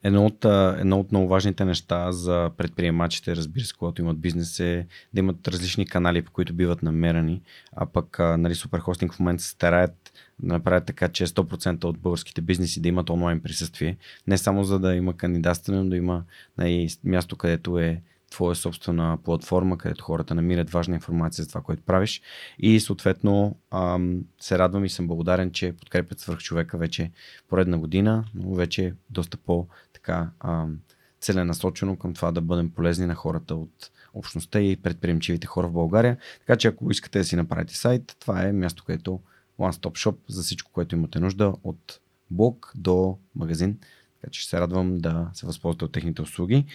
[0.03, 0.45] Едно от,
[0.79, 5.47] едно от много важните неща за предприемачите, разбира се, когато имат бизнес е да имат
[5.47, 7.41] различни канали, по които биват намерени,
[7.75, 12.41] а пък нали, Суперхостинг в момента се стараят да направят така, че 100% от българските
[12.41, 13.97] бизнеси да имат онлайн присъствие.
[14.27, 16.23] Не само за да има кандидатстване, но да има
[16.57, 18.01] нали, място, където е
[18.31, 22.21] твоя собствена платформа, където хората намират важна информация за това, което правиш.
[22.59, 27.11] И съответно ам, се радвам и съм благодарен, че подкрепят свърх човека вече
[27.47, 30.77] поредна година, но вече доста по така ам,
[31.21, 36.17] целенасочено към това да бъдем полезни на хората от общността и предприемчивите хора в България.
[36.39, 39.19] Така че ако искате да си направите сайт, това е място, където
[39.59, 41.99] One Stop Shop за всичко, което имате нужда от
[42.31, 43.77] блог до магазин.
[44.21, 46.65] Така че ще се радвам да се възползвате от техните услуги.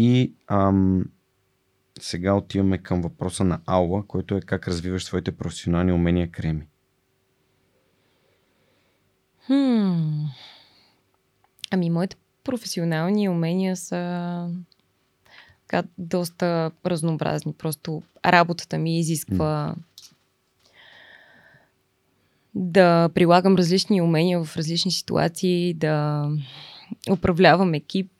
[0.00, 1.04] И ам,
[2.00, 6.66] сега отиваме към въпроса на Аула, който е как развиваш своите професионални умения креми.
[9.46, 10.24] Хм.
[11.70, 14.50] Ами, моите професионални умения са
[15.66, 17.52] така, доста разнообразни.
[17.52, 19.74] Просто работата ми изисква
[22.54, 26.28] да прилагам различни умения в различни ситуации, да
[27.10, 28.10] управлявам екип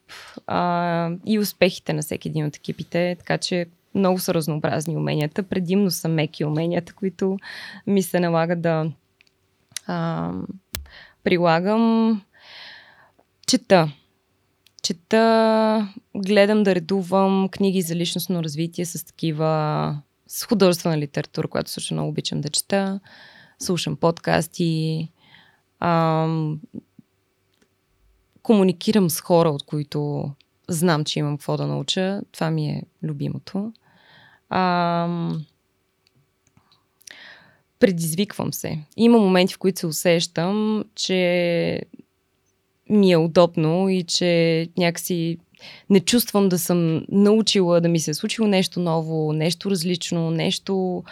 [0.47, 3.17] а, и успехите на всеки един от екипите.
[3.19, 5.43] Така че много са разнообразни уменията.
[5.43, 7.39] Предимно са меки уменията, които
[7.87, 8.93] ми се налага да
[9.87, 10.33] а,
[11.25, 12.23] прилагам.
[13.47, 13.93] Чета.
[14.83, 19.99] Чета, гледам да редувам книги за личностно развитие с такива
[20.29, 23.01] с художествена литература, която също много обичам да чета.
[23.59, 25.09] Слушам подкасти.
[25.81, 26.27] А,
[28.49, 30.31] комуникирам с хора, от които
[30.69, 32.21] знам, че имам какво да науча.
[32.33, 33.73] Това ми е любимото.
[34.51, 35.09] А,
[37.79, 38.79] предизвиквам се.
[38.97, 41.81] Има моменти, в които се усещам, че
[42.91, 45.39] ми е удобно и че някакси
[45.91, 51.05] не чувствам да съм научила да ми се е случило нещо ново, нещо различно, нещо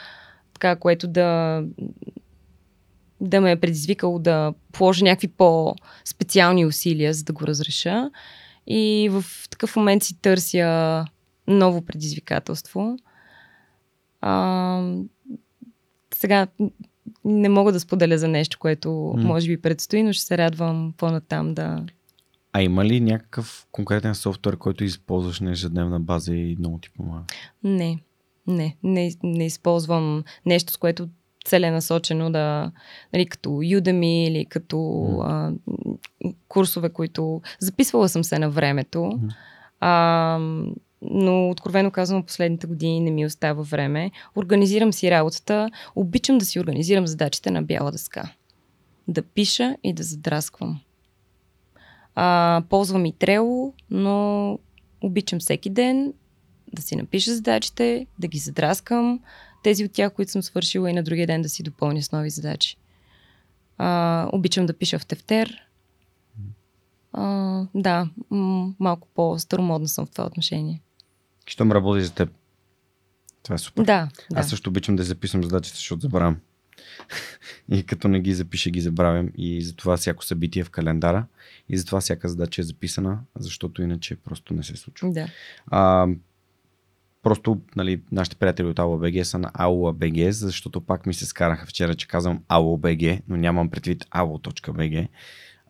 [0.53, 1.63] така, което да,
[3.21, 8.11] да ме е предизвикало да положа някакви по-специални усилия, за да го разреша.
[8.67, 11.05] И в такъв момент си търся
[11.47, 12.99] ново предизвикателство.
[14.21, 14.93] А,
[16.15, 16.47] сега
[17.25, 19.23] не мога да споделя за нещо, което mm.
[19.23, 21.85] може би предстои, но ще се радвам по-натам да.
[22.53, 27.25] А има ли някакъв конкретен софтуер, който използваш на ежедневна база и много ти помага?
[27.65, 27.99] Не,
[28.47, 31.09] не, не, не използвам нещо, с което
[31.47, 32.73] целенасочено да,
[33.13, 35.53] нали, като Udemy или като а,
[36.49, 39.21] курсове, които записвала съм се на времето.
[39.81, 40.39] А,
[41.03, 44.11] но откровено казвам, последните години не ми остава време.
[44.37, 48.33] Организирам си работата, обичам да си организирам задачите на бяла дъска.
[49.09, 50.81] Да пиша и да задрасквам.
[52.15, 54.59] А, ползвам и Трело, но
[55.03, 56.13] обичам всеки ден
[56.73, 59.21] да си напиша задачите, да ги задраскам,
[59.67, 62.31] тези от тях, които съм свършила и на другия ден да си допълня с нови
[62.31, 62.77] задачи.
[63.79, 65.63] А, обичам да пиша в тефтер.
[67.13, 70.81] А, да, м- малко по-старомодна съм в това отношение.
[71.47, 72.31] Щом работи за теб.
[73.43, 73.85] Това е супер.
[73.85, 74.41] Да, да.
[74.41, 76.37] Аз също обичам да записвам задачите, защото забравям.
[77.69, 79.29] и като не ги запиша, ги забравям.
[79.37, 81.27] И затова всяко събитие е в календара.
[81.69, 85.13] И затова всяка задача е записана, защото иначе просто не се случва.
[85.13, 85.29] Да.
[85.67, 86.07] А,
[87.27, 91.95] просто нали, нашите приятели от AUBG са на AUBG, защото пак ми се скараха вчера,
[91.95, 95.09] че казвам AUBG, но нямам предвид AU.BG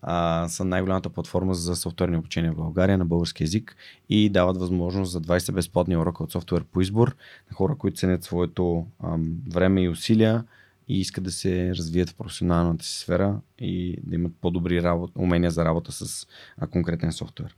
[0.03, 3.77] а, са най-голямата платформа за софтуерни обучения в България на български язик
[4.09, 7.17] и дават възможност за 20 безплатни урока от софтуер по избор
[7.51, 10.45] на хора, които ценят своето ам, време и усилия
[10.89, 15.51] и искат да се развият в професионалната си сфера и да имат по-добри работ, умения
[15.51, 16.27] за работа с
[16.59, 17.57] а, конкретен софтуер.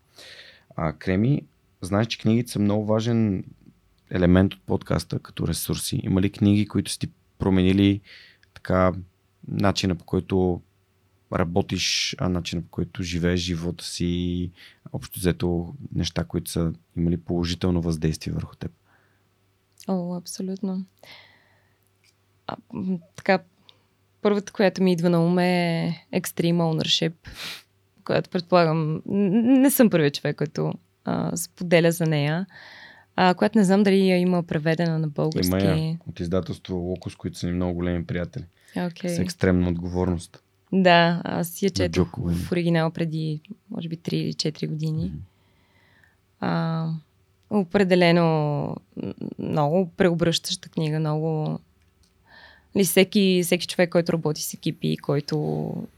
[0.77, 1.43] А, Креми,
[1.83, 3.45] знаеш, че книгите са много важен
[4.11, 6.01] елемент от подкаста като ресурси.
[6.05, 7.09] Има ли книги, които сте
[7.39, 8.01] променили
[8.55, 8.93] така
[9.49, 10.61] начина по който
[11.33, 14.51] работиш, а начинът по който живееш живота си,
[14.93, 18.73] общо взето неща, които са имали положително въздействие върху теб?
[19.89, 20.85] О, абсолютно.
[22.47, 22.57] А,
[23.17, 23.39] така,
[24.23, 27.13] първата, която ми идва на ум е Extreme Ownership,
[28.05, 30.73] която предполагам, не съм първият човек, който
[31.05, 32.47] а, споделя за нея,
[33.21, 35.47] а, която не знам дали я има преведена на български.
[35.47, 38.45] Има я от издателство Локус, които са ни много големи приятели.
[38.77, 39.09] Okay.
[39.09, 40.43] С екстремна отговорност.
[40.73, 43.41] Да, аз я четох в оригинал преди,
[43.71, 45.03] може би, 3 или 4 години.
[45.03, 45.21] Mm-hmm.
[46.41, 46.87] А,
[47.51, 48.77] определено
[49.39, 51.59] много преобръщаща книга, много...
[52.77, 55.37] Ли, всеки, всеки човек, който работи с екипи, който,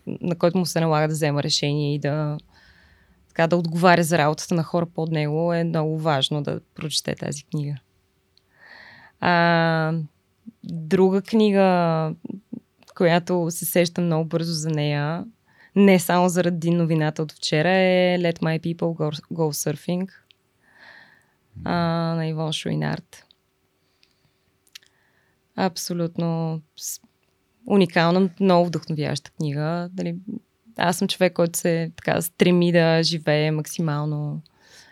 [0.07, 2.39] на който му се налага да взема решение и да,
[3.41, 7.45] така, да отговаря за работата на хора под него, е много важно да прочете тази
[7.45, 7.77] книга.
[9.21, 9.93] А,
[10.65, 12.15] друга книга,
[12.97, 15.25] която се сещам много бързо за нея,
[15.77, 20.11] не само заради новината от вчера, е Let My People Go, go Surfing
[21.65, 21.75] а,
[22.15, 23.25] на Ивон Шуинарт.
[25.57, 26.61] Абсолютно
[27.67, 29.89] уникална, много вдъхновяща книга.
[29.93, 30.17] Дали,
[30.81, 34.43] аз съм човек, който се така стреми да живее максимално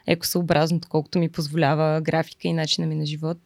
[0.07, 3.39] екосъобразно, колкото ми позволява графика и начина ми на живот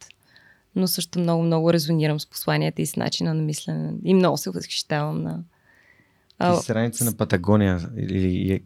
[0.75, 3.93] но също много, много резонирам с посланията и с начина на мислене.
[4.03, 5.43] И много се възхищавам на...
[6.39, 8.63] А, страница на Патагония или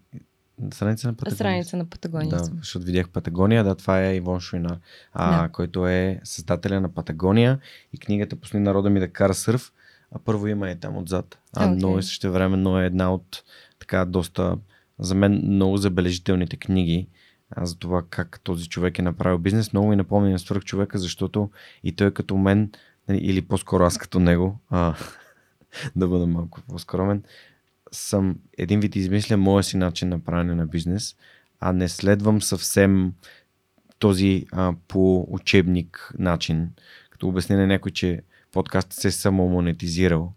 [0.74, 1.36] Страница на Патагония.
[1.36, 2.30] Страница на Патагония.
[2.30, 4.78] Да, защото видях Патагония, да, това е Ивон Шуйнар,
[5.14, 5.50] а, да.
[5.50, 7.60] който е създателя на Патагония
[7.94, 9.74] и книгата Пусни народа ми да кара сърф,
[10.12, 11.38] а първо има е там отзад.
[11.56, 11.82] А, okay.
[11.82, 13.44] но и също време, но е една от
[13.88, 14.58] така доста,
[15.00, 17.08] за мен много забележителните книги
[17.62, 19.74] за това как този човек е направил бизнес.
[19.74, 21.50] Много ми напомня на свърх човека, защото
[21.84, 22.72] и той като мен,
[23.10, 24.96] нали, или по-скоро аз като него, а,
[25.96, 27.24] да бъда малко по-скромен,
[27.92, 31.16] съм един вид измисля моя си начин на правене на бизнес,
[31.60, 33.14] а не следвам съвсем
[34.00, 36.70] този а, по учебник начин.
[37.10, 40.34] Като обясня на някой, че подкастът се е само монетизирал.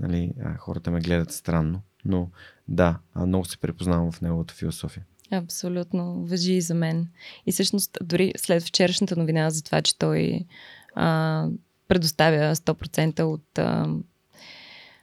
[0.00, 1.82] Нали, а, хората ме гледат странно.
[2.04, 2.28] Но
[2.68, 5.04] да, много се препознавам в неговата философия.
[5.30, 6.24] Абсолютно.
[6.24, 7.08] Въжи и за мен.
[7.46, 10.44] И всъщност, дори след вчерашната новина за това, че той
[10.94, 11.48] а,
[11.88, 13.86] предоставя 100% от а,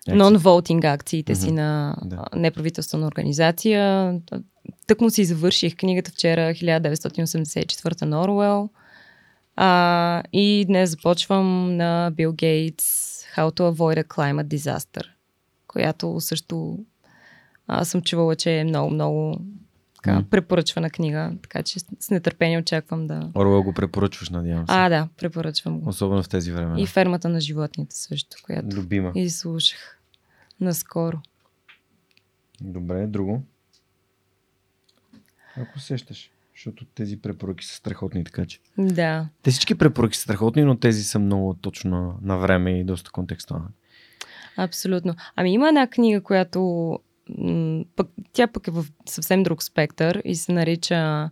[0.08, 1.46] нон-волтинг акциите mm-hmm.
[1.46, 2.26] си на да.
[2.36, 4.14] неправителствена организация.
[4.88, 8.70] Тък му си завърших книгата вчера 1984 на Оруел.
[9.56, 15.04] А, и днес започвам на Бил Гейтс How to Avoid a Climate Disaster,
[15.68, 16.80] която също
[17.70, 19.42] аз съм чувала, че е много, много
[19.96, 20.30] така, mm.
[20.30, 23.32] препоръчвана книга, така че с нетърпение очаквам да...
[23.36, 24.74] Орвел го препоръчваш, надявам се.
[24.74, 25.90] А, да, препоръчвам го.
[25.90, 26.82] Особено в тези времена.
[26.82, 29.12] И фермата на животните също, която Любима.
[29.16, 30.00] и слушах
[30.62, 31.18] наскоро.
[32.62, 33.44] Добре, друго?
[35.58, 38.60] Ако сещаш, защото тези препоръки са страхотни, така че.
[38.78, 39.28] Да.
[39.44, 43.12] Те всички препоръки са страхотни, но тези са много точно на, на време и доста
[43.12, 43.68] контекстуални.
[44.58, 45.16] Абсолютно.
[45.36, 47.00] Ами има една книга, която
[47.96, 51.30] пък, тя пък е в съвсем друг спектър и се нарича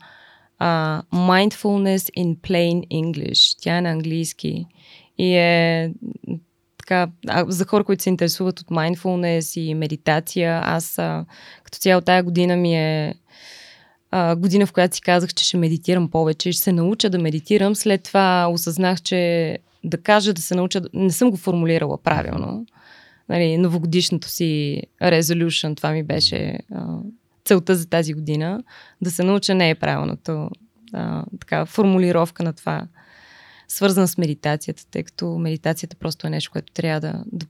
[0.61, 3.57] uh, Mindfulness in Plain English.
[3.61, 4.65] Тя е на английски
[5.17, 5.93] и е
[6.77, 7.11] така,
[7.47, 11.25] за хора, които се интересуват от mindfulness и медитация, аз а,
[11.63, 13.15] като цяло тая година ми е
[14.11, 17.19] а, година, в която си казах, че ще медитирам повече и ще се науча да
[17.19, 17.75] медитирам.
[17.75, 22.65] След това осъзнах, че да кажа да се науча, не съм го формулирала правилно
[23.29, 26.99] нали, новогодишното си resolution, това ми беше а,
[27.45, 28.63] целта за тази година,
[29.01, 30.49] да се науча не е правилното
[30.93, 32.87] а, така, формулировка на това,
[33.67, 37.45] свързана с медитацията, тъй като медитацията просто е нещо, което трябва да, да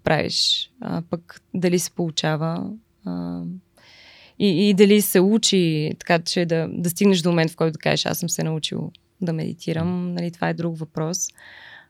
[0.82, 2.72] а пък дали се получава
[3.06, 3.42] а,
[4.40, 7.80] и, и дали се учи, така че да, да стигнеш до момент, в който да
[7.80, 8.92] кажеш, аз съм се научил
[9.22, 11.28] да медитирам, нали, това е друг въпрос.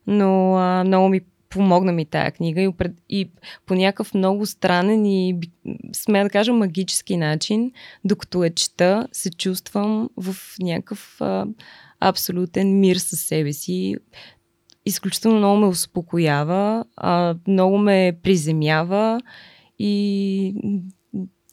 [0.08, 1.22] Но а, много ми
[1.58, 2.74] помогна ми тая книга и,
[3.10, 3.30] и
[3.66, 5.40] по някакъв много странен и,
[5.94, 7.72] сме да кажа, магически начин,
[8.06, 11.46] докато я чета, се чувствам в някакъв а,
[12.00, 13.96] абсолютен мир със себе си.
[14.86, 19.22] Изключително много ме успокоява, а, много ме приземява
[19.80, 20.54] и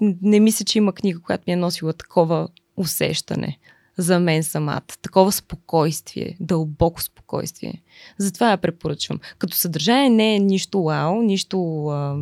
[0.01, 3.59] не мисля, че има книга, която ми е носила такова усещане
[3.99, 4.83] за мен самата.
[5.03, 7.83] Такова спокойствие, дълбоко спокойствие.
[8.19, 9.21] Затова я препоръчвам.
[9.39, 12.17] Като съдържание не е нищо вау, нищо а,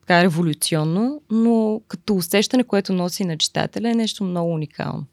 [0.00, 5.06] така революционно, но като усещане, което носи на читателя е нещо много уникално.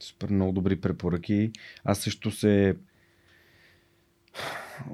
[0.00, 1.50] Супер, много добри препоръки.
[1.84, 2.76] Аз също се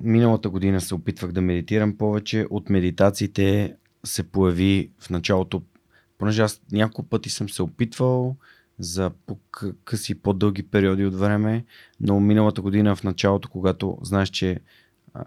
[0.02, 2.46] миналата година се опитвах да медитирам повече.
[2.50, 5.62] От медитациите се появи в началото,
[6.18, 8.36] понеже аз няколко пъти съм се опитвал,
[8.78, 9.10] за
[9.84, 11.64] къси по-дълги периоди от време,
[12.00, 14.60] но миналата година в началото, когато знаеш, че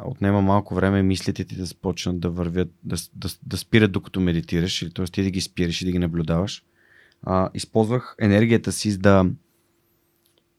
[0.04, 4.82] отнема малко време мислите ти да започнат да вървят, да, да, да спират докато медитираш,
[4.82, 5.06] или т.е.
[5.06, 6.64] ти да ги спираш и да ги наблюдаваш,
[7.24, 9.26] а, използвах енергията си да,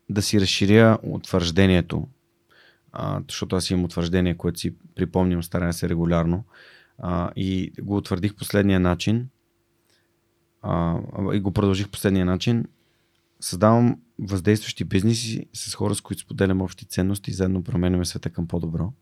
[0.09, 2.09] да си разширя утвърждението,
[2.93, 6.45] а, защото аз имам утвърждение, което си припомням, старая се регулярно,
[6.99, 9.29] а, и го утвърдих последния начин,
[10.63, 10.99] а,
[11.33, 12.65] и го продължих последния начин
[13.41, 18.47] създавам въздействащи бизнеси с хора, с които споделям общи ценности и заедно променяме света към
[18.47, 18.93] по-добро.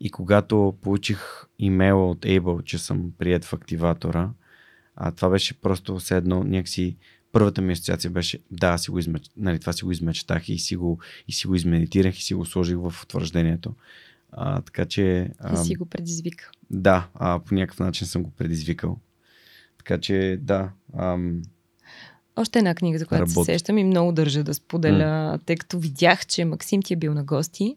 [0.00, 1.20] И когато получих
[1.58, 4.30] имейла от Able, че съм прият в активатора,
[4.96, 6.96] а това беше просто все едно някакси
[7.32, 9.30] първата ми асоциация беше да, си го измеч...
[9.36, 10.98] нали, това си го измечтах и си го,
[11.28, 13.74] и си го измедитирах и си го сложих в утвърждението.
[14.32, 15.30] А, така че...
[15.38, 16.50] А, и си го предизвикал.
[16.70, 18.98] Да, а, по някакъв начин съм го предизвикал.
[19.78, 21.42] Така че да, ам,
[22.36, 23.44] още една книга, за която Работи.
[23.44, 25.46] се сещам и много държа да споделя, mm.
[25.46, 27.76] тъй като видях, че Максим ти е бил на гости.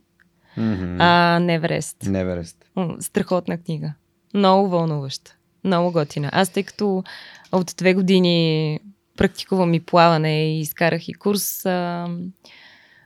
[0.57, 0.97] Mm-hmm.
[0.99, 1.97] А, Неверест.
[2.05, 2.65] Неверест.
[2.99, 3.93] Страхотна книга.
[4.33, 5.35] Много вълнуваща.
[5.63, 6.29] Много готина.
[6.33, 7.03] Аз тъй като
[7.51, 8.79] от две години
[9.17, 12.07] практикувам и плаване и изкарах и курс а,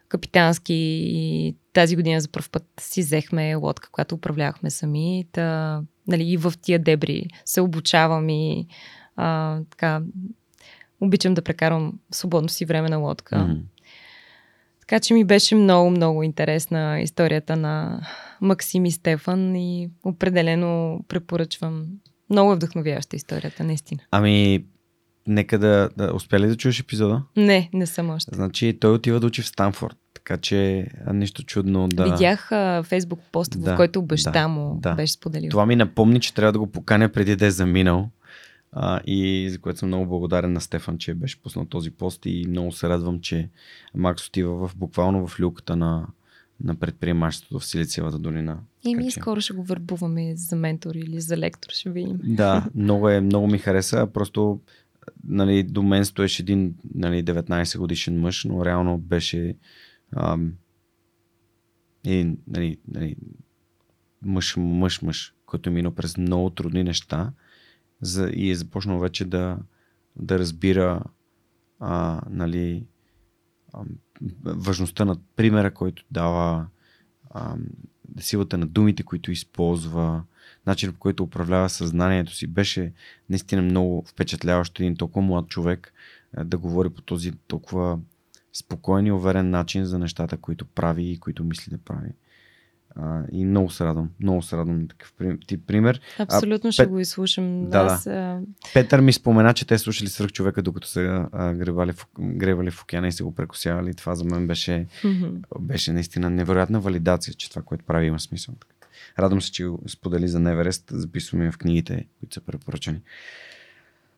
[0.10, 0.74] капитански
[1.04, 5.26] и тази година за първ път си взехме лодка, която управлявахме сами.
[5.32, 8.68] Та, нали, и в тия дебри се обучавам и
[9.16, 10.02] а, така,
[11.02, 13.36] обичам да прекарвам свободно си време на лодка.
[13.36, 13.62] Mm-hmm.
[14.80, 18.02] Така че ми беше много, много интересна историята на
[18.42, 21.86] Максим и Стефан и определено препоръчвам
[22.30, 24.02] Много е вдъхновяваща историята, наистина.
[24.12, 24.66] Ами,
[25.28, 27.24] нека да, да успя ли да чуеш епизода?
[27.38, 28.36] Не, не съм още.
[28.36, 32.04] Значи той отива да учи в Станфорд, така че нищо чудно да...
[32.04, 34.96] Видях а, фейсбук пост, Да, в който баща да, му да.
[34.96, 35.50] беше споделил.
[35.50, 38.10] Това ми напомни, че трябва да го поканя преди да е заминал.
[38.72, 42.46] А, и за което съм много благодарен на Стефан, че беше пуснал този пост и
[42.48, 43.50] много се радвам, че
[43.96, 46.08] Макс отива в, буквално в люката на,
[46.64, 48.60] на предприемачеството в Силициевата долина.
[48.86, 52.20] И ние че- скоро ще го върбуваме за ментор или за лектор, ще видим.
[52.24, 54.08] Да, много, е, много ми хареса.
[54.14, 54.60] Просто
[55.24, 59.56] нали, до мен стоеше един нали, 19 годишен мъж, но реално беше
[60.16, 60.54] ам,
[62.06, 63.16] един нали, нали,
[64.22, 67.32] мъж, мъж, мъж, който е минал през много трудни неща
[68.02, 69.58] за, и е започнал вече да,
[70.16, 71.04] да разбира
[71.80, 72.86] а, нали,
[73.74, 73.88] ам,
[74.44, 76.68] важността на примера, който дава,
[77.34, 77.66] ам,
[78.20, 80.24] силата на думите, които използва,
[80.66, 82.48] начинът по който управлява съзнанието си.
[82.48, 82.94] Беше
[83.30, 85.94] наистина много впечатляващо един толкова млад човек
[86.34, 88.00] а, да говори по този толкова
[88.54, 92.12] спокоен и уверен начин за нещата, които прави и които мисли да прави.
[92.96, 94.10] А, и много се радвам.
[94.20, 95.14] Много се радвам на такъв
[95.48, 96.02] тип пример.
[96.20, 97.70] Абсолютно ще Пет- го изслушам.
[97.70, 98.40] Да, Аз, а,
[98.74, 102.82] Петър ми спомена, че те слушали свърх човека, докато са а, гребали, в, гребали в
[102.82, 103.94] океана и се го прекосявали.
[103.94, 105.28] Това за мен беше, мгм.
[105.60, 108.56] беше наистина невероятна валидация, че това, което прави, има смисъл.
[109.20, 110.84] Радвам се, че го сподели за Неверест.
[110.92, 113.02] Записваме в книгите, които са препоръчани.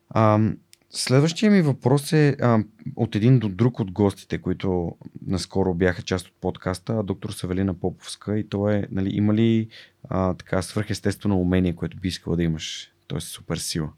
[0.10, 0.40] А,
[0.94, 2.64] следващия ми въпрос е а,
[2.96, 4.96] от един до друг от гостите, които
[5.28, 8.40] наскоро бяха част от подкаста, доктор Савелина Поповска.
[8.40, 9.68] И то е, нали, има ли
[10.10, 12.92] а, така свръхестествено умение, което би искала да имаш?
[13.08, 13.90] Тоест супер сила.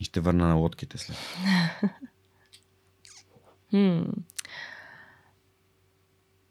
[0.00, 1.16] И ще върна на лодките след.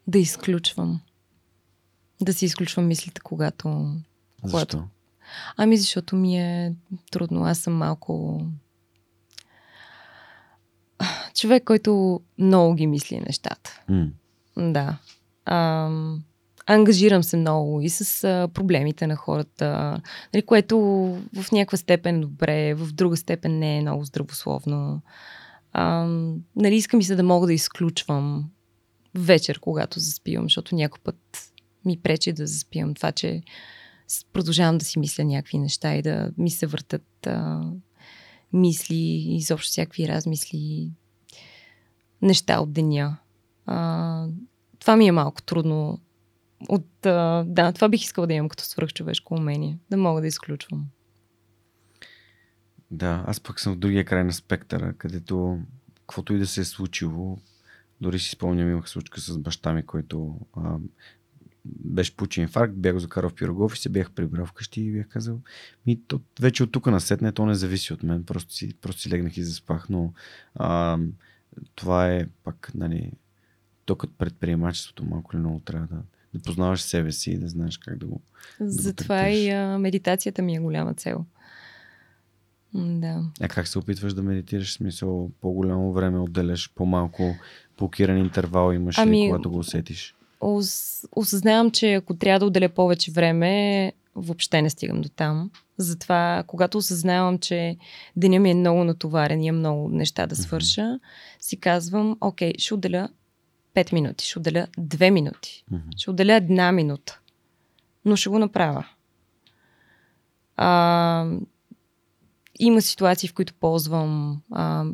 [0.07, 1.01] Да изключвам.
[2.21, 3.95] Да си изключвам мислите, когато...
[4.43, 4.83] Защо?
[5.57, 6.73] Ами защото ми е
[7.11, 7.45] трудно.
[7.45, 8.41] Аз съм малко...
[11.35, 13.81] Човек, който много ги мисли нещата.
[13.89, 14.07] М.
[14.57, 14.97] Да.
[15.45, 16.23] Ам,
[16.65, 20.01] ангажирам се много и с а, проблемите на хората,
[20.33, 20.77] нали, което
[21.35, 25.01] в някаква степен е добре, в друга степен не е много здравословно.
[25.73, 28.49] Ам, нали, искам и се да мога да изключвам
[29.15, 31.51] вечер, когато заспивам, защото някой път
[31.85, 33.43] ми пречи да заспивам това, че
[34.33, 37.61] продължавам да си мисля някакви неща и да ми се въртат а,
[38.53, 40.91] мисли, изобщо всякакви размисли,
[42.21, 43.17] неща от деня.
[43.65, 44.27] А,
[44.79, 45.99] това ми е малко трудно.
[46.69, 49.79] От, а, да, това бих искала да имам като свръхчовешко умение.
[49.89, 50.87] Да мога да изключвам.
[52.91, 55.59] Да, аз пък съм в другия край на спектъра, където
[55.93, 57.37] каквото и да се е случило,
[58.01, 60.39] дори си спомням, имах случка с баща ми, който
[61.65, 65.07] беше получен инфаркт, бях го закарал в Пирогов и се бях прибрал вкъщи и бях
[65.07, 65.39] казал,
[65.87, 69.09] ми, то, вече от тук насетне то не зависи от мен, просто си, просто си
[69.09, 70.13] легнах и заспах, но
[70.55, 70.97] а,
[71.75, 73.11] това е пак, нали,
[73.85, 76.01] то като предприемачеството малко или много трябва да,
[76.33, 78.21] да познаваш себе си и да знаеш как да го...
[78.59, 79.45] Затова притежиш.
[79.45, 81.25] и а, медитацията ми е голяма цел.
[82.73, 83.23] Да.
[83.41, 84.69] А как се опитваш да медитираш?
[84.69, 87.35] В смисъл, по-голямо време отделяш, по-малко
[87.77, 89.25] блокиран интервал имаш ами...
[89.25, 90.15] ли, когато го усетиш?
[90.41, 95.51] Ос, осъзнавам, че ако трябва да отделя повече време, въобще не стигам до там.
[95.77, 97.77] Затова, когато осъзнавам, че
[98.15, 100.99] деня ми е много натоварен и имам много неща да свърша,
[101.39, 103.09] си казвам, окей, ще отделя
[103.75, 105.81] 5 минути, ще отделя 2 минути, Мгм.
[105.97, 107.19] ще отделя една минута,
[108.05, 108.85] но ще го направя.
[110.57, 111.25] А,
[112.59, 114.85] има ситуации, в които ползвам а,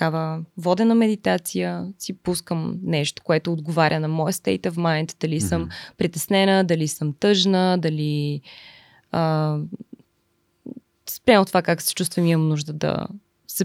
[0.00, 5.62] такава водена медитация, си пускам нещо, което отговаря на моя state of mind, дали съм
[5.62, 5.70] Мгм.
[5.96, 8.40] притеснена, дали съм тъжна, дали
[9.12, 9.56] а,
[11.08, 13.06] спрямо това как се чувствам, имам нужда да
[13.46, 13.64] се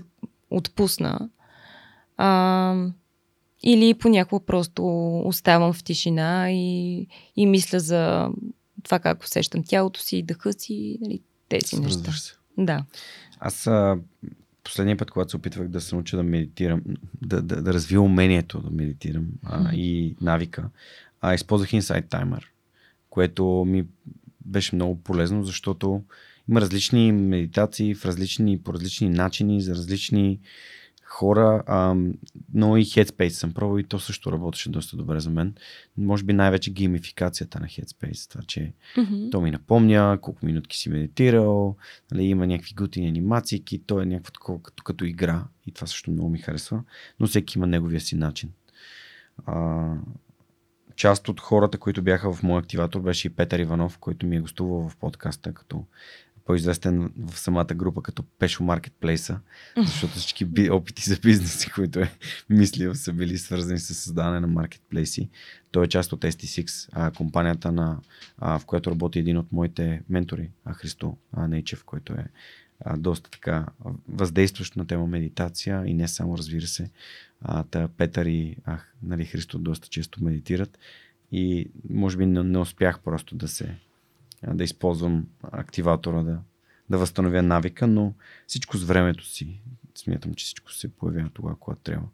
[0.50, 1.30] отпусна.
[2.18, 2.76] А,
[3.64, 4.86] или понякога просто
[5.20, 8.30] оставам в тишина и, и мисля за
[8.84, 12.12] това как усещам тялото си, дъха си, нали, тези неща.
[12.12, 12.34] Се.
[12.58, 12.86] Да.
[13.40, 13.98] Аз а,
[14.66, 16.82] последния път, когато се опитвах да се науча да медитирам,
[17.22, 20.70] да, да, да развия умението да медитирам а, и навика,
[21.22, 22.44] а, използвах Insight Timer,
[23.10, 23.86] което ми
[24.46, 26.04] беше много полезно, защото
[26.50, 30.40] има различни медитации в различни, по различни начини, за различни
[31.16, 31.96] хора, а,
[32.54, 35.56] но и Headspace съм пробвал и то също работеше доста добре за мен.
[35.98, 39.30] Може би най-вече геймификацията на Headspace, това, че Мгм.
[39.32, 41.76] то ми напомня колко минутки си медитирал,
[42.12, 46.12] нали, има някакви готини анимации, то е някакво такова като, като игра и това също
[46.12, 46.84] много ми харесва,
[47.20, 48.50] но всеки има неговия си начин.
[49.46, 49.86] А,
[50.96, 54.40] част от хората, които бяха в моя активатор, беше и Петър Иванов, който ми е
[54.40, 55.86] гостувал в подкаста, като
[56.46, 59.40] по-известен в самата група като Пешо Маркетплейса,
[59.78, 62.12] защото всички би, опити за бизнеси, които е
[62.50, 65.30] мислил, са били свързани с създаване на маркетплейси.
[65.72, 68.00] Той е част от ST6, а, компанията, на,
[68.38, 72.26] а, в която работи един от моите ментори, а, Христо а, Нейчев, който е
[72.80, 73.66] а, доста така
[74.10, 76.92] въздействащ на тема медитация и не само, разбира се.
[77.42, 80.78] А, та Петър и а, нали, Христо доста често медитират
[81.32, 83.76] и може би не, не успях просто да се
[84.54, 86.40] да използвам активатора да,
[86.90, 88.14] да възстановя навика, но
[88.48, 89.62] всичко с времето си.
[89.96, 92.08] Смятам, че всичко се появява тогава, когато трябва.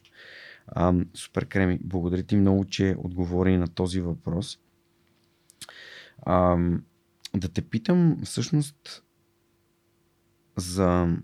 [0.67, 4.59] А, супер Креми, благодаря ти много, че отговори на този въпрос.
[6.21, 6.57] А,
[7.35, 9.03] да те питам всъщност
[10.57, 11.17] за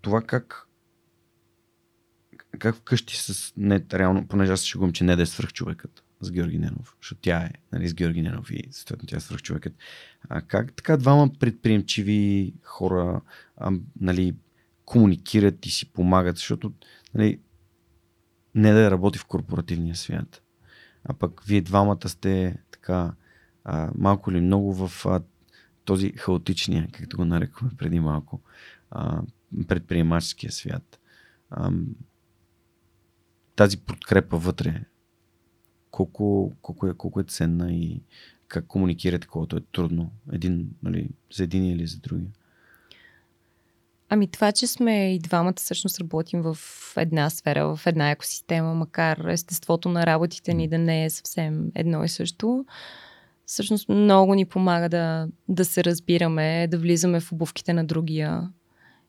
[0.00, 0.64] това как
[2.58, 6.04] как вкъщи с не, реално, понеже аз ще губим, че не да е свръх човекът
[6.20, 9.42] с Георги Ненов, защото тя е нали, с Георги Ненов и съответно тя е свръх
[9.42, 9.74] човекът.
[10.28, 13.20] А как така двама предприемчиви хора
[13.56, 14.36] а, нали,
[14.84, 16.72] комуникират и си помагат, защото
[17.14, 17.40] нали,
[18.54, 20.42] не да работи в корпоративния свят,
[21.04, 23.14] а пък вие двамата сте така
[23.64, 25.20] а, малко или много в а,
[25.84, 28.40] този хаотичния, както го нарекохме преди малко,
[28.90, 29.22] а,
[29.68, 30.98] предприемаческия свят.
[31.50, 31.70] А,
[33.56, 34.84] тази подкрепа вътре,
[35.90, 38.00] колко, колко, е, колко е ценна и
[38.48, 42.30] как комуникирате, колкото е трудно един, нали, за един или за другия?
[44.08, 46.58] Ами това, че сме и двамата всъщност работим в
[46.96, 52.04] една сфера, в една екосистема, макар естеството на работите ни да не е съвсем едно
[52.04, 52.64] и също,
[53.46, 58.48] всъщност много ни помага да, да се разбираме, да влизаме в обувките на другия.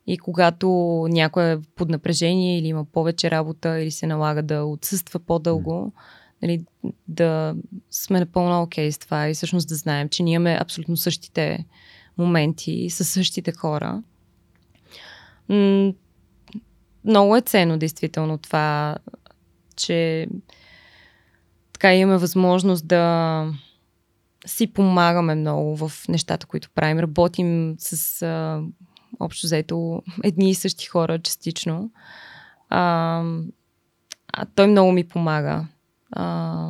[0.07, 0.69] И когато
[1.09, 5.93] някой е под напрежение или има повече работа или се налага да отсъства по-дълго,
[6.41, 6.65] нали,
[7.07, 7.55] да
[7.91, 11.65] сме напълно окей okay с това и всъщност да знаем, че ние имаме абсолютно същите
[12.17, 14.03] моменти с същите хора.
[17.05, 18.95] Много е ценно, действително, това,
[19.75, 20.27] че
[21.73, 23.45] така имаме възможност да
[24.45, 26.99] си помагаме много в нещата, които правим.
[26.99, 28.61] Работим с а,
[29.19, 31.91] общо взето едни и същи хора частично.
[32.69, 33.23] А,
[34.33, 35.67] а той много ми помага.
[36.11, 36.69] А,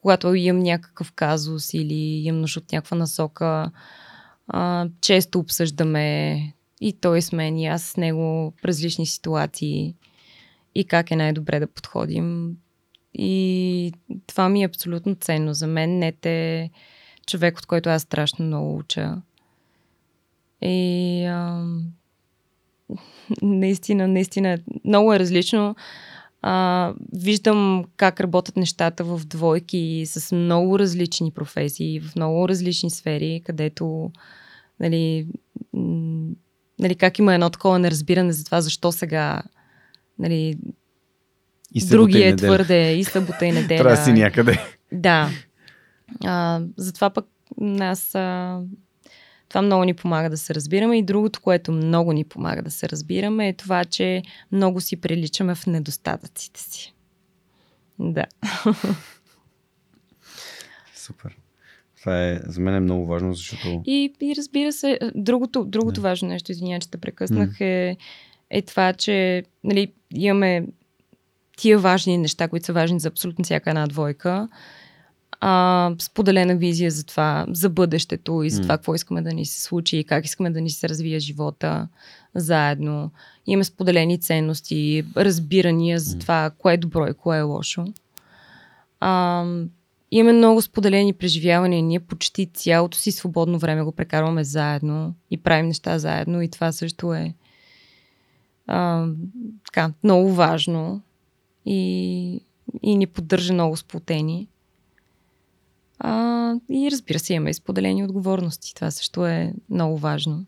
[0.00, 3.70] когато имам някакъв казус или имам нужда от някаква насока,
[4.48, 6.38] а, често обсъждаме
[6.80, 9.94] и той с мен и аз с него в различни ситуации
[10.74, 12.56] и как е най-добре да подходим.
[13.14, 13.92] И
[14.26, 15.54] това ми е абсолютно ценно.
[15.54, 16.70] За мен не е
[17.26, 19.22] човек, от който аз страшно много уча.
[20.62, 21.66] И а,
[23.42, 25.76] наистина, наистина, много е различно.
[26.42, 33.42] А, виждам как работят нещата в двойки с много различни професии, в много различни сфери,
[33.44, 34.10] където
[34.80, 35.26] нали,
[36.78, 39.42] нали, как има едно такова неразбиране за това, защо сега
[40.18, 40.58] нали,
[41.74, 43.78] и другия е твърде и събота и неделя.
[43.78, 44.58] Трябва си някъде.
[44.92, 45.30] Да.
[46.24, 47.26] А, затова пък
[47.60, 48.60] нас а,
[49.52, 50.98] това много ни помага да се разбираме.
[50.98, 54.22] И другото, което много ни помага да се разбираме, е това, че
[54.52, 56.94] много си приличаме в недостатъците си.
[57.98, 58.24] Да.
[60.94, 61.36] Супер.
[62.00, 63.82] Това е, за мен е много важно, защото...
[63.86, 66.08] И, и разбира се, другото, другото да.
[66.08, 67.60] важно нещо, извиня, че те прекъснах, mm.
[67.60, 67.96] е,
[68.50, 70.66] е това, че нали, имаме
[71.56, 74.48] тия важни неща, които са важни за абсолютно всяка една двойка
[75.44, 79.62] а, споделена визия за това, за бъдещето и за това какво искаме да ни се
[79.62, 81.88] случи и как искаме да ни се развие живота
[82.34, 83.10] заедно.
[83.46, 87.84] Имаме споделени ценности, разбирания за това кое е добро и кое е лошо.
[89.00, 89.44] А,
[90.10, 91.82] имаме много споделени преживявания.
[91.82, 96.72] Ние почти цялото си свободно време го прекарваме заедно и правим неща заедно и това
[96.72, 97.34] също е
[98.66, 99.06] а,
[99.64, 101.02] така, много важно
[101.66, 102.40] и,
[102.82, 104.48] и ни поддържа много сплотени.
[106.04, 108.74] А, и разбира се, имаме споделени отговорности.
[108.74, 110.44] Това също е много важно.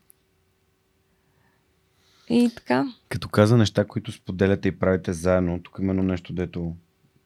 [2.29, 2.93] И така.
[3.09, 6.75] Като каза неща, които споделяте и правите заедно, тук именно нещо, дето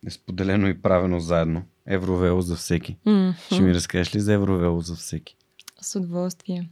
[0.08, 1.64] е споделено и правено заедно.
[1.86, 2.98] Евровело за всеки.
[3.06, 3.54] Mm-hmm.
[3.54, 5.36] Ще ми разкажеш ли за Евровело за всеки?
[5.82, 6.70] С удоволствие.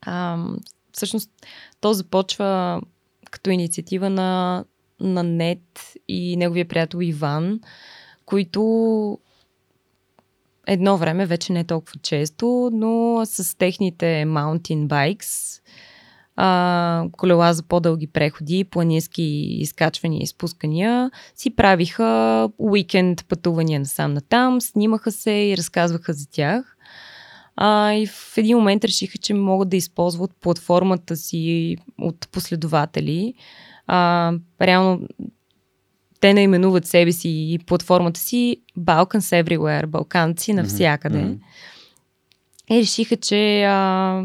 [0.00, 0.44] А,
[0.92, 1.30] всъщност,
[1.80, 2.80] то започва
[3.30, 4.64] като инициатива на,
[5.00, 7.60] на Нет и неговия приятел Иван,
[8.24, 9.18] които
[10.66, 15.60] едно време, вече не толкова често, но с техните mountain bikes
[16.36, 24.60] а, колела за по-дълги преходи, планински изкачвания и спускания, си правиха уикенд пътувания насам натам,
[24.60, 26.76] снимаха се и разказваха за тях.
[27.56, 33.34] А, и в един момент решиха, че могат да използват платформата си от последователи.
[33.86, 35.00] А, реално
[36.24, 41.18] те наименуват себе си и платформата си Balkans Everywhere, Балканци навсякъде.
[41.18, 41.38] Mm-hmm.
[42.70, 44.22] И решиха, че а,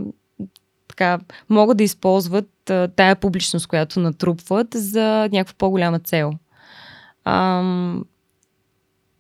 [0.88, 1.20] така,
[1.50, 6.34] могат да използват а, тая публичност, която натрупват за някаква по-голяма цел.
[7.26, 7.64] А,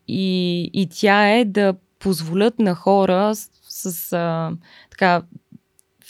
[0.07, 4.51] и, и тя е да позволят на хора с, с а,
[4.91, 5.21] така,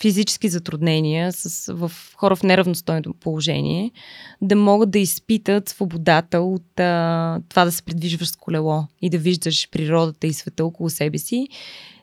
[0.02, 3.92] физически затруднения, с, в хора в неравностойно положение,
[4.42, 9.18] да могат да изпитат свободата от а, това да се придвижваш с колело и да
[9.18, 11.48] виждаш природата и света около себе си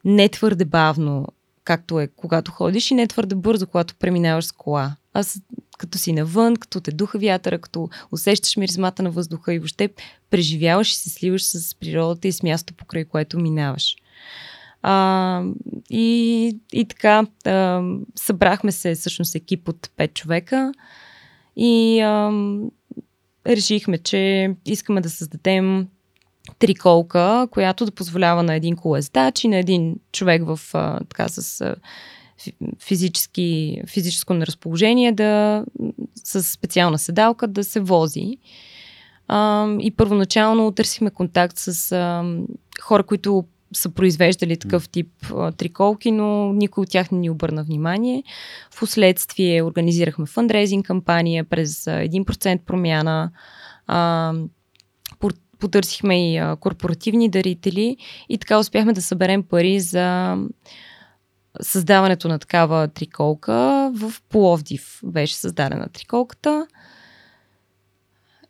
[0.07, 1.27] не твърде бавно,
[1.65, 4.97] както е когато ходиш и не твърде бързо, когато преминаваш с кола.
[5.15, 5.41] А с,
[5.79, 9.91] като си навън, като те духа вятъра, като усещаш миризмата на въздуха и въобще
[10.31, 13.97] преживяваш и се сливаш с природата и с място, покрай което минаваш.
[14.83, 15.43] А,
[15.91, 17.83] и, и така, а,
[18.15, 20.73] събрахме се всъщност екип от 5 човека
[21.57, 22.33] и а,
[23.47, 25.89] решихме, че искаме да създадем
[26.59, 31.61] триколка, която да позволява на един колездач и на един човек в, а, така, с
[31.61, 31.77] а,
[32.81, 35.65] физически, физическо неразположение да
[36.25, 38.39] с специална седалка да се вози.
[39.29, 42.25] А, и първоначално търсихме контакт с а,
[42.81, 43.45] хора, които
[43.75, 48.23] са произвеждали такъв тип а, триколки, но никой от тях не ни обърна внимание.
[48.71, 53.31] Впоследствие организирахме фандрейзинг кампания през а, 1% промяна.
[53.87, 54.33] А,
[55.59, 57.97] потърсихме и а, корпоративни дарители
[58.29, 60.37] и така успяхме да съберем пари за
[61.61, 66.67] създаването на такава триколка в Пловдив беше създадена триколката.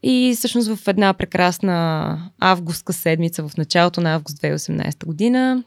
[0.02, 5.64] И всъщност в една прекрасна августка седмица в началото на август 2018 година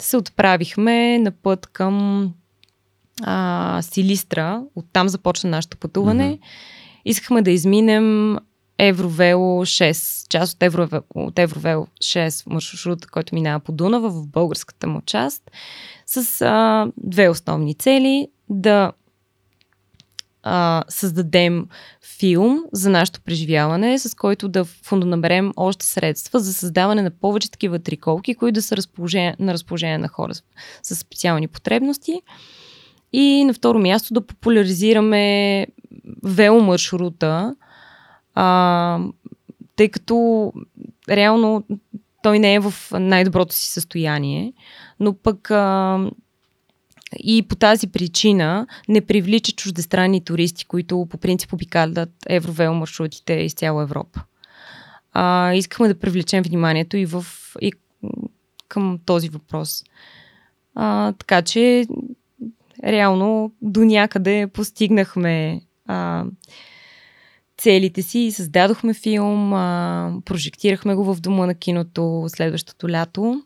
[0.00, 2.26] се отправихме на път към
[3.22, 4.62] а, Силистра.
[4.74, 6.38] Оттам започна нашето пътуване.
[6.38, 6.40] Mm-hmm.
[7.04, 8.36] Искахме да изминем
[8.78, 14.86] Евровело 6, част от, Евровело, от Евровело 6 маршрут, който минава по Дунава в българската
[14.86, 15.50] му част,
[16.06, 18.28] с а, две основни цели.
[18.48, 18.92] Да
[20.48, 21.66] а, създадем
[22.18, 27.78] филм за нашето преживяване, с който да фондонаберем още средства за създаване на повече такива
[27.78, 30.42] триколки, които да са разположение, на разположение на хора с,
[30.82, 32.22] с специални потребности.
[33.12, 35.66] И на второ място да популяризираме
[36.24, 37.56] веломаршрута,
[38.34, 38.98] а,
[39.76, 40.52] тъй като
[41.08, 41.64] реално
[42.22, 44.52] той не е в най-доброто си състояние,
[45.00, 45.98] но пък а,
[47.18, 53.54] и по тази причина не привлича чуждестранни туристи, които по принцип обикалят евровел маршрутите из
[53.54, 54.22] цяла Европа.
[55.12, 57.26] А, искахме да привлечем вниманието и, в,
[57.60, 57.72] и
[58.68, 59.84] към този въпрос.
[60.74, 61.86] А, така че
[62.84, 66.24] реално до някъде постигнахме а,
[67.56, 73.42] целите си и създадохме филм, а, прожектирахме го в дома на киното следващото лято.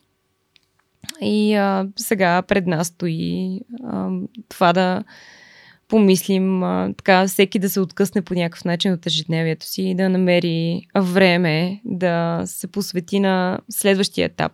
[1.21, 4.11] И а, сега пред нас стои а,
[4.49, 5.05] това да
[5.89, 10.09] помислим, а, така всеки да се откъсне по някакъв начин от ежедневието си и да
[10.09, 14.53] намери време да се посвети на следващия етап,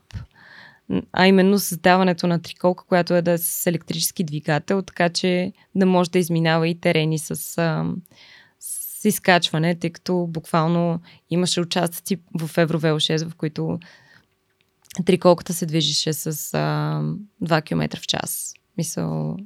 [1.12, 5.86] а именно създаването на триколка, която е да е с електрически двигател, така че да
[5.86, 7.84] може да изминава и терени с, а,
[8.60, 11.00] с изкачване, тъй като буквално
[11.30, 13.78] имаше участъци в Евровел 6, в които
[15.04, 17.02] триколката се движеше с а,
[17.44, 18.54] 2 км в час.
[18.78, 19.36] Мисъл,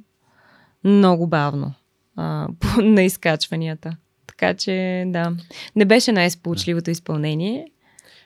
[0.83, 1.73] много бавно
[2.15, 2.47] а,
[2.81, 3.97] на изкачванията.
[4.27, 5.33] Така че, да,
[5.75, 7.67] не беше най-сполучливото изпълнение.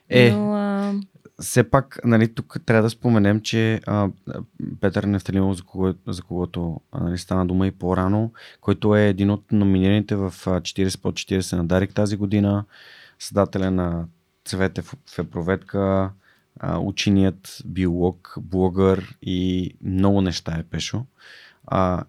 [0.10, 0.94] Е, но, а...
[1.42, 4.10] все пак, нали, тук трябва да споменем, че а,
[4.82, 8.32] Петър Нефталимов, за, кого, за когото нали, стана дума и по-рано,
[8.62, 12.66] който е един от номинираните в 40 по 40 на Дарик тази година,
[13.20, 14.06] създателя на
[14.46, 16.12] Цвете в, в Епроветка,
[16.64, 21.06] ученият биолог, блогър и много неща е Пешо.
[21.68, 22.04] А,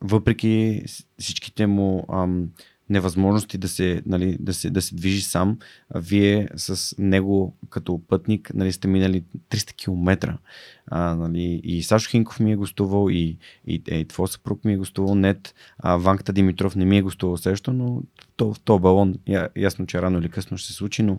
[0.00, 0.82] въпреки
[1.18, 2.48] всичките му ам,
[2.90, 5.58] невъзможности да се, нали, да, се, да се движи сам,
[5.94, 10.38] вие с него като пътник нали, сте минали 300 км.
[10.86, 14.76] А, нали, и Сашо Хинков ми е гостувал, и, и, и твой съпруг ми е
[14.76, 15.54] гостувал, нет.
[15.78, 18.02] А, Ванката Димитров не ми е гостувал също, но
[18.36, 21.18] то, в то балон я, ясно, че рано или късно ще се случи, но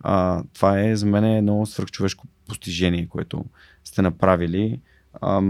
[0.00, 3.44] а, това е за мен едно свръхчовешко постижение, което
[3.84, 4.80] сте направили.
[5.20, 5.40] А,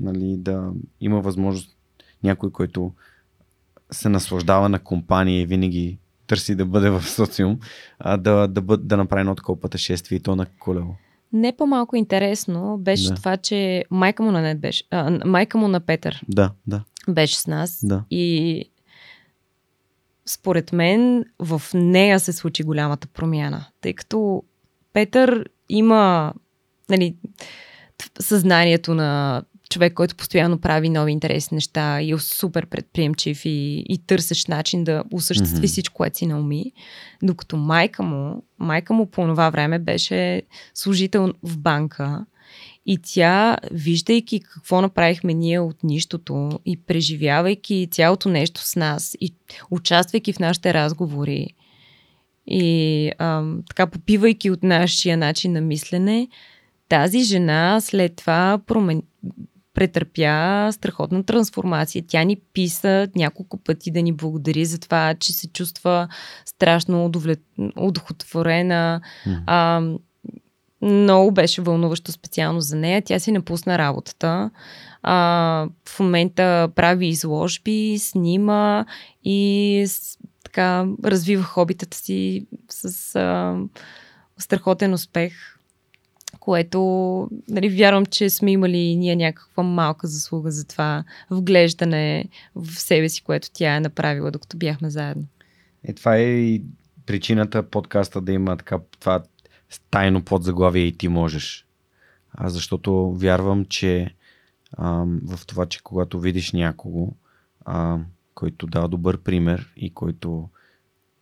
[0.00, 1.76] нали, да има възможност
[2.22, 2.92] някой, който
[3.90, 7.58] се наслаждава на компания и винаги търси да бъде в социум,
[7.98, 10.94] а да, да, бъд, да направи едно такова пътешествие и то на колело.
[11.32, 13.14] Не по-малко интересно беше Да.
[13.14, 16.84] това, че майка му на Нет беше, а, майка му на Петър Да, да.
[17.08, 18.04] беше с нас Да.
[18.10, 18.64] и
[20.26, 24.42] според мен в нея се случи голямата промяна, тъй като
[24.92, 26.32] Петър има
[26.90, 27.16] нали,
[28.20, 33.98] съзнанието на човек, който постоянно прави нови интересни неща и е супер предприемчив и, и
[34.06, 35.66] търсещ начин да осъществи Мгм.
[35.66, 36.72] всичко, което си науми.
[37.22, 40.42] Докато майка му, майка му по това време беше
[40.74, 42.24] служител в банка
[42.86, 49.34] и тя, виждайки какво направихме ние от нищото и преживявайки цялото нещо с нас и
[49.70, 51.54] участвайки в нашите разговори
[52.46, 56.28] и ам, така попивайки от нашия начин на мислене,
[56.88, 59.02] тази жена след това промен...
[59.78, 62.04] претърпя страхотна трансформация.
[62.08, 66.08] Тя ни писа няколко пъти да ни благодари за това, че се чувства
[66.44, 67.40] страшно удовлет...
[67.76, 69.00] удохотворена.
[69.26, 69.42] М.
[69.46, 69.82] А,
[70.82, 73.02] много беше вълнуващо специално за нея.
[73.02, 74.50] Тя си напусна работата.
[75.02, 78.84] А, в момента прави изложби, снима
[79.24, 83.56] и с, така развива хобитата си с а,
[84.38, 85.57] страхотен успех,
[86.48, 86.80] което
[87.48, 93.22] нали, вярвам, че сме имали ние някаква малка заслуга за това вглеждане в себе си,
[93.22, 95.24] което тя е направила, докато бяхме заедно.
[95.84, 96.62] Е, това е и
[97.06, 99.22] причината подкаста да има така това
[99.90, 101.66] тайно подзаглавие и ти можеш.
[102.32, 104.14] А защото вярвам, че
[104.78, 107.12] ам, в това, че когато видиш някого,
[107.64, 110.48] ам, който дава добър пример и който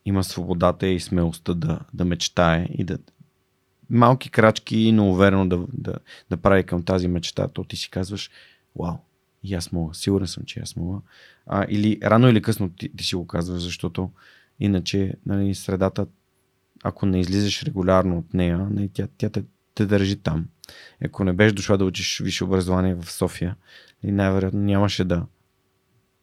[0.04, 2.98] има свободата и смелостта да, да мечтае и да
[3.90, 5.94] малки крачки, но уверено да, да,
[6.30, 8.30] да прави към тази мечта, то ти си казваш,
[8.78, 8.96] вау,
[9.42, 10.98] и аз мога, сигурен съм, че аз мога.
[11.46, 14.10] А, или рано или късно ти, ти си го казваш, защото
[14.60, 16.06] иначе нали, средата,
[16.82, 20.46] ако не излизаш регулярно от нея, нали, тя, тя те, те държи там.
[21.04, 23.56] Ако не беше дошла да учиш висше образование в София,
[24.02, 25.26] и най-вероятно нямаше да,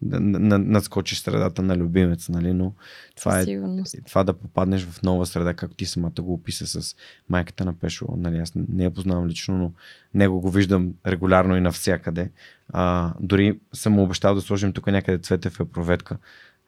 [0.04, 2.52] да, да надскочиш средата на любимец, нали?
[2.52, 2.72] но
[3.16, 3.96] това е сигурност.
[4.06, 6.96] това да попаднеш в нова среда, както ти самата го описа с
[7.28, 8.06] майката на Пешо.
[8.16, 9.72] Нали, аз не я познавам лично, но
[10.14, 12.30] него го виждам регулярно и навсякъде.
[12.68, 16.16] А, дори съм му обещал да сложим тук някъде цвете в проветка,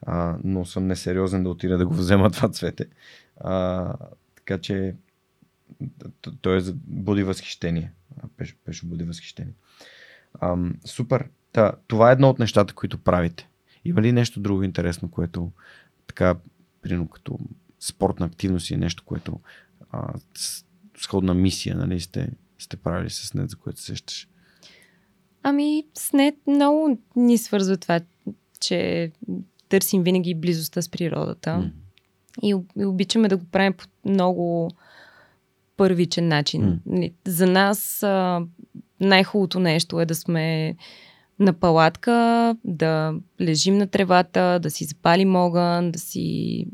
[0.01, 2.85] а, но съм несериозен да отида да го взема това цвете.
[3.37, 3.93] А,
[4.35, 4.95] така че
[6.41, 7.91] той е буди възхищение.
[8.37, 9.53] Пешо, Пешо буди възхищение.
[10.41, 11.29] Ам, супер.
[11.51, 13.49] Та, това е едно от нещата, които правите.
[13.85, 15.51] Има ли нещо друго интересно, което
[16.07, 16.35] така,
[16.81, 17.39] примерно като
[17.79, 19.39] спортна активност и нещо, което
[19.91, 20.13] а,
[20.97, 24.27] сходна мисия, нали, сте, сте правили с нет, за което се сещаш?
[25.43, 27.99] Ами, с нет много ни свързва това,
[28.59, 29.11] че
[29.69, 31.57] търсим винаги близостта с природата.
[31.57, 31.69] М.
[32.43, 34.71] И, и обичаме да го правим по много
[35.77, 36.81] първичен начин.
[36.85, 38.41] Нали, За нас а,
[38.99, 40.75] най-хубавото нещо е да сме
[41.39, 46.65] на палатка, да лежим на тревата, да си запалим огън, да си,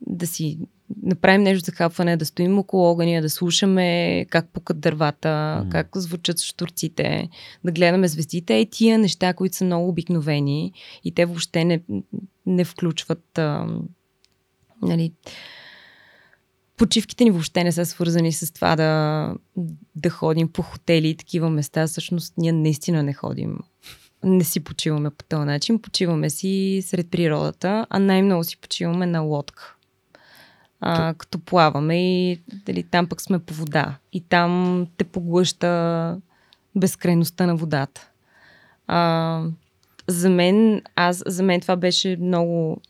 [0.00, 0.58] да си
[1.02, 5.70] направим нещо за хапване, да стоим около огъня, да слушаме как пукат дървата, М.
[5.70, 7.28] как звучат штурците,
[7.64, 10.72] да гледаме звездите и тия неща, които са много обикновени
[11.04, 11.82] и те въобще не,
[12.46, 13.66] не включват а,
[14.82, 15.12] нали,
[16.80, 19.34] почивките ни въобще не са свързани с това да,
[19.96, 21.86] да ходим по хотели и такива места.
[21.86, 23.58] Всъщност ние наистина не ходим.
[24.24, 25.82] Не си почиваме по този начин.
[25.82, 29.74] Почиваме си сред природата, а най-много си почиваме на лодка.
[30.80, 33.96] А, като плаваме и дали, там пък сме по вода.
[34.12, 36.16] И там те поглъща
[36.76, 38.08] безкрайността на водата.
[38.86, 39.42] А,
[40.06, 42.80] за мен, аз, за мен това беше много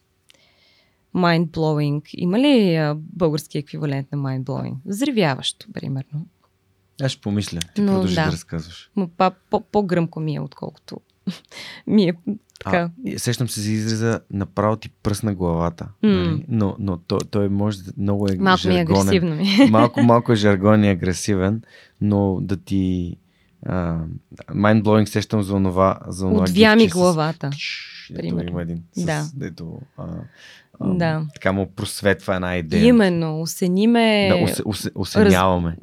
[1.14, 2.02] mind-blowing.
[2.14, 4.74] Има ли а, български еквивалент на mind-blowing?
[4.84, 6.26] Взривяващо, примерно.
[7.02, 7.58] Аз ще помисля.
[7.74, 8.24] Ти Но, продължи да.
[8.24, 8.32] да.
[8.32, 8.90] разказваш.
[8.96, 11.00] Ма па, по, по-гръмко ми е, отколкото
[11.86, 12.14] ми е
[12.64, 12.90] така.
[13.06, 15.88] А, сещам се за израза направо ти пръсна главата.
[16.02, 16.08] М.
[16.10, 16.44] Нали?
[16.48, 19.00] Но, но той, той може да много е Малко ми е жаргонен.
[19.00, 19.46] агресивно ми.
[19.70, 21.62] малко, малко е жаргон и агресивен,
[22.00, 23.16] но да ти
[23.66, 24.06] uh,
[24.48, 27.02] mind-blowing сещам за онова, за онова Отвя ми гифче с-
[28.12, 28.26] главата.
[28.26, 28.50] Ето примерно.
[28.50, 28.82] има един.
[28.92, 29.24] С, Да.
[29.34, 30.06] Дето, а,
[30.80, 31.26] а, Да.
[31.34, 32.84] Така му просветва една идея.
[32.84, 35.76] Именно, осени ме Да, усе, усе, осеняваме.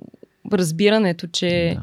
[0.54, 1.82] разбирането, че Да.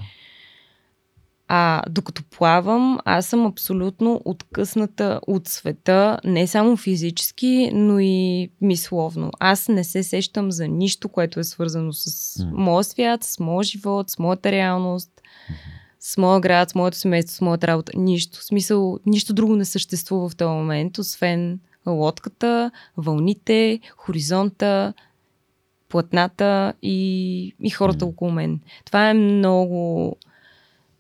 [1.49, 9.31] А докато плавам, аз съм абсолютно откъсната от света, не само физически, но и мисловно.
[9.41, 12.07] Аз не се сещам за нищо, което е свързано с
[12.41, 12.51] М.
[12.55, 15.11] моя свят, с моя живот, с моята реалност,
[16.07, 17.93] с моя град, с моето семейство, с моята работа.
[17.97, 18.39] Нищо.
[18.39, 24.95] В смисъл, нищо друго не съществува в този момент, освен лодката, вълните, хоризонта,
[25.89, 28.09] платната и, и хората mm.
[28.09, 28.61] около мен.
[28.85, 30.17] Това е много,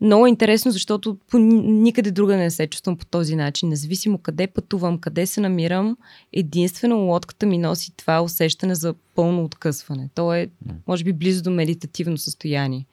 [0.00, 3.68] много интересно, защото по никъде друга не се чувствам по този начин.
[3.68, 5.96] Независимо къде пътувам, къде се намирам,
[6.32, 10.08] единствено лодката ми носи това усещане за пълно откъсване.
[10.14, 10.48] То е,
[10.86, 12.86] може би, близо до медитативно състояние.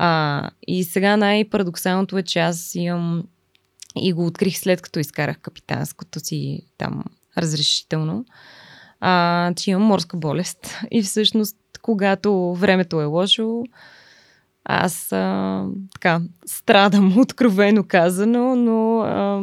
[0.00, 3.24] А, и сега най-парадоксалното е, че аз имам
[3.96, 7.04] и го открих след като изкарах капитанското си там
[7.38, 8.24] разрешително,
[9.00, 10.76] а, че имам морска болест.
[10.90, 13.64] И всъщност, когато времето е лошо,
[14.64, 19.42] аз а, така страдам, откровено казано, но а,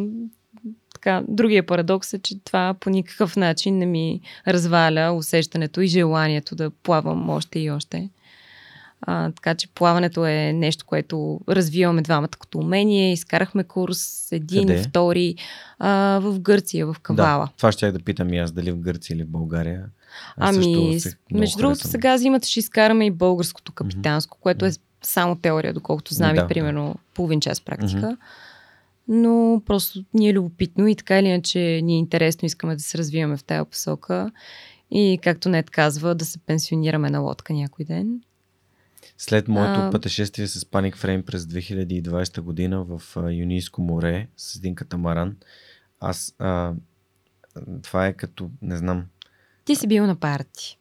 [0.93, 6.56] така, другия парадокс е, че това по никакъв начин не ми разваля усещането и желанието
[6.56, 8.09] да плавам още и още.
[9.01, 13.11] А, така че плаването е нещо, което развиваме двамата като умение.
[13.11, 14.83] Изкарахме курс един, Къде?
[14.83, 15.35] втори
[15.80, 17.45] а, в Гърция, в Кавала.
[17.45, 19.85] Да, това ще я да питам и аз, дали в Гърция или в България.
[20.38, 20.99] Аз ами,
[21.32, 24.41] между другото, сега зимата ще изкараме и българското капитанско, mm-hmm.
[24.41, 24.72] което е
[25.03, 27.99] само теория, доколкото знам да, и примерно половин час практика.
[27.99, 28.17] Mm-hmm.
[29.07, 32.98] Но просто ни е любопитно и така или иначе ни е интересно, искаме да се
[32.98, 34.32] развиваме в тази посока.
[34.91, 38.22] И както Нет казва, да се пенсионираме на лодка някой ден.
[39.18, 39.92] След моето а...
[39.92, 45.38] пътешествие с Panic Frame през 2020 година в Юнийско море с един катамаран,
[46.00, 46.74] аз а,
[47.84, 49.06] това е като, не знам.
[49.66, 50.80] Ти си бил на парти.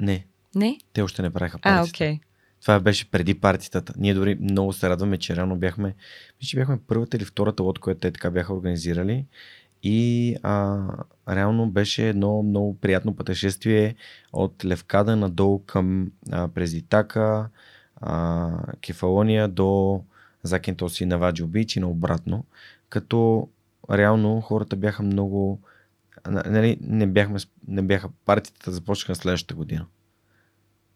[0.00, 0.26] Не.
[0.54, 0.78] Не?
[0.92, 1.88] Те още не правиха парти.
[1.88, 2.14] А, окей.
[2.14, 2.20] Okay.
[2.60, 3.94] Това беше преди партитата.
[3.96, 5.94] Ние дори много се радваме, че рано бяхме,
[6.40, 9.26] мисля, бяхме първата или втората лодка, която те така бяха организирали.
[9.82, 10.86] И а,
[11.28, 13.94] реално беше едно много приятно пътешествие
[14.32, 17.48] от Левкада надолу към а, през Итака,
[18.00, 18.50] а,
[18.80, 20.02] Кефалония до
[20.42, 22.44] Закентос и Наваджо Бич и наобратно.
[22.88, 23.48] Като
[23.90, 25.60] реално хората бяха много...
[26.28, 29.86] Нали, не, бяхме, не бяха партията, започнаха следващата година.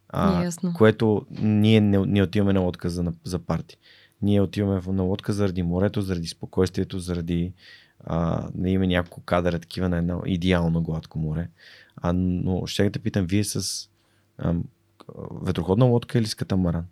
[0.08, 0.72] А, Ясно.
[0.74, 3.78] Което ние не, не отиваме на лодка за, за парти.
[4.22, 7.52] Ние отиваме на лодка заради морето, заради спокойствието, заради
[8.04, 11.48] а, да има няколко кадъра такива на едно идеално гладко море.
[11.96, 13.88] А, но ще да питам, вие с
[14.38, 14.54] а,
[15.42, 16.84] ветроходна лодка или с катамаран?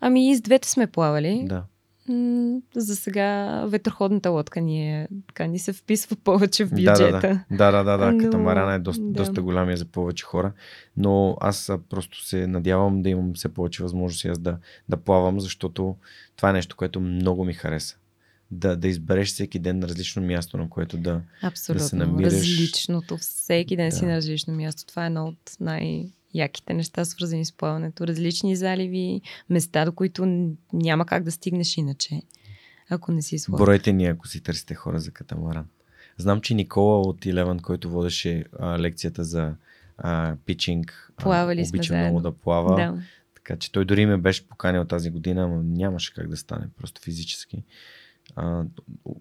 [0.00, 1.44] Ами и с двете сме плавали.
[1.48, 1.64] Да.
[2.76, 7.44] За сега ветроходната лодка ни, е, така, ни се вписва повече в бюджета.
[7.50, 8.12] Да, да, да, да, да, да.
[8.12, 8.18] Но...
[8.18, 9.12] катамарана е доста, да.
[9.12, 10.52] доста голямия за повече хора,
[10.96, 15.96] но аз просто се надявам да имам все повече възможности аз да, да плавам, защото
[16.36, 17.96] това е нещо, което много ми хареса.
[18.52, 21.82] Да, да избереш всеки ден на различно място, на което да, Абсолютно.
[21.82, 22.32] да се намираш.
[22.32, 23.16] Различното.
[23.16, 23.96] Всеки ден да.
[23.96, 24.86] си на различно място.
[24.86, 28.06] Това е едно от най- яките неща, свързани с плаването.
[28.06, 30.24] Различни заливи, места, до които
[30.72, 32.22] няма как да стигнеш иначе,
[32.88, 33.64] ако не си сложи.
[33.64, 35.66] Бройте ни, ако си търсите хора за катамаран.
[36.18, 39.54] Знам, че Никола от Илеван, който водеше а, лекцията за
[39.98, 42.76] а, питчинг, Плавали обича сме много да плава.
[42.76, 43.02] Да.
[43.34, 47.00] Така че той дори ме беше поканил тази година, но нямаше как да стане, просто
[47.02, 47.62] физически.
[48.36, 48.64] А,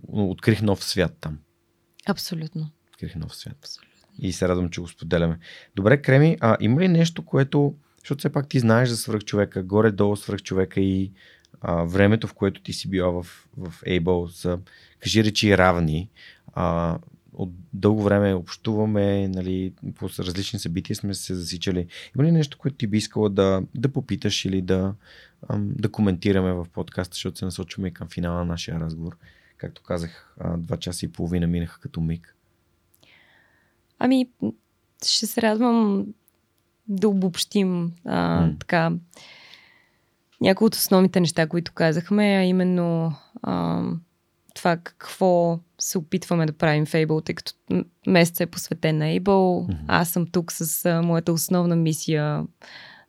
[0.08, 1.40] открих нов свят там.
[2.06, 2.72] Абсолютно.
[2.94, 3.58] Открих нов свят.
[3.60, 5.40] Абсолютно и се радвам, че го споделяме.
[5.76, 10.16] Добре, Креми, а има ли нещо, което, защото все пак ти знаеш за свръхчовека, горе-долу
[10.16, 11.12] свръхчовека и
[11.62, 13.24] а, времето, в което ти си била в,
[13.58, 14.60] в Able, са,
[15.00, 16.10] кажи речи, равни.
[16.54, 16.98] А,
[17.34, 21.88] от дълго време общуваме, нали, по различни събития сме се засичали.
[22.16, 24.94] Има ли нещо, което ти би искала да, да попиташ или да,
[25.56, 29.18] да коментираме в подкаста, защото се насочваме и към финала на нашия разговор?
[29.58, 32.36] Както казах, два часа и половина минаха като миг.
[34.00, 34.30] Ами,
[35.06, 36.08] ще се радвам
[36.88, 38.60] да обобщим а, mm.
[38.60, 38.92] така
[40.42, 43.84] някои от основните неща, които казахме, а именно а,
[44.56, 47.54] това какво се опитваме да правим Able, тъй като
[48.08, 49.22] месец е посветен на Able.
[49.22, 49.78] Mm-hmm.
[49.88, 52.44] Аз съм тук с а, моята основна мисия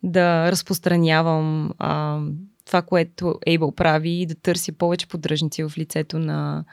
[0.02, 2.20] да разпространявам а,
[2.64, 6.64] това, което Able прави и да търся повече поддръжници в лицето на,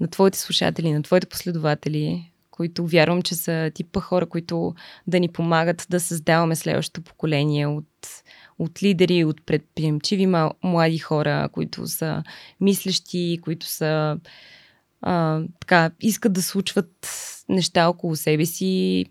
[0.00, 4.74] на твоите слушатели, на твоите последователи, които вярвам, че са типа хора, които
[5.06, 7.86] да ни помагат да създаваме следващото поколение от,
[8.58, 10.26] от лидери, от предприемчиви
[10.64, 12.22] млади хора, които са
[12.60, 14.18] мислещи, които са
[15.02, 17.08] а, така, искат да случват
[17.48, 19.04] неща около себе си.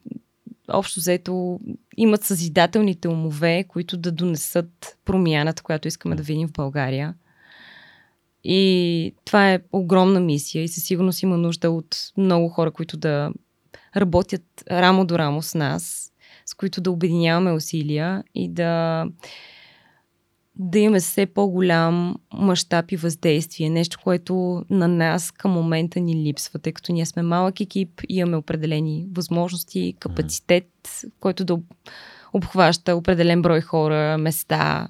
[0.67, 1.59] Общо взето
[1.97, 7.13] имат съзидателните умове, които да донесат промяната, която искаме да видим в България.
[8.43, 13.31] И това е огромна мисия и със сигурност има нужда от много хора, които да
[13.97, 16.11] работят рамо до рамо с нас,
[16.45, 19.05] с които да обединяваме усилия и да
[20.55, 23.69] да имаме все по-голям мащаб и въздействие.
[23.69, 28.37] Нещо, което на нас към момента ни липсва, тъй като ние сме малък екип, имаме
[28.37, 30.67] определени възможности, капацитет,
[31.19, 31.59] който да
[32.33, 34.87] обхваща определен брой хора, места.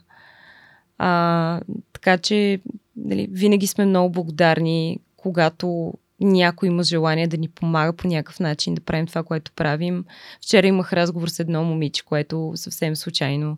[0.98, 1.62] А,
[1.94, 2.60] така че
[2.96, 8.76] дали, винаги сме много благодарни, когато някой има желание да ни помага по някакъв начин
[8.76, 10.06] да правим това, което правим.
[10.44, 13.58] Вчера имах разговор с едно момиче, което съвсем случайно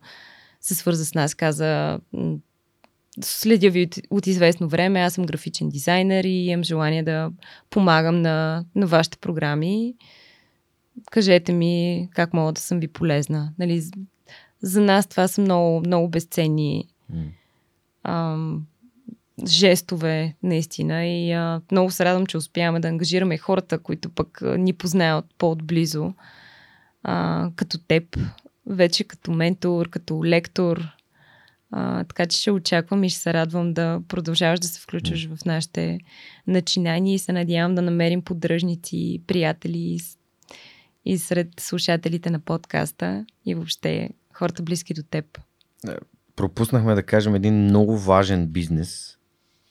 [0.64, 2.00] се свърза с нас, каза
[3.22, 7.32] следя ви от, от известно време, аз съм графичен дизайнер и имам желание да
[7.70, 9.96] помагам на, на вашите програми.
[11.12, 13.54] Кажете ми как мога да съм ви полезна.
[13.60, 13.84] Нали,
[14.62, 17.28] за нас това са много, много безценни mm.
[18.04, 18.66] ам,
[19.48, 21.06] жестове, наистина.
[21.06, 25.26] И а, много се радвам, че успяваме да ангажираме хората, които пък а, ни познаят
[25.38, 26.14] по-отблизо,
[27.04, 28.18] а, като теб,
[28.68, 30.88] вече като ментор, като лектор.
[31.72, 35.46] А, така че ще очаквам и ще се радвам да продължаваш да се включваш в
[35.46, 36.00] нашите
[36.48, 40.00] начинания и се надявам да намерим поддръжници, приятели
[41.06, 45.40] и сред слушателите на подкаста и въобще хората близки до теб.
[45.88, 45.92] Е,
[46.36, 49.18] пропуснахме да кажем един много важен бизнес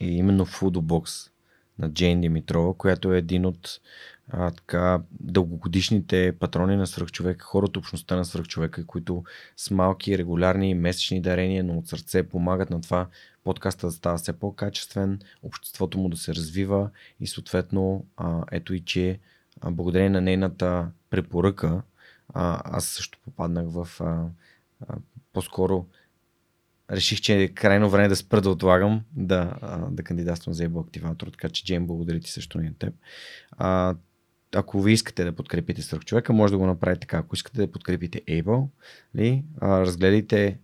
[0.00, 1.30] и именно Foodbox
[1.78, 3.80] на Джейн Димитрова, която е един от
[4.30, 9.24] а, така, дългогодишните патрони на свръхчовека, хора от общността на свръхчовека, които
[9.56, 13.06] с малки, регулярни месечни дарения, но от сърце помагат на това
[13.44, 18.80] подкаста да става все по-качествен, обществото му да се развива и съответно а, ето и
[18.80, 19.18] че
[19.60, 21.82] а, благодарение на нейната препоръка
[22.34, 24.24] а, аз също попаднах в а,
[24.88, 24.94] а,
[25.32, 25.86] по-скоро
[26.90, 29.54] реших, че е крайно време да спра да отлагам да,
[29.90, 32.94] да кандидатствам за Able Активатор, така че Джейм, благодаря ти също на теб.
[33.50, 33.94] А,
[34.54, 37.18] ако ви искате да подкрепите свърх човека, може да го направите така.
[37.18, 38.68] Ако искате да подкрепите Able,
[39.16, 40.58] ли, а, разгледайте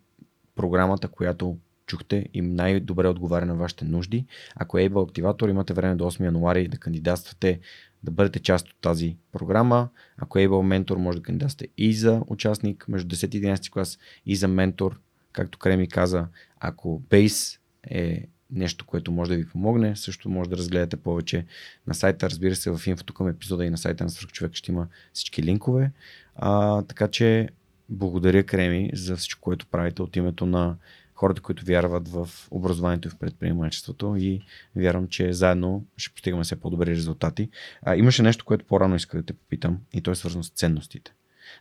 [0.57, 4.27] програмата, която чухте и най-добре отговаря на вашите нужди.
[4.57, 7.61] Ако е Able активатор, имате време до 8 януари да кандидатствате,
[8.03, 9.89] да бъдете част от тази програма.
[10.17, 13.99] Ако е Able ментор, може да кандидатствате и за участник между 10 и 11 клас,
[14.27, 15.01] и за ментор,
[15.33, 16.27] както Креми каза,
[16.61, 17.59] ако Base
[17.91, 21.47] е нещо, което може да ви помогне, също може да разгледате повече
[21.87, 22.31] на сайта.
[22.31, 25.93] Разбира се, в инфото към епизода и на сайта на Свърхчовек ще има всички линкове.
[26.35, 27.49] А, така че
[27.89, 30.77] благодаря Креми за всичко, което правите от името на
[31.15, 34.43] хората, които вярват в образованието и в предприемачеството и
[34.77, 37.49] вярвам, че заедно ще постигаме все по-добри резултати.
[37.83, 41.15] А, имаше нещо, което по-рано исках да те попитам и то е свързано с ценностите.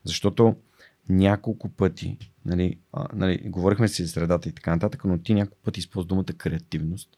[0.03, 0.55] Защото
[1.09, 5.63] няколко пъти, нали, а, нали, говорихме си за средата и така нататък, но ти няколко
[5.63, 7.09] пъти използва думата креативност,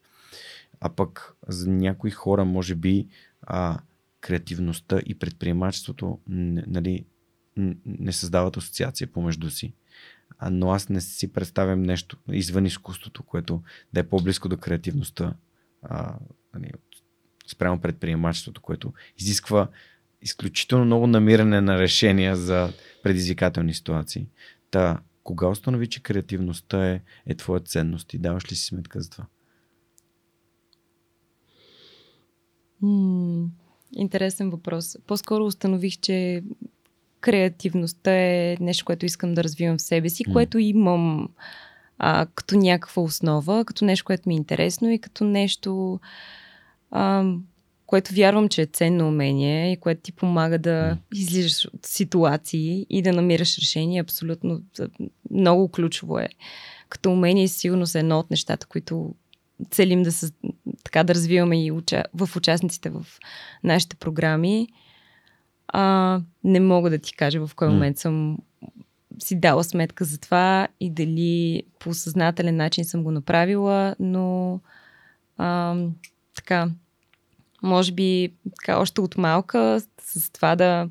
[0.80, 3.08] а пък за някои хора, може би,
[3.42, 3.80] а,
[4.22, 7.06] креативността и предприемачеството нали,
[7.86, 9.74] не създават асоциация помежду си.
[10.38, 13.62] А, но аз не си представям нещо извън изкуството, което
[13.94, 15.34] да е по-близко до креативността
[15.82, 16.16] а,
[16.54, 16.72] нали,
[17.48, 19.68] спрямо предприемачеството, което изисква
[20.22, 22.74] изключително много намиране на решения за
[23.04, 24.28] предизвикателни ситуации.
[24.72, 29.10] Та, кога установи, че креативността е, е твоя ценност и даваш ли си сметка за
[29.10, 29.26] това?
[32.82, 33.48] М-
[33.96, 34.98] интересен въпрос.
[35.08, 36.44] По-скоро установих, че
[37.20, 41.30] креативността е нещо, което искам да развивам в себе си, което имам
[41.98, 46.00] а, като някаква основа, като нещо, което ми е интересно и като нещо,
[46.92, 47.34] а,
[47.90, 53.02] което вярвам, че е ценно умение и което ти помага да излизаш от ситуации и
[53.02, 54.02] да намираш решение.
[54.02, 54.62] Абсолютно
[55.32, 56.30] много ключово е.
[56.90, 59.16] Като умение сигурно е едно от нещата, които
[59.72, 60.32] целим да, се,
[60.84, 63.06] така, да развиваме и уча, в участниците в
[63.64, 64.68] нашите програми.
[65.68, 68.38] А, не мога да ти кажа в кой момент съм
[69.20, 74.60] си дала сметка за това и дали по съзнателен начин съм го направила, но
[75.38, 75.76] а,
[76.36, 76.70] така,
[77.64, 80.88] може би така, още от малка с това да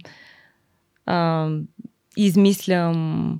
[1.06, 1.50] а,
[2.16, 3.38] измислям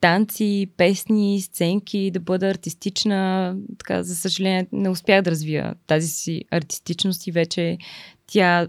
[0.00, 3.56] танци, песни, сценки, да бъда артистична.
[3.78, 7.78] Така, за съжаление, не успях да развия тази си артистичност и вече
[8.26, 8.68] тя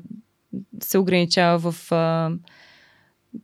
[0.84, 2.32] се ограничава в а,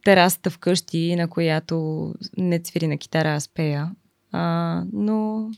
[0.03, 2.07] терасата вкъщи, на която
[2.38, 3.91] не цвири на китара, аз пея.
[4.31, 5.49] А, но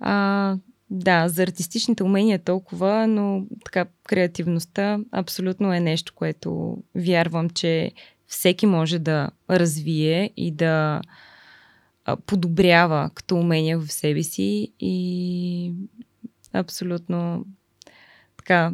[0.00, 0.56] а,
[0.90, 7.92] да, за артистичните умения толкова, но така креативността абсолютно е нещо, което вярвам, че
[8.26, 11.00] всеки може да развие и да
[12.26, 15.72] подобрява като умения в себе си и
[16.52, 17.46] абсолютно
[18.36, 18.72] така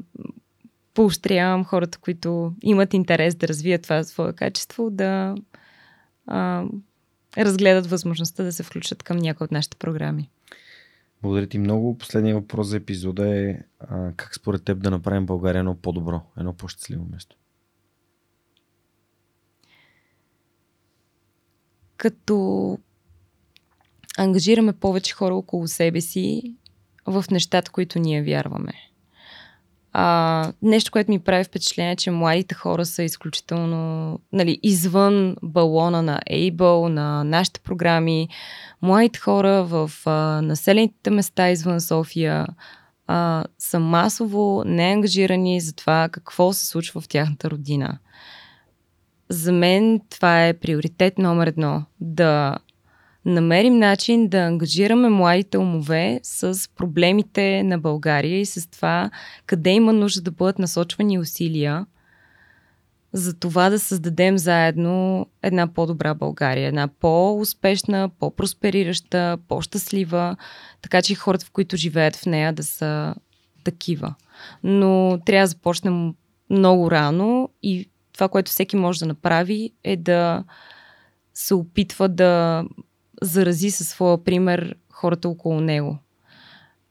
[0.95, 5.35] поощрявам хората, които имат интерес да развият това свое качество, да
[6.27, 6.65] а,
[7.39, 10.31] разгледат възможността да се включат към някои от нашите програми.
[11.23, 11.99] Благодаря ти много.
[11.99, 16.53] Последният въпрос за епизода е а, как според теб да направим България едно по-добро, едно
[16.53, 17.37] по-щастливо место?
[21.97, 22.79] Като
[24.19, 26.57] ангажираме повече хора около себе си
[27.07, 28.90] в нещата, които ние вярваме.
[29.93, 36.21] А, нещо, което ми прави впечатление, че младите хора са изключително нали, извън балона на
[36.31, 38.29] Able, на нашите програми.
[38.83, 42.47] Младите хора в а, населените места извън София
[43.07, 47.99] а, са масово неангажирани за това какво се случва в тяхната родина.
[49.29, 51.85] За мен това е приоритет номер едно.
[52.01, 52.57] Да
[53.25, 59.11] намерим начин да ангажираме младите умове с проблемите на България и с това
[59.47, 61.87] къде има нужда да бъдат насочвани усилия
[63.13, 70.37] за това да създадем заедно една по-добра България, една по-успешна, по-просперираща, по-щастлива,
[70.83, 73.15] така че хората, в които живеят в нея, да са
[73.65, 74.15] такива.
[74.63, 76.15] Но трябва да започнем
[76.51, 80.45] много рано и това, което всеки може да направи, е да
[81.35, 82.65] се опитва да
[83.21, 85.99] зарази със своя пример хората около него.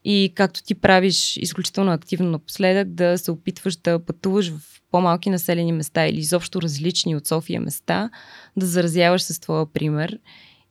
[0.04, 5.72] И както ти правиш изключително активно напоследък, да се опитваш да пътуваш в по-малки населени
[5.72, 8.10] места или изобщо различни от София места,
[8.58, 10.20] да заразяваш с твоя пример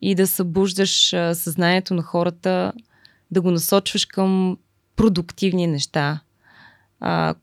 [0.02, 2.72] и да събуждаш съзнанието на хората,
[3.30, 4.58] да го насочваш към
[4.96, 6.20] продуктивни неща,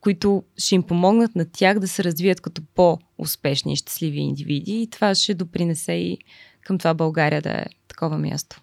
[0.01, 4.81] които ще им помогнат на тях да се развият като по-успешни и щастливи индивиди.
[4.81, 6.17] И това ще допринесе и
[6.61, 8.61] към това България да е такова място.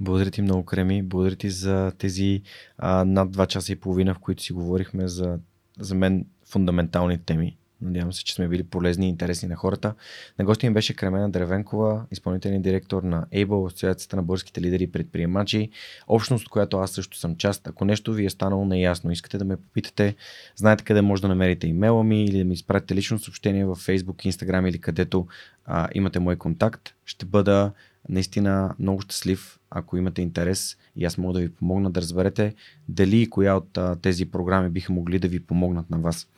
[0.00, 1.02] Благодаря ти много, Креми.
[1.02, 2.42] Благодаря ти за тези
[2.78, 5.38] а, над 2 часа и половина, в които си говорихме за,
[5.78, 7.56] за мен фундаментални теми.
[7.80, 9.94] Надявам се, че сме били полезни и интересни на хората.
[10.38, 14.92] На гости ми беше Кремена Древенкова, изпълнителен директор на Able, Асоциацията на българските лидери и
[14.92, 15.70] предприемачи,
[16.08, 17.68] общност, която аз също съм част.
[17.68, 20.14] Ако нещо ви е станало неясно, искате да ме попитате,
[20.56, 24.30] знаете къде може да намерите имейла ми или да ми изпратите лично съобщение в Facebook,
[24.30, 25.26] Instagram или където
[25.64, 26.94] а, имате мой контакт.
[27.04, 27.72] Ще бъда
[28.08, 32.54] наистина много щастлив, ако имате интерес и аз мога да ви помогна да разберете
[32.88, 36.28] дали и коя от а, тези програми биха могли да ви помогнат на вас.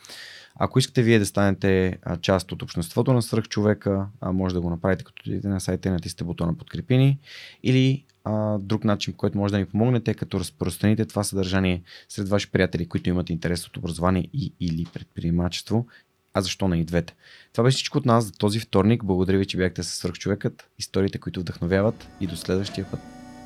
[0.56, 4.70] Ако искате вие да станете а, част от обществото на свръхчовека, а, може да го
[4.70, 7.18] направите като идете на сайта и натиснете бутона подкрепини
[7.62, 12.50] или а, друг начин, който може да ми помогнете, като разпространите това съдържание сред ваши
[12.50, 15.86] приятели, които имат интерес от образование и или предприемачество
[16.34, 17.14] а защо не и двете?
[17.52, 19.04] Това беше всичко от нас за този вторник.
[19.04, 23.00] Благодаря ви, че бяхте с свърхчовекът, историите, които вдъхновяват и до следващия път.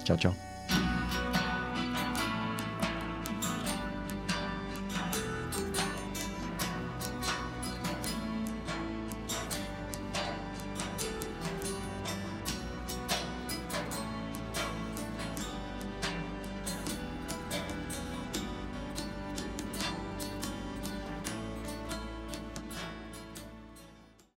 [0.04, 0.47] Чао, чао!